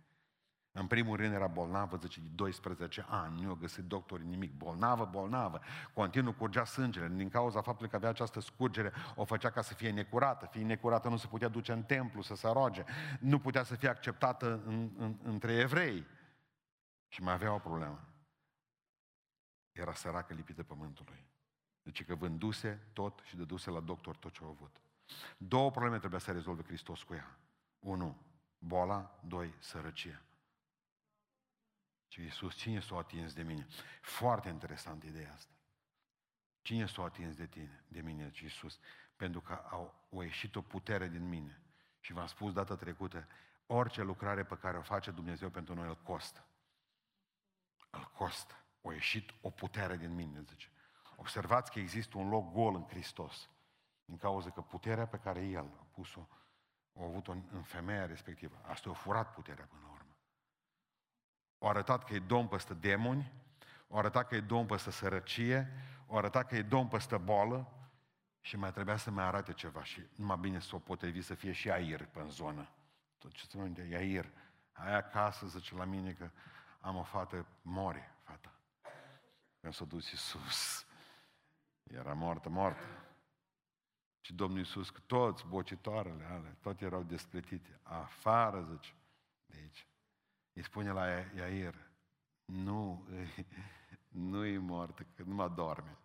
În 0.74 0.86
primul 0.86 1.16
rând 1.16 1.34
era 1.34 1.46
bolnavă, 1.46 1.96
zice, 1.96 2.20
de 2.20 2.28
12 2.34 3.06
ani, 3.08 3.42
nu 3.42 3.50
a 3.50 3.54
găsit 3.54 3.84
doctorii 3.84 4.26
nimic. 4.26 4.52
Bolnavă, 4.56 5.04
bolnavă. 5.04 5.60
Continuu 5.94 6.32
curgea 6.32 6.64
sângele. 6.64 7.08
Din 7.08 7.28
cauza 7.28 7.60
faptului 7.60 7.90
că 7.90 7.96
avea 7.96 8.08
această 8.08 8.40
scurgere, 8.40 8.92
o 9.14 9.24
făcea 9.24 9.50
ca 9.50 9.62
să 9.62 9.74
fie 9.74 9.90
necurată. 9.90 10.46
Fiind 10.46 10.68
necurată, 10.68 11.08
nu 11.08 11.16
se 11.16 11.26
putea 11.26 11.48
duce 11.48 11.72
în 11.72 11.82
templu 11.82 12.22
să 12.22 12.34
se 12.34 12.48
roage. 12.48 12.84
Nu 13.20 13.38
putea 13.38 13.62
să 13.62 13.74
fie 13.74 13.88
acceptată 13.88 14.62
în, 14.66 14.90
în, 14.96 15.16
între 15.22 15.52
evrei. 15.52 16.06
Și 17.08 17.22
mai 17.22 17.32
avea 17.32 17.54
o 17.54 17.58
problemă. 17.58 18.08
Era 19.72 19.92
săracă 19.92 20.34
lipită 20.34 20.62
pământului. 20.62 21.26
Deci 21.82 22.04
că 22.04 22.14
vânduse 22.14 22.88
tot 22.92 23.20
și 23.24 23.36
dăduse 23.36 23.70
la 23.70 23.80
doctor 23.80 24.16
tot 24.16 24.32
ce 24.32 24.40
a 24.44 24.46
avut. 24.48 24.80
Două 25.36 25.70
probleme 25.70 25.98
trebuia 25.98 26.18
să 26.18 26.32
rezolve 26.32 26.62
Hristos 26.62 27.02
cu 27.02 27.14
ea. 27.14 27.36
Unu, 27.78 28.16
boala, 28.58 29.18
doi, 29.20 29.54
sărăcia. 29.58 30.22
Și 32.12 32.22
Iisus, 32.22 32.54
cine 32.54 32.80
s-a 32.80 32.96
atins 32.96 33.32
de 33.32 33.42
mine? 33.42 33.66
Foarte 34.00 34.48
interesant 34.48 35.02
ideea 35.02 35.32
asta. 35.32 35.52
Cine 36.62 36.86
s-a 36.86 37.02
atins 37.02 37.36
de 37.36 37.46
tine, 37.46 37.84
de 37.88 38.00
mine, 38.00 38.30
ci 38.30 38.40
Iisus? 38.40 38.78
Pentru 39.16 39.40
că 39.40 39.52
au, 39.52 39.94
au 40.12 40.20
ieșit 40.20 40.56
o 40.56 40.62
putere 40.62 41.08
din 41.08 41.28
mine. 41.28 41.62
Și 42.00 42.12
v-am 42.12 42.26
spus 42.26 42.52
data 42.52 42.76
trecută, 42.76 43.28
orice 43.66 44.02
lucrare 44.02 44.44
pe 44.44 44.56
care 44.56 44.76
o 44.76 44.82
face 44.82 45.10
Dumnezeu 45.10 45.50
pentru 45.50 45.74
noi 45.74 45.88
îl 45.88 45.96
costă. 45.96 46.46
Îl 47.90 48.10
costă. 48.14 48.54
O 48.82 48.92
ieșit 48.92 49.30
o 49.40 49.50
putere 49.50 49.96
din 49.96 50.14
mine, 50.14 50.44
zice. 50.48 50.70
Observați 51.16 51.70
că 51.70 51.78
există 51.78 52.18
un 52.18 52.28
loc 52.28 52.52
gol 52.52 52.74
în 52.74 52.86
Hristos. 52.88 53.50
Din 54.04 54.16
cauza 54.16 54.50
că 54.50 54.60
puterea 54.60 55.06
pe 55.06 55.18
care 55.18 55.44
El 55.44 55.76
a 55.80 55.86
pus-o, 55.90 56.28
a 56.92 57.04
avut-o 57.04 57.32
în 57.32 57.62
femeia 57.62 58.06
respectivă. 58.06 58.60
Asta 58.62 58.90
a 58.90 58.92
furat 58.92 59.34
puterea 59.34 59.64
până 59.64 59.82
la 59.84 59.90
urmă. 59.90 60.01
O 61.64 61.68
arătat 61.68 62.04
că 62.04 62.14
e 62.14 62.18
domn 62.18 62.48
peste 62.48 62.74
demoni, 62.74 63.32
o 63.88 63.98
arătat 63.98 64.28
că 64.28 64.34
e 64.34 64.40
domn 64.40 64.66
peste 64.66 64.90
sărăcie, 64.90 65.72
o 66.06 66.16
arătat 66.16 66.48
că 66.48 66.56
e 66.56 66.62
domn 66.62 66.88
peste 66.88 67.16
boală 67.16 67.72
și 68.40 68.56
mai 68.56 68.72
trebuia 68.72 68.96
să 68.96 69.10
mai 69.10 69.24
arate 69.24 69.52
ceva 69.52 69.84
și 69.84 70.06
numai 70.14 70.36
bine 70.40 70.60
să 70.60 70.74
o 70.74 70.78
potrivi 70.78 71.22
să 71.22 71.34
fie 71.34 71.52
și 71.52 71.70
aer 71.70 72.06
pe 72.06 72.20
în 72.20 72.30
zonă. 72.30 72.68
Tot 73.18 73.32
ce 73.32 73.46
se 73.46 73.58
de 73.68 73.96
aer. 73.96 74.30
Aia 74.72 74.96
acasă, 74.96 75.46
zice 75.46 75.74
la 75.74 75.84
mine 75.84 76.12
că 76.12 76.30
am 76.80 76.96
o 76.96 77.02
fată, 77.02 77.46
mori 77.62 78.10
fata. 78.22 78.52
Când 79.60 79.74
s-a 79.74 79.84
dus 79.84 80.10
Iisus, 80.10 80.86
era 81.82 82.12
moartă, 82.12 82.48
moartă. 82.48 82.84
Și 84.20 84.34
Domnul 84.34 84.58
Iisus, 84.58 84.90
că 84.90 85.00
toți 85.06 85.46
bocitoarele 85.46 86.24
ale, 86.24 86.56
toate 86.60 86.84
erau 86.84 87.02
despletite. 87.02 87.80
Afară, 87.82 88.62
zice, 88.70 88.94
de 89.46 89.56
aici. 89.60 89.86
Îi 90.52 90.62
spune 90.62 90.90
la 90.90 91.06
Iair, 91.36 91.74
nu, 92.44 93.08
nu 94.30 94.44
e 94.44 94.58
moartă, 94.58 95.06
că 95.16 95.22
nu 95.22 95.34
mă 95.34 95.48
dorme. 95.48 95.96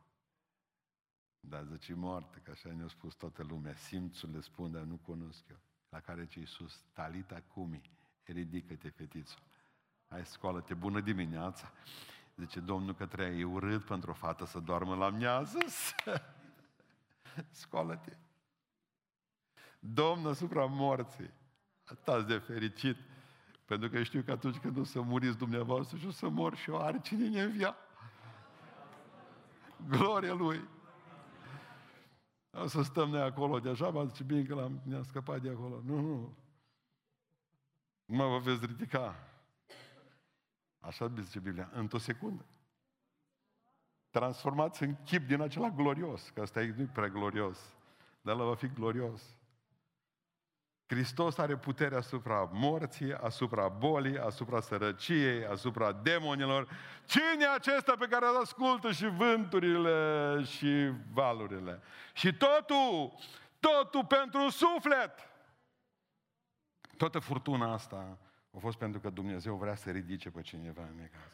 Dar 1.40 1.64
zice, 1.64 1.94
moartă, 1.94 2.38
că 2.38 2.52
așa 2.52 2.72
ne-a 2.74 2.88
spus 2.88 3.14
toată 3.16 3.44
lumea. 3.44 3.74
Simțul 3.74 4.30
le 4.32 4.40
spun, 4.40 4.72
dar 4.72 4.82
nu 4.82 4.96
cunosc 4.96 5.44
eu. 5.50 5.58
La 5.90 6.00
care 6.00 6.26
ce 6.26 6.40
Iisus, 6.40 6.84
talita 6.94 7.44
cumi, 7.54 7.82
ridică-te, 8.24 8.90
fetiță. 8.90 9.38
Hai, 10.08 10.26
scoală-te, 10.26 10.74
bună 10.74 11.00
dimineața. 11.00 11.72
Zice, 12.36 12.60
Domnul 12.60 12.96
că 12.96 13.24
e 13.24 13.44
urât 13.44 13.86
pentru 13.86 14.12
o 14.12 14.14
fată 14.14 14.46
să 14.46 14.60
doarmă 14.60 14.96
la 14.96 15.10
miază. 15.10 15.58
scoală-te. 17.62 18.18
Domnul 19.80 20.32
asupra 20.32 20.66
morții. 20.66 21.32
Atât 21.86 22.28
de 22.28 22.38
fericit. 22.38 22.98
Pentru 23.68 23.90
că 23.90 24.04
știu 24.04 24.22
că 24.22 24.32
atunci 24.32 24.58
când 24.58 24.78
o 24.78 24.84
să 24.84 25.02
muriți 25.02 25.38
dumneavoastră 25.38 25.98
și 25.98 26.06
o 26.06 26.12
să 26.12 26.30
mor 26.30 26.56
și 26.56 26.70
eu, 26.70 26.82
are 26.82 27.00
cine 27.00 27.28
ne 27.28 27.42
învia. 27.42 27.76
Gloria 29.90 30.34
Lui! 30.34 30.70
O 32.52 32.68
să 32.68 32.82
stăm 32.82 33.10
noi 33.10 33.22
acolo, 33.22 33.60
deja 33.60 33.90
m-a 33.90 34.06
zis 34.06 34.22
bine 34.22 34.44
că 34.44 34.56
l-am, 34.56 34.82
ne-am 34.84 35.04
scăpat 35.04 35.42
de 35.42 35.50
acolo. 35.50 35.82
Nu, 35.86 36.00
nu. 36.00 36.38
Mă, 38.06 38.28
vă 38.28 38.38
veți 38.38 38.66
ridica. 38.66 39.16
Așa 40.80 41.12
zice 41.20 41.40
Biblia, 41.40 41.70
într-o 41.74 41.98
secundă. 41.98 42.46
Transformați 44.10 44.84
în 44.84 44.96
chip 45.04 45.28
din 45.28 45.42
acela 45.42 45.70
glorios, 45.70 46.30
că 46.30 46.42
ăsta 46.42 46.62
e 46.62 46.74
nu 46.78 46.86
prea 46.86 47.08
glorios, 47.08 47.76
dar 48.22 48.36
ăla 48.36 48.46
va 48.46 48.56
fi 48.56 48.68
glorios. 48.68 49.37
Hristos 50.88 51.38
are 51.38 51.58
putere 51.58 51.96
asupra 51.96 52.50
morții, 52.52 53.14
asupra 53.14 53.68
bolii, 53.68 54.20
asupra 54.20 54.62
sărăciei, 54.62 55.46
asupra 55.46 55.92
demonilor. 55.92 56.70
Cine 57.06 57.44
e 57.44 57.48
acesta 57.48 57.96
pe 58.00 58.08
care 58.08 58.26
îl 58.28 58.38
ascultă 58.42 58.92
și 58.92 59.08
vânturile 59.08 60.44
și 60.44 60.92
valurile? 61.12 61.82
Și 62.14 62.34
totul, 62.34 63.14
totul 63.60 64.06
pentru 64.06 64.42
un 64.42 64.50
suflet. 64.50 65.30
Toată 66.98 67.20
furtuna 67.20 67.74
asta 67.74 68.18
a 68.56 68.58
fost 68.60 68.78
pentru 68.78 69.00
că 69.00 69.10
Dumnezeu 69.10 69.56
vrea 69.56 69.76
să 69.76 69.92
ridice 69.92 70.30
pe 70.30 70.42
cineva 70.42 70.82
în 70.82 70.96
necaz. 70.96 71.32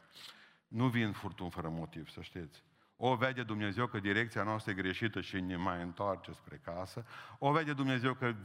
Nu 0.68 0.88
vin 0.88 1.12
furtuni 1.12 1.52
fără 1.52 1.70
motiv, 1.70 2.10
să 2.10 2.22
știți. 2.22 2.64
O 2.98 3.16
vede 3.16 3.44
Dumnezeu 3.44 3.88
că 3.88 4.00
direcția 4.00 4.44
noastră 4.44 4.72
e 4.72 4.76
greșită 4.76 5.22
și 5.22 5.40
ne 5.40 5.56
mai 5.56 5.82
întoarce 5.82 6.32
spre 6.32 6.58
casă. 6.64 7.06
O 7.40 7.52
vede 7.52 7.74
Dumnezeu 7.74 8.14
că 8.14 8.36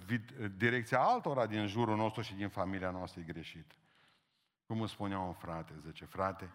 direcția 0.56 1.00
altora 1.00 1.46
din 1.46 1.66
jurul 1.66 1.96
nostru 1.96 2.22
și 2.22 2.34
din 2.34 2.48
familia 2.48 2.90
noastră 2.90 3.20
e 3.20 3.32
greșită. 3.32 3.74
Cum 4.66 4.78
îmi 4.78 4.88
spunea 4.88 5.18
un 5.18 5.32
frate, 5.32 5.72
zice, 5.86 6.04
frate, 6.04 6.50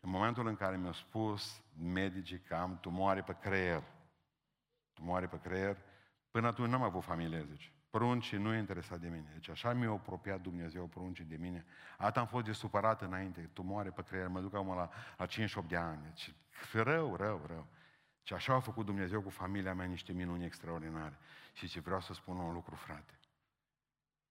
în 0.00 0.10
momentul 0.10 0.46
în 0.46 0.56
care 0.56 0.76
mi-au 0.76 0.92
spus 0.92 1.62
medicii 1.82 2.40
că 2.40 2.54
am 2.54 2.78
tumoare 2.80 3.22
pe 3.22 3.36
creier, 3.40 3.82
tumoare 4.92 5.26
pe 5.26 5.40
creier, 5.40 5.76
până 6.30 6.46
atunci 6.46 6.70
n-am 6.70 6.82
avut 6.82 7.02
familie, 7.02 7.46
zice. 7.50 7.70
Pruncii 7.90 8.38
nu 8.38 8.54
e 8.54 8.58
interesat 8.58 8.98
de 8.98 9.08
mine. 9.08 9.30
Deci 9.32 9.48
așa 9.48 9.72
mi-a 9.72 9.90
apropiat 9.90 10.40
Dumnezeu 10.40 10.86
pruncii 10.86 11.24
de 11.24 11.36
mine. 11.36 11.64
Atât 11.98 12.16
am 12.16 12.26
fost 12.26 12.44
de 12.44 12.52
supărat 12.52 13.02
înainte, 13.02 13.50
tumoare 13.52 13.90
pe 13.90 14.02
creier, 14.02 14.28
mă 14.28 14.40
duc 14.40 14.54
acum 14.54 14.74
la, 14.74 14.90
la 15.16 15.26
58 15.26 15.68
de 15.68 15.76
ani. 15.76 16.02
Deci, 16.02 16.34
rău, 16.72 17.16
rău, 17.16 17.44
rău. 17.46 17.66
Și 18.22 18.32
așa 18.32 18.54
a 18.54 18.60
făcut 18.60 18.84
Dumnezeu 18.84 19.22
cu 19.22 19.30
familia 19.30 19.74
mea 19.74 19.86
niște 19.86 20.12
minuni 20.12 20.44
extraordinare. 20.44 21.18
Și 21.52 21.68
ce 21.68 21.80
vreau 21.80 22.00
să 22.00 22.12
spun 22.12 22.36
un 22.36 22.52
lucru, 22.52 22.74
frate. 22.74 23.18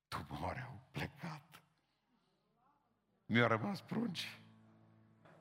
Tumoare 0.08 0.66
au 0.68 0.82
plecat. 0.92 1.62
Mi-au 3.26 3.48
rămas 3.48 3.82
prunci. 3.82 4.40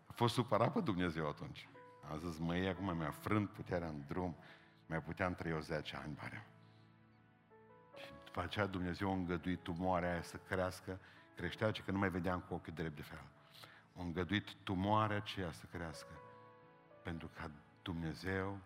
A 0.06 0.12
fost 0.12 0.34
supărat 0.34 0.72
pe 0.72 0.80
Dumnezeu 0.80 1.28
atunci. 1.28 1.68
A 2.10 2.16
zis, 2.16 2.38
măi, 2.38 2.68
acum 2.68 2.96
mi-a 2.96 3.10
frânt 3.10 3.50
puterea 3.50 3.88
în 3.88 4.04
drum, 4.06 4.36
mai 4.86 5.02
puteam 5.02 5.34
trăi 5.34 5.52
o 5.52 5.60
10 5.60 5.96
ani, 5.96 6.14
pare. 6.14 6.46
După 8.24 8.40
aceea 8.40 8.66
Dumnezeu 8.66 9.10
a 9.10 9.14
îngăduit 9.14 9.62
tumoarea 9.62 10.12
aia 10.12 10.22
să 10.22 10.36
crească, 10.36 11.00
creștea 11.36 11.70
ce 11.70 11.82
că 11.82 11.90
nu 11.90 11.98
mai 11.98 12.10
vedeam 12.10 12.40
cu 12.40 12.54
ochiul 12.54 12.72
drept 12.72 12.96
de 12.96 13.02
fel. 13.02 13.24
A 13.96 14.02
îngăduit 14.02 14.54
tumoarea 14.54 15.16
aceea 15.16 15.52
să 15.52 15.64
crească, 15.70 16.12
pentru 17.04 17.30
ca 17.34 17.50
Dumnezeu 17.82 18.58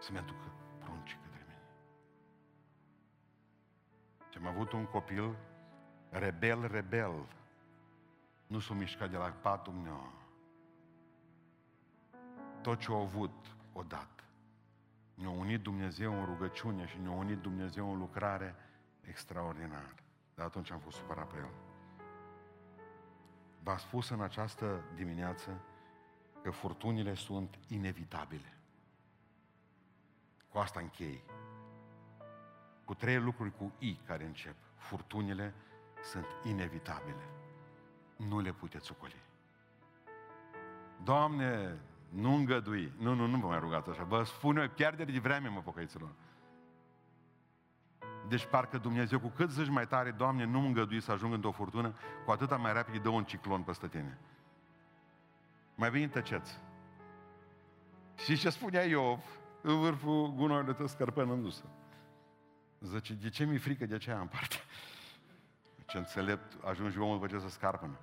să-mi 0.00 0.18
aducă 0.18 0.52
prunci 0.78 1.18
către 1.22 1.44
mine. 1.48 1.62
Și 4.30 4.38
am 4.38 4.46
avut 4.46 4.72
un 4.72 4.84
copil 4.86 5.36
rebel, 6.10 6.66
rebel. 6.66 7.26
Nu 8.46 8.58
s-a 8.58 8.74
mișcat 8.74 9.10
de 9.10 9.16
la 9.16 9.28
patul 9.28 9.72
meu. 9.72 10.12
Tot 12.62 12.78
ce 12.78 12.92
a 12.92 13.00
avut, 13.00 13.56
odată. 13.72 14.24
Ne-a 15.14 15.30
unit 15.30 15.62
Dumnezeu 15.62 16.18
în 16.18 16.24
rugăciune 16.24 16.86
și 16.86 16.98
ne-a 16.98 17.10
unit 17.10 17.38
Dumnezeu 17.38 17.92
în 17.92 17.98
lucrare 17.98 18.54
extraordinară. 19.00 19.94
Dar 20.34 20.46
atunci 20.46 20.70
am 20.70 20.78
fost 20.78 20.96
supărat 20.96 21.26
pe 21.26 21.36
el. 21.36 21.50
V-a 23.62 23.76
spus 23.76 24.08
în 24.08 24.20
această 24.20 24.84
dimineață 24.94 25.60
că 26.44 26.50
furtunile 26.50 27.14
sunt 27.14 27.58
inevitabile. 27.68 28.58
Cu 30.48 30.58
asta 30.58 30.80
închei. 30.80 31.22
Cu 32.84 32.94
trei 32.94 33.18
lucruri 33.18 33.56
cu 33.56 33.72
I 33.78 33.94
care 34.06 34.24
încep. 34.24 34.54
Furtunile 34.76 35.54
sunt 36.02 36.26
inevitabile. 36.42 37.28
Nu 38.16 38.40
le 38.40 38.52
puteți 38.52 38.92
ocoli. 38.92 39.22
Doamne, 41.02 41.78
nu 42.08 42.34
îngădui. 42.34 42.92
Nu, 42.98 43.14
nu, 43.14 43.26
nu 43.26 43.38
vă 43.38 43.46
mai 43.46 43.58
rugați 43.58 43.90
așa. 43.90 44.02
Vă 44.02 44.22
spun 44.22 44.56
eu, 44.56 44.68
pierdere 44.68 45.12
de 45.12 45.18
vreme, 45.18 45.48
mă, 45.48 45.60
pocăiților. 45.60 46.10
Deci 48.28 48.46
parcă 48.46 48.78
Dumnezeu, 48.78 49.20
cu 49.20 49.28
cât 49.28 49.50
zici 49.50 49.68
mai 49.68 49.86
tare, 49.86 50.10
Doamne, 50.10 50.44
nu 50.44 50.58
îngădui 50.58 51.00
să 51.00 51.12
ajung 51.12 51.32
într-o 51.32 51.50
furtună, 51.50 51.94
cu 52.24 52.30
atâta 52.30 52.56
mai 52.56 52.72
rapid 52.72 53.02
dă 53.02 53.08
un 53.08 53.24
ciclon 53.24 53.62
peste 53.62 53.88
tine. 53.88 54.18
Mai 55.74 55.90
bine 55.90 56.08
tăceți. 56.08 56.58
Și 58.24 58.36
ce 58.36 58.50
spunea 58.50 58.84
Iov, 58.84 59.20
în 59.60 59.80
vârful 59.80 60.32
gunoiului 60.32 60.74
tău 60.74 60.86
scărpănându-se. 60.86 61.62
Zice, 62.80 63.14
de 63.14 63.28
ce 63.28 63.44
mi-e 63.44 63.58
frică 63.58 63.86
de 63.86 63.94
aceea 63.94 64.20
în 64.20 64.26
parte? 64.26 64.56
Ce 65.86 65.98
înțelept 65.98 66.64
ajungi 66.64 66.98
omul 66.98 67.18
după 67.18 67.32
ce 67.32 67.38
să 67.38 67.48
scarpănă. 67.48 67.98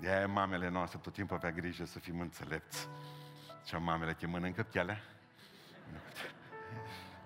De 0.00 0.10
aia 0.10 0.26
mamele 0.26 0.68
noastre 0.68 0.98
tot 0.98 1.12
timpul 1.12 1.36
avea 1.36 1.52
grijă 1.52 1.84
să 1.84 1.98
fim 1.98 2.20
înțelepți. 2.20 2.88
Ce 3.64 3.76
mamele 3.76 4.14
te 4.14 4.26
mănâncă 4.26 4.62
pielea? 4.62 5.00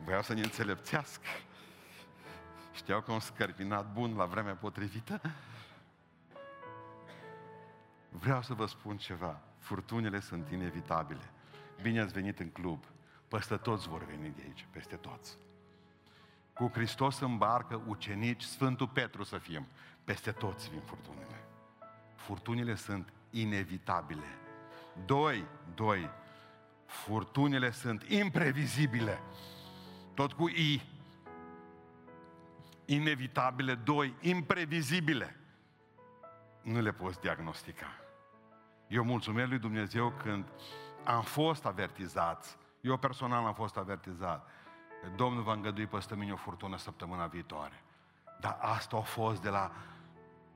Voiau 0.05 0.23
să 0.23 0.35
ne 0.35 0.41
înțelepțească. 0.41 1.27
Știau 2.73 3.01
că 3.01 3.13
un 3.13 3.21
scărpinat 3.21 3.93
bun 3.93 4.17
la 4.17 4.25
vremea 4.25 4.55
potrivită? 4.55 5.21
Vreau 8.09 8.43
să 8.43 8.55
vă 8.55 8.67
spun 8.67 8.97
ceva. 8.97 9.41
Furtunile 9.59 10.21
sunt 10.21 10.51
inevitabile. 10.51 11.31
Bine 11.83 12.01
ați 12.01 12.13
venit 12.13 12.39
în 12.39 12.49
club. 12.49 12.85
Peste 13.29 13.57
toți 13.57 13.89
vor 13.89 14.05
veni 14.05 14.33
de 14.37 14.43
aici, 14.45 14.67
peste 14.71 14.97
toți. 14.97 15.37
Cu 16.53 16.71
Hristos 16.73 17.21
în 17.21 17.37
barcă, 17.37 17.83
ucenici, 17.87 18.43
Sfântul 18.43 18.89
Petru 18.89 19.23
să 19.23 19.39
fim. 19.39 19.67
Peste 20.05 20.33
toți 20.33 20.71
vin 20.71 20.81
furtunile 20.81 21.49
furtunile 22.29 22.75
sunt 22.75 23.13
inevitabile. 23.31 24.39
Doi, 25.07 25.45
doi, 25.75 26.11
furtunile 26.87 27.71
sunt 27.71 28.03
imprevizibile. 28.03 29.21
Tot 30.15 30.33
cu 30.33 30.49
I. 30.49 30.83
Inevitabile, 32.85 33.75
doi, 33.75 34.15
imprevizibile. 34.21 35.37
Nu 36.69 36.81
le 36.81 36.93
poți 36.93 37.21
diagnostica. 37.21 37.87
Eu 38.87 39.05
mulțumesc 39.05 39.49
lui 39.49 39.59
Dumnezeu 39.59 40.11
când 40.11 40.49
am 41.05 41.23
fost 41.23 41.65
avertizați, 41.65 42.57
eu 42.81 42.97
personal 42.97 43.47
am 43.47 43.55
fost 43.55 43.77
avertizat, 43.77 44.49
Domnul 45.17 45.43
va 45.43 45.53
îngădui 45.53 45.87
peste 45.87 46.17
mine 46.17 46.33
o 46.33 46.37
furtună 46.37 46.77
săptămâna 46.77 47.27
viitoare. 47.27 47.83
Dar 48.41 48.59
asta 48.61 48.97
a 48.97 49.01
fost 49.01 49.43
de 49.43 49.49
la... 49.49 49.73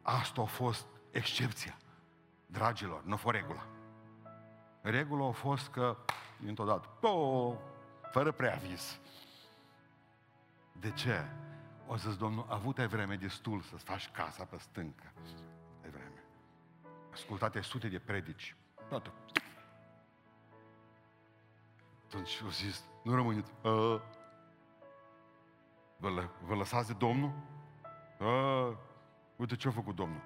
Asta 0.02 0.40
a 0.40 0.44
fost 0.44 0.86
excepția. 1.10 1.76
Dragilor, 2.46 3.04
nu 3.04 3.16
fost 3.16 3.36
regula. 3.36 3.66
Regula 4.80 5.26
a 5.28 5.32
fost 5.32 5.68
că, 5.68 5.96
dintr-o 6.40 6.64
dată, 6.64 7.06
o, 7.08 7.54
fără 8.10 8.32
preaviz. 8.32 8.98
De 10.72 10.90
ce? 10.90 11.26
O 11.86 11.96
zis 11.96 12.16
Domnul, 12.16 12.46
avut 12.48 12.78
ai 12.78 12.86
vreme 12.86 13.16
destul 13.16 13.60
să-ți 13.60 13.84
faci 13.84 14.10
casa 14.10 14.44
pe 14.44 14.56
stâncă. 14.58 15.12
Ai 17.12 17.18
vreme. 17.18 17.22
Ascultate 17.22 17.60
sute 17.60 17.88
de 17.88 17.98
predici. 17.98 18.56
Toată. 18.88 19.12
Atunci 22.06 22.40
au 22.42 22.48
zis, 22.48 22.84
nu 23.02 23.14
rămâneți. 23.14 23.52
Vă, 25.96 26.28
vă 26.40 26.54
lăsați 26.54 26.86
de 26.86 26.92
Domnul? 26.92 27.32
A, 28.18 28.78
uite 29.36 29.56
ce 29.56 29.68
a 29.68 29.70
făcut 29.70 29.94
Domnul 29.94 30.22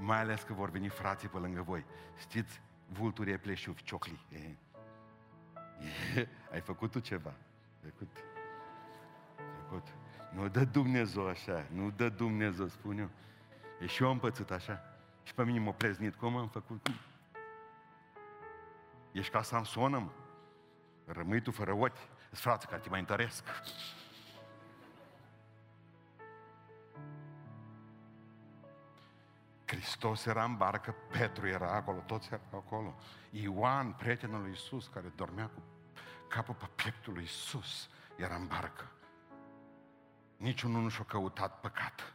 mai 0.00 0.18
ales 0.18 0.42
că 0.42 0.52
vor 0.52 0.70
veni 0.70 0.88
frații 0.88 1.28
pe 1.28 1.38
lângă 1.38 1.62
voi. 1.62 1.84
Știți, 2.18 2.60
vulturii 2.86 3.38
pleșuvi, 3.38 3.82
ciocli. 3.82 4.26
E, 4.32 4.56
e, 6.16 6.28
ai 6.52 6.60
făcut 6.60 6.90
tu 6.90 6.98
ceva. 6.98 7.34
Ai 7.84 7.90
făcut. 7.90 8.16
Ai 9.36 9.62
făcut. 9.62 9.86
Nu 10.32 10.48
dă 10.48 10.64
Dumnezeu 10.64 11.26
așa, 11.26 11.66
nu 11.72 11.90
dă 11.90 12.08
Dumnezeu, 12.08 12.66
spun 12.66 12.98
eu. 12.98 13.08
E 13.80 13.86
și 13.86 14.02
eu 14.02 14.08
am 14.08 14.18
pățit 14.18 14.50
așa. 14.50 14.89
Și 15.30 15.36
pe 15.36 15.44
mine 15.44 15.58
m-a 15.58 15.72
preznit. 15.72 16.14
Cum 16.14 16.36
am 16.36 16.48
făcut? 16.48 16.82
Cum? 16.82 16.94
Ești 19.12 19.32
ca 19.32 19.42
Samson, 19.42 19.90
mă. 19.90 20.10
Rămâi 21.06 21.40
tu 21.40 21.50
fără 21.50 21.72
ochi. 21.72 21.96
Sunt 21.96 22.38
frații 22.38 22.68
care 22.68 22.80
te 22.80 22.88
mai 22.88 22.98
întăresc. 22.98 23.44
Hristos 29.66 30.26
era 30.26 30.44
în 30.44 30.56
barcă, 30.56 30.94
Petru 31.10 31.46
era 31.46 31.72
acolo, 31.72 31.98
toți 32.06 32.28
erau 32.32 32.64
acolo. 32.66 32.94
Ioan, 33.30 33.92
prietenul 33.92 34.40
lui 34.40 34.50
Isus, 34.50 34.86
care 34.86 35.12
dormea 35.16 35.46
cu 35.46 35.62
capul 36.28 36.54
pe 36.54 36.68
pieptul 36.74 37.12
lui 37.12 37.22
Isus, 37.22 37.88
era 38.16 38.34
în 38.34 38.46
barcă. 38.46 38.90
niciunul 40.36 40.82
nu 40.82 40.88
și-a 40.88 41.04
căutat 41.04 41.60
păcat. 41.60 42.14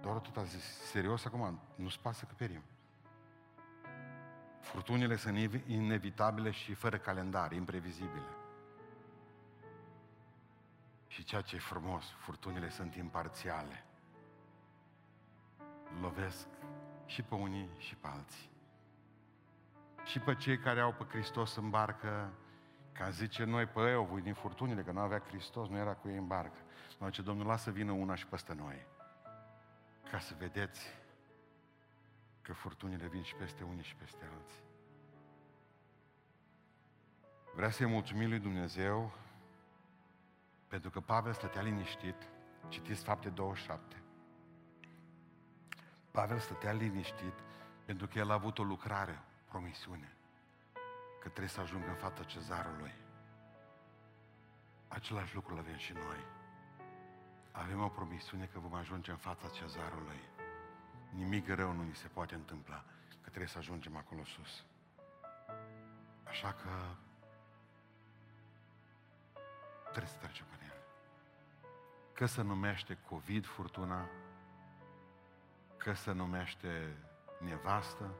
Doar 0.00 0.18
tot 0.18 0.36
a 0.36 0.42
zis, 0.42 0.64
serios 0.64 1.24
acum, 1.24 1.60
nu-ți 1.74 2.00
pasă 2.00 2.24
că 2.24 2.34
perim. 2.36 2.62
Furtunile 4.60 5.16
sunt 5.16 5.36
inevitabile 5.66 6.50
și 6.50 6.74
fără 6.74 6.98
calendar, 6.98 7.52
imprevizibile. 7.52 8.28
Și 11.06 11.24
ceea 11.24 11.40
ce 11.40 11.56
e 11.56 11.58
frumos, 11.58 12.04
furtunile 12.04 12.68
sunt 12.68 12.94
imparțiale. 12.94 13.84
Lovesc 16.00 16.46
și 17.06 17.22
pe 17.22 17.34
unii 17.34 17.68
și 17.78 17.94
pe 17.94 18.06
alții. 18.06 18.50
Și 20.04 20.18
pe 20.18 20.34
cei 20.34 20.58
care 20.58 20.80
au 20.80 20.92
pe 20.92 21.04
Hristos 21.04 21.56
în 21.56 21.70
barcă, 21.70 22.32
ca 22.92 23.10
zice 23.10 23.44
noi 23.44 23.66
pe 23.66 23.80
ei, 23.80 23.94
au 23.94 24.04
voi 24.04 24.20
din 24.20 24.34
furtunile, 24.34 24.82
că 24.82 24.92
nu 24.92 25.00
avea 25.00 25.18
Hristos, 25.18 25.68
nu 25.68 25.76
era 25.76 25.94
cu 25.94 26.08
ei 26.08 26.16
în 26.16 26.26
barcă. 26.26 26.58
Nu, 26.98 27.08
ce 27.08 27.22
Domnul 27.22 27.46
lasă 27.46 27.70
vină 27.70 27.92
una 27.92 28.14
și 28.14 28.26
peste 28.26 28.54
noi. 28.54 28.86
Ca 30.10 30.18
să 30.18 30.34
vedeți 30.38 30.80
că 32.42 32.52
furtunile 32.52 33.06
vin 33.06 33.22
și 33.22 33.34
peste 33.34 33.64
unii 33.64 33.82
și 33.82 33.94
peste 33.94 34.24
alții. 34.34 34.62
Vreau 37.54 37.70
să-i 37.70 37.86
mulțumim 37.86 38.28
lui 38.28 38.38
Dumnezeu 38.38 39.12
pentru 40.68 40.90
că 40.90 41.00
Pavel 41.00 41.32
stătea 41.32 41.62
liniștit. 41.62 42.28
Citiți 42.68 43.04
fapte 43.04 43.28
27. 43.28 44.02
Pavel 46.10 46.38
stătea 46.38 46.72
liniștit 46.72 47.34
pentru 47.84 48.06
că 48.06 48.18
el 48.18 48.30
a 48.30 48.34
avut 48.34 48.58
o 48.58 48.62
lucrare, 48.62 49.22
promisiune, 49.48 50.16
că 51.20 51.28
trebuie 51.28 51.48
să 51.48 51.60
ajungă 51.60 51.88
în 51.88 51.94
fața 51.94 52.24
cezarului. 52.24 52.94
Același 54.88 55.34
lucru 55.34 55.56
avem 55.56 55.76
și 55.76 55.92
noi. 55.92 56.39
Avem 57.52 57.82
o 57.82 57.88
promisiune 57.88 58.44
că 58.52 58.58
vom 58.58 58.74
ajunge 58.74 59.10
în 59.10 59.16
fața 59.16 59.48
cezarului. 59.48 60.20
Nimic 61.10 61.48
rău 61.48 61.72
nu 61.72 61.82
ni 61.82 61.94
se 61.94 62.08
poate 62.08 62.34
întâmpla, 62.34 62.84
că 63.08 63.28
trebuie 63.28 63.48
să 63.48 63.58
ajungem 63.58 63.96
acolo 63.96 64.24
sus. 64.24 64.64
Așa 66.24 66.52
că 66.52 66.70
trebuie 69.82 70.10
să 70.12 70.18
trecem 70.18 70.46
în 70.58 70.66
el. 70.66 70.82
Că 72.12 72.26
se 72.26 72.42
numește 72.42 72.98
COVID 73.08 73.46
furtuna, 73.46 74.08
că 75.76 75.92
se 75.92 76.12
numește 76.12 76.96
nevastă. 77.40 78.14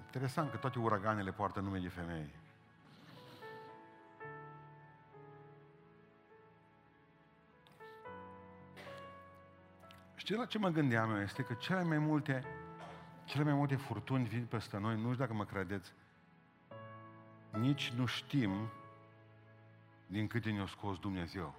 Interesant 0.00 0.50
că 0.50 0.56
toate 0.56 0.78
uraganele 0.78 1.32
poartă 1.32 1.60
nume 1.60 1.78
de 1.78 1.88
femei. 1.88 2.39
Știi 10.30 10.42
la 10.42 10.48
ce 10.48 10.58
mă 10.58 10.68
gândeam 10.68 11.10
eu? 11.10 11.20
Este 11.20 11.42
că 11.42 11.54
cele 11.54 11.82
mai 11.82 11.98
multe, 11.98 12.44
cele 13.24 13.44
mai 13.44 13.52
multe 13.52 13.76
furtuni 13.76 14.24
vin 14.24 14.46
peste 14.46 14.78
noi, 14.78 14.94
nu 14.94 15.00
știu 15.00 15.14
dacă 15.14 15.32
mă 15.32 15.44
credeți, 15.44 15.92
nici 17.52 17.90
nu 17.90 18.06
știm 18.06 18.70
din 20.06 20.26
câte 20.26 20.50
ne-a 20.50 20.66
scos 20.66 20.98
Dumnezeu. 20.98 21.54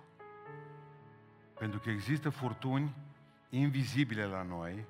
Pentru 1.53 1.79
că 1.79 1.89
există 1.89 2.29
furtuni 2.29 2.95
invizibile 3.49 4.25
la 4.25 4.41
noi, 4.41 4.85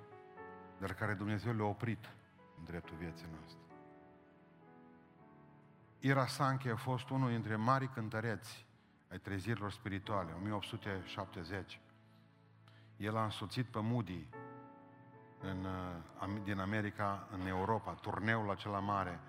dar 0.80 0.94
care 0.94 1.14
Dumnezeu 1.14 1.54
le-a 1.54 1.66
oprit 1.66 2.10
în 2.58 2.64
dreptul 2.66 2.96
vieții 2.98 3.28
noastre. 3.32 3.60
Ira 6.00 6.28
Sanche 6.28 6.70
a 6.70 6.76
fost 6.76 7.10
unul 7.10 7.30
dintre 7.30 7.56
mari 7.56 7.90
cântăreți 7.94 8.66
ai 9.10 9.18
trezirilor 9.20 9.72
spirituale, 9.72 10.32
1870. 10.42 11.80
El 13.02 13.18
a 13.18 13.24
însoțit 13.24 13.66
pe 13.66 13.80
Moody 13.80 14.28
în, 15.40 15.66
uh, 16.22 16.42
din 16.44 16.60
America 16.60 17.28
în 17.32 17.48
Europa, 17.48 17.94
turneul 17.94 18.50
acela 18.50 18.80
mare, 18.80 19.20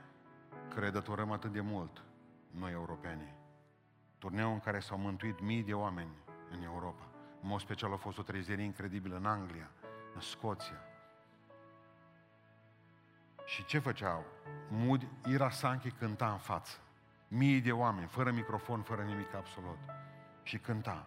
care 0.75 0.91
datorăm 0.91 1.31
atât 1.31 1.53
de 1.53 1.61
mult 1.61 2.05
noi 2.51 2.73
europeni. 2.73 3.35
Turneul 4.19 4.53
în 4.53 4.61
care 4.61 4.81
s-au 4.81 4.99
mântuit 4.99 5.41
mii 5.41 5.63
de 5.63 5.75
oameni 5.75 6.17
în 6.51 6.63
Europa. 6.63 7.05
În 7.43 7.49
mod 7.49 7.61
special 7.61 7.93
a 7.93 7.97
fost 7.97 8.19
o 8.19 8.23
trezire 8.23 8.63
incredibilă 8.63 9.17
în 9.17 9.27
Anglia, 9.27 9.71
în 10.15 10.21
Scoția. 10.21 10.81
Și 13.45 13.65
ce 13.65 13.79
făceau? 13.79 14.25
Moody, 14.69 15.09
Ira 15.27 15.51
Sankey 15.51 15.91
cânta 15.91 16.31
în 16.31 16.39
față. 16.39 16.79
Mii 17.29 17.61
de 17.61 17.73
oameni, 17.73 18.07
fără 18.07 18.31
microfon, 18.31 18.83
fără 18.83 19.03
nimic 19.03 19.35
absolut. 19.35 19.79
Și 20.43 20.59
cânta. 20.59 21.07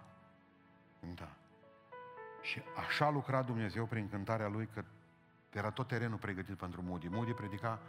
Cânta. 0.99 1.35
Și 2.45 2.61
așa 2.75 3.09
lucra 3.09 3.41
Dumnezeu 3.41 3.85
prin 3.85 4.09
cântarea 4.09 4.47
lui 4.47 4.69
că 4.73 4.83
era 5.49 5.71
tot 5.71 5.87
terenul 5.87 6.17
pregătit 6.17 6.57
pentru 6.57 6.81
Moody. 6.81 7.07
Moody 7.07 7.33
predica 7.33 7.79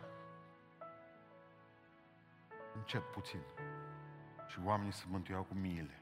încet, 2.74 3.02
puțin. 3.02 3.40
Și 4.46 4.58
oamenii 4.64 4.92
se 4.92 5.04
mântuiau 5.08 5.42
cu 5.42 5.54
miile. 5.54 6.00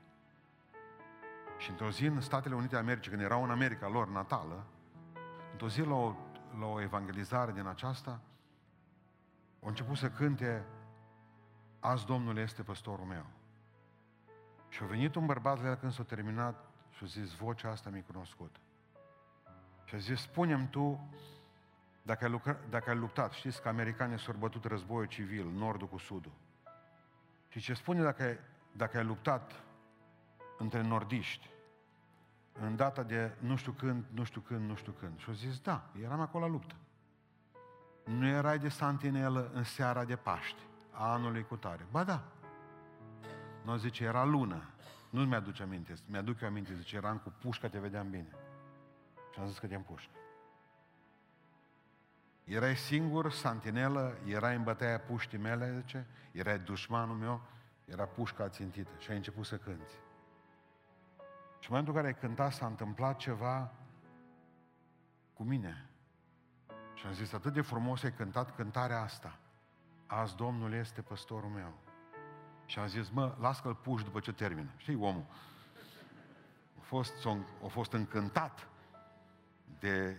Și 1.58 1.70
într-o 1.70 1.90
zi 1.90 2.04
în 2.04 2.20
Statele 2.20 2.54
Unite 2.54 2.76
Americii, 2.76 3.10
când 3.10 3.22
erau 3.22 3.42
în 3.42 3.50
America 3.50 3.88
lor 3.88 4.08
natală, 4.08 4.66
într-o 5.52 5.68
zi 5.68 5.80
la 5.80 5.94
o, 5.94 6.14
la 6.58 6.66
o 6.66 6.80
evangelizare 6.80 7.52
din 7.52 7.66
aceasta, 7.66 8.20
au 9.62 9.68
început 9.68 9.96
să 9.96 10.10
cânte 10.10 10.64
Azi 11.80 12.06
Domnul 12.06 12.36
este 12.36 12.62
păstorul 12.62 13.04
meu. 13.04 13.26
Și 14.68 14.82
a 14.82 14.86
venit 14.86 15.14
un 15.14 15.26
bărbat 15.26 15.62
la 15.62 15.68
el 15.68 15.74
când 15.74 15.92
s-a 15.92 16.02
terminat 16.02 16.73
și 16.96 17.04
a 17.04 17.06
zis, 17.06 17.34
vocea 17.34 17.70
asta 17.70 17.90
mi-e 17.90 18.00
cunoscută. 18.00 18.58
Și 19.84 19.94
a 19.94 19.98
zis, 19.98 20.20
spunem 20.20 20.68
tu, 20.68 21.08
dacă 22.02 22.24
ai, 22.24 22.30
lucra, 22.30 22.56
dacă 22.70 22.90
ai 22.90 22.96
luptat, 22.96 23.32
știți 23.32 23.62
că 23.62 23.68
americanii 23.68 24.18
s-au 24.18 24.34
bătut 24.38 24.64
războiul 24.64 25.06
civil, 25.06 25.46
nordul 25.46 25.88
cu 25.88 25.98
sudul. 25.98 26.32
Și 27.48 27.60
ce 27.60 27.74
spune 27.74 28.02
dacă 28.02 28.22
ai, 28.22 28.38
dacă 28.72 28.96
ai 28.96 29.04
luptat 29.04 29.52
între 30.58 30.82
nordiști, 30.82 31.50
în 32.52 32.76
data 32.76 33.02
de 33.02 33.34
nu 33.38 33.56
știu 33.56 33.72
când, 33.72 34.04
nu 34.10 34.24
știu 34.24 34.40
când, 34.40 34.68
nu 34.68 34.74
știu 34.74 34.92
când. 34.92 35.18
Și 35.18 35.28
au 35.28 35.34
zis, 35.34 35.60
da, 35.60 35.90
eram 36.02 36.20
acolo 36.20 36.44
la 36.44 36.50
luptă. 36.50 36.74
Nu 38.04 38.26
erai 38.26 38.58
de 38.58 38.68
santinelă 38.68 39.50
în 39.52 39.64
seara 39.64 40.04
de 40.04 40.16
Paști, 40.16 40.62
a 40.90 41.12
anului 41.12 41.44
cu 41.44 41.56
tare. 41.56 41.86
Ba 41.90 42.04
da. 42.04 42.22
Nu 43.64 43.76
zice, 43.76 44.04
era 44.04 44.24
lună. 44.24 44.62
Nu 45.14 45.24
mi-aduce 45.24 45.62
aminte, 45.62 45.94
mi-aduc 46.06 46.40
eu 46.40 46.48
aminte, 46.48 46.74
zice, 46.74 46.96
eram 46.96 47.18
cu 47.18 47.32
pușca, 47.40 47.68
te 47.68 47.78
vedeam 47.78 48.10
bine. 48.10 48.28
Și 49.32 49.40
am 49.40 49.46
zis 49.46 49.58
că 49.58 49.66
te 49.66 49.76
pușcă. 49.76 50.10
Erai 52.44 52.76
singur, 52.76 53.30
santinelă, 53.30 54.18
erai 54.26 54.56
în 54.56 54.62
bătaia 54.62 55.00
puștii 55.00 55.38
mele, 55.38 55.78
zice, 55.78 56.06
erai 56.32 56.58
dușmanul 56.58 57.16
meu, 57.16 57.40
era 57.84 58.04
pușca 58.04 58.48
țintită 58.48 58.90
și 58.98 59.10
ai 59.10 59.16
început 59.16 59.46
să 59.46 59.56
cânti. 59.56 59.92
Și 61.58 61.70
în 61.70 61.76
momentul 61.76 61.94
în 61.94 62.00
care 62.00 62.06
ai 62.06 62.20
cântat 62.20 62.52
s-a 62.52 62.66
întâmplat 62.66 63.16
ceva 63.16 63.72
cu 65.34 65.42
mine. 65.42 65.88
Și 66.94 67.06
am 67.06 67.12
zis, 67.12 67.32
atât 67.32 67.52
de 67.52 67.60
frumos 67.60 68.02
ai 68.02 68.12
cântat 68.12 68.54
cântarea 68.54 69.00
asta. 69.00 69.38
Azi 70.06 70.36
Domnul 70.36 70.72
este 70.72 71.02
păstorul 71.02 71.50
meu. 71.50 71.74
Și 72.66 72.78
am 72.78 72.86
zis, 72.86 73.08
mă, 73.08 73.34
las 73.40 73.60
că-l 73.60 73.74
puși 73.74 74.04
după 74.04 74.20
ce 74.20 74.32
termină. 74.32 74.68
Știi, 74.76 74.94
omul 74.94 75.24
a 76.78 76.80
fost, 76.80 77.26
a 77.64 77.66
fost 77.66 77.92
încântat 77.92 78.68
de 79.78 80.16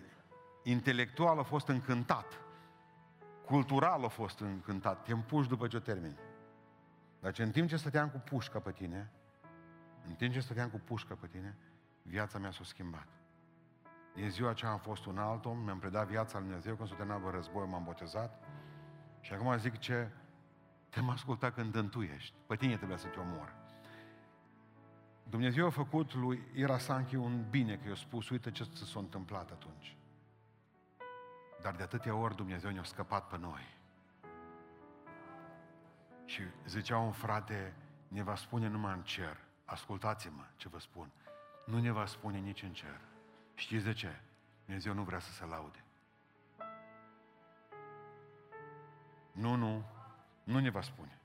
intelectual 0.63 1.39
a 1.39 1.43
fost 1.43 1.67
încântat. 1.67 2.25
Cultural 3.45 4.03
a 4.03 4.07
fost 4.07 4.39
încântat. 4.39 5.03
Te 5.03 5.11
împuși 5.11 5.49
după 5.49 5.67
ce 5.67 5.77
o 5.77 5.79
termin. 5.79 6.17
Dar 7.19 7.31
ce 7.31 7.43
în 7.43 7.51
timp 7.51 7.69
ce 7.69 7.77
stăteam 7.77 8.09
cu 8.09 8.17
pușca 8.17 8.59
pe 8.59 8.71
tine, 8.71 9.11
în 10.07 10.13
timp 10.13 10.33
ce 10.33 10.39
stăteam 10.39 10.69
cu 10.69 10.81
pușca 10.85 11.15
pe 11.15 11.27
tine, 11.27 11.57
viața 12.01 12.39
mea 12.39 12.51
s-a 12.51 12.63
schimbat. 12.63 13.07
Din 14.13 14.29
ziua 14.29 14.49
aceea 14.49 14.71
am 14.71 14.77
fost 14.77 15.05
un 15.05 15.17
alt 15.17 15.45
om, 15.45 15.57
mi-am 15.57 15.79
predat 15.79 16.07
viața 16.07 16.37
lui 16.37 16.47
Dumnezeu, 16.47 16.75
când 16.75 16.89
s-a 16.89 16.95
terminat 16.95 17.31
război, 17.31 17.67
m-am 17.67 17.83
botezat. 17.83 18.43
Și 19.21 19.33
acum 19.33 19.57
zic 19.57 19.77
ce 19.77 20.09
te-am 20.95 21.09
ascultat 21.09 21.53
când 21.53 21.75
întuiești. 21.75 22.33
Pe 22.47 22.55
tine 22.55 22.77
trebuie 22.77 22.97
să 22.97 23.07
te 23.07 23.19
omor. 23.19 23.53
Dumnezeu 25.23 25.65
a 25.65 25.69
făcut 25.69 26.13
lui 26.13 26.41
Ira 26.53 26.77
Sanchi 26.77 27.15
un 27.15 27.45
bine, 27.49 27.77
că 27.77 27.87
i-a 27.87 27.95
spus, 27.95 28.29
uite 28.29 28.51
ce 28.51 28.63
s-a 28.63 28.99
întâmplat 28.99 29.51
atunci. 29.51 29.97
Dar 31.61 31.75
de 31.75 31.83
atâtea 31.83 32.15
ori 32.15 32.35
Dumnezeu 32.35 32.71
ne-a 32.71 32.83
scăpat 32.83 33.27
pe 33.27 33.37
noi. 33.37 33.61
Și 36.25 36.41
zicea 36.67 36.97
un 36.97 37.11
frate, 37.11 37.73
ne 38.07 38.23
va 38.23 38.35
spune 38.35 38.67
numai 38.67 38.93
în 38.93 39.01
cer. 39.01 39.37
Ascultați-mă 39.65 40.43
ce 40.55 40.69
vă 40.69 40.79
spun. 40.79 41.11
Nu 41.65 41.79
ne 41.79 41.91
va 41.91 42.05
spune 42.05 42.37
nici 42.37 42.63
în 42.63 42.73
cer. 42.73 43.01
Știți 43.53 43.83
de 43.83 43.93
ce? 43.93 44.19
Dumnezeu 44.65 44.93
nu 44.93 45.03
vrea 45.03 45.19
să 45.19 45.31
se 45.31 45.45
laude. 45.45 45.83
Nu, 49.31 49.55
nu, 49.55 49.94
nu 50.45 50.59
ne 50.59 50.69
va 50.69 50.81
spune. 50.81 51.19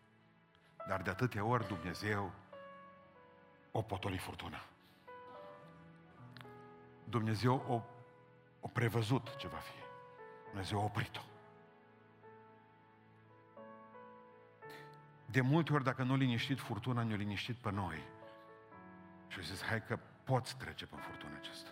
Dar 0.88 1.02
de 1.02 1.10
atâtea 1.10 1.44
ori 1.44 1.66
Dumnezeu 1.66 2.32
o 3.72 3.82
potoli 3.82 4.18
furtuna. 4.18 4.64
Dumnezeu 7.04 7.64
o, 7.68 7.82
o 8.60 8.68
prevăzut 8.68 9.36
ce 9.36 9.48
va 9.48 9.56
fi. 9.56 9.78
Dumnezeu 10.44 10.80
a 10.80 10.84
oprit-o. 10.84 11.20
De 15.26 15.40
multe 15.40 15.72
ori, 15.72 15.84
dacă 15.84 16.02
nu 16.02 16.16
liniștit 16.16 16.60
furtuna, 16.60 17.02
ne-a 17.02 17.16
liniștit 17.16 17.56
pe 17.56 17.70
noi. 17.70 18.02
Și 19.28 19.38
a 19.38 19.42
zis, 19.42 19.62
hai 19.62 19.84
că 19.84 19.98
poți 20.24 20.56
trece 20.56 20.86
pe 20.86 20.96
furtuna 20.96 21.36
aceasta. 21.36 21.70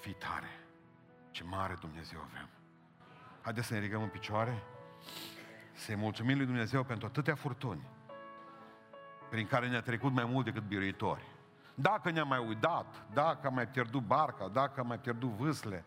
Fii 0.00 0.14
tare. 0.14 0.60
Ce 1.30 1.44
mare 1.44 1.76
Dumnezeu 1.80 2.20
avem. 2.20 2.48
Haideți 3.42 3.66
să 3.66 3.72
ne 3.72 3.78
ridicăm 3.78 4.02
în 4.02 4.08
picioare, 4.08 4.62
să-i 5.78 5.96
mulțumim 5.96 6.36
lui 6.36 6.46
Dumnezeu 6.46 6.82
pentru 6.82 7.06
atâtea 7.06 7.34
furtuni 7.34 7.88
prin 9.28 9.46
care 9.46 9.68
ne-a 9.68 9.80
trecut 9.80 10.12
mai 10.12 10.24
mult 10.24 10.44
decât 10.44 10.62
biruitori. 10.62 11.26
Dacă 11.74 12.10
ne-am 12.10 12.28
mai 12.28 12.46
uitat, 12.46 13.06
dacă 13.12 13.46
am 13.46 13.54
mai 13.54 13.68
pierdut 13.68 14.02
barca, 14.02 14.48
dacă 14.48 14.80
am 14.80 14.86
mai 14.86 14.98
pierdut 14.98 15.28
vâsle, 15.28 15.84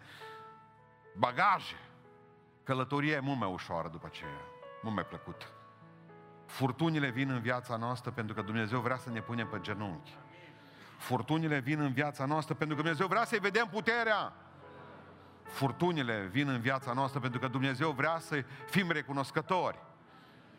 bagaje, 1.17 1.79
călătoria 2.63 3.15
e 3.15 3.19
mult 3.19 3.39
mai 3.39 3.51
ușoară 3.51 3.87
după 3.87 4.05
aceea, 4.05 4.41
mult 4.81 4.95
mai 4.95 5.05
plăcută. 5.05 5.45
Furtunile 6.45 7.09
vin 7.09 7.29
în 7.29 7.39
viața 7.39 7.75
noastră 7.75 8.11
pentru 8.11 8.33
că 8.33 8.41
Dumnezeu 8.41 8.79
vrea 8.79 8.97
să 8.97 9.09
ne 9.09 9.21
punem 9.21 9.47
pe 9.47 9.59
genunchi. 9.61 10.17
Furtunile 10.97 11.59
vin 11.59 11.79
în 11.79 11.93
viața 11.93 12.25
noastră 12.25 12.53
pentru 12.53 12.75
că 12.75 12.81
Dumnezeu 12.81 13.07
vrea 13.07 13.25
să-i 13.25 13.39
vedem 13.39 13.67
puterea. 13.67 14.33
Furtunile 15.43 16.29
vin 16.31 16.47
în 16.47 16.59
viața 16.59 16.93
noastră 16.93 17.19
pentru 17.19 17.39
că 17.39 17.47
Dumnezeu 17.47 17.91
vrea 17.91 18.19
să 18.19 18.43
fim 18.69 18.91
recunoscători. 18.91 19.79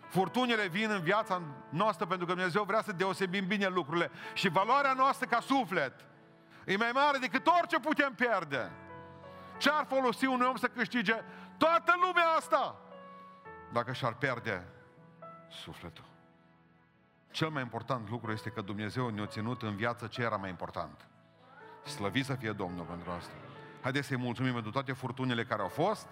Furtunile 0.09 0.67
vin 0.67 0.91
în 0.91 1.01
viața 1.01 1.43
noastră 1.69 2.07
pentru 2.07 2.27
că 2.27 2.33
Dumnezeu 2.33 2.65
vrea 2.65 2.83
să 2.83 2.93
deosebim 2.93 3.47
bine 3.47 3.67
lucrurile. 3.67 4.11
Și 4.35 4.49
valoarea 4.49 4.93
noastră 4.93 5.27
ca 5.27 5.41
suflet 5.41 5.93
e 6.65 6.77
mai 6.77 6.91
mare 6.95 7.19
decât 7.19 7.47
orice 7.47 7.79
putem 7.79 8.15
pierde. 8.15 8.71
Ce 9.59 9.71
ar 9.71 9.87
folosi 9.89 10.27
un 10.27 10.41
om 10.41 10.57
să 10.57 10.67
câștige 10.67 11.15
toată 11.57 11.93
lumea 12.07 12.27
asta 12.39 12.81
dacă 13.73 13.93
și-ar 13.93 14.15
pierde 14.15 14.67
sufletul? 15.49 16.05
Cel 17.31 17.49
mai 17.49 17.63
important 17.63 18.11
lucru 18.11 18.33
este 18.33 18.51
că 18.51 18.61
Dumnezeu 18.61 19.09
ne-a 19.09 19.27
ținut 19.27 19.63
în 19.63 19.77
viață 19.77 20.07
ce 20.07 20.23
era 20.23 20.37
mai 20.37 20.51
important. 20.51 21.07
Slăvit 21.85 22.25
să 22.25 22.35
fie 22.35 22.53
Domnul 22.53 22.85
pentru 22.85 23.11
asta. 23.11 23.33
Haideți 23.83 24.07
să-i 24.07 24.17
mulțumim 24.17 24.53
pentru 24.53 24.71
toate 24.71 24.93
furtunile 24.93 25.45
care 25.45 25.63
au 25.63 25.69
fost, 25.69 26.09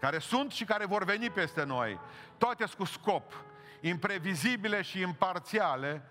care 0.00 0.18
sunt 0.18 0.52
și 0.52 0.64
care 0.64 0.86
vor 0.86 1.04
veni 1.04 1.30
peste 1.30 1.64
noi. 1.64 1.98
Toate 2.38 2.64
cu 2.76 2.84
scop, 2.84 3.32
imprevizibile 3.80 4.82
și 4.82 5.00
imparțiale 5.00 6.02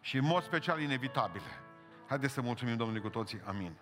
și 0.00 0.16
în 0.16 0.24
mod 0.24 0.42
special 0.42 0.80
inevitabile. 0.80 1.60
Haideți 2.08 2.32
să 2.32 2.40
mulțumim 2.40 2.76
Domnului 2.76 3.02
cu 3.02 3.08
toții. 3.08 3.40
Amin. 3.44 3.72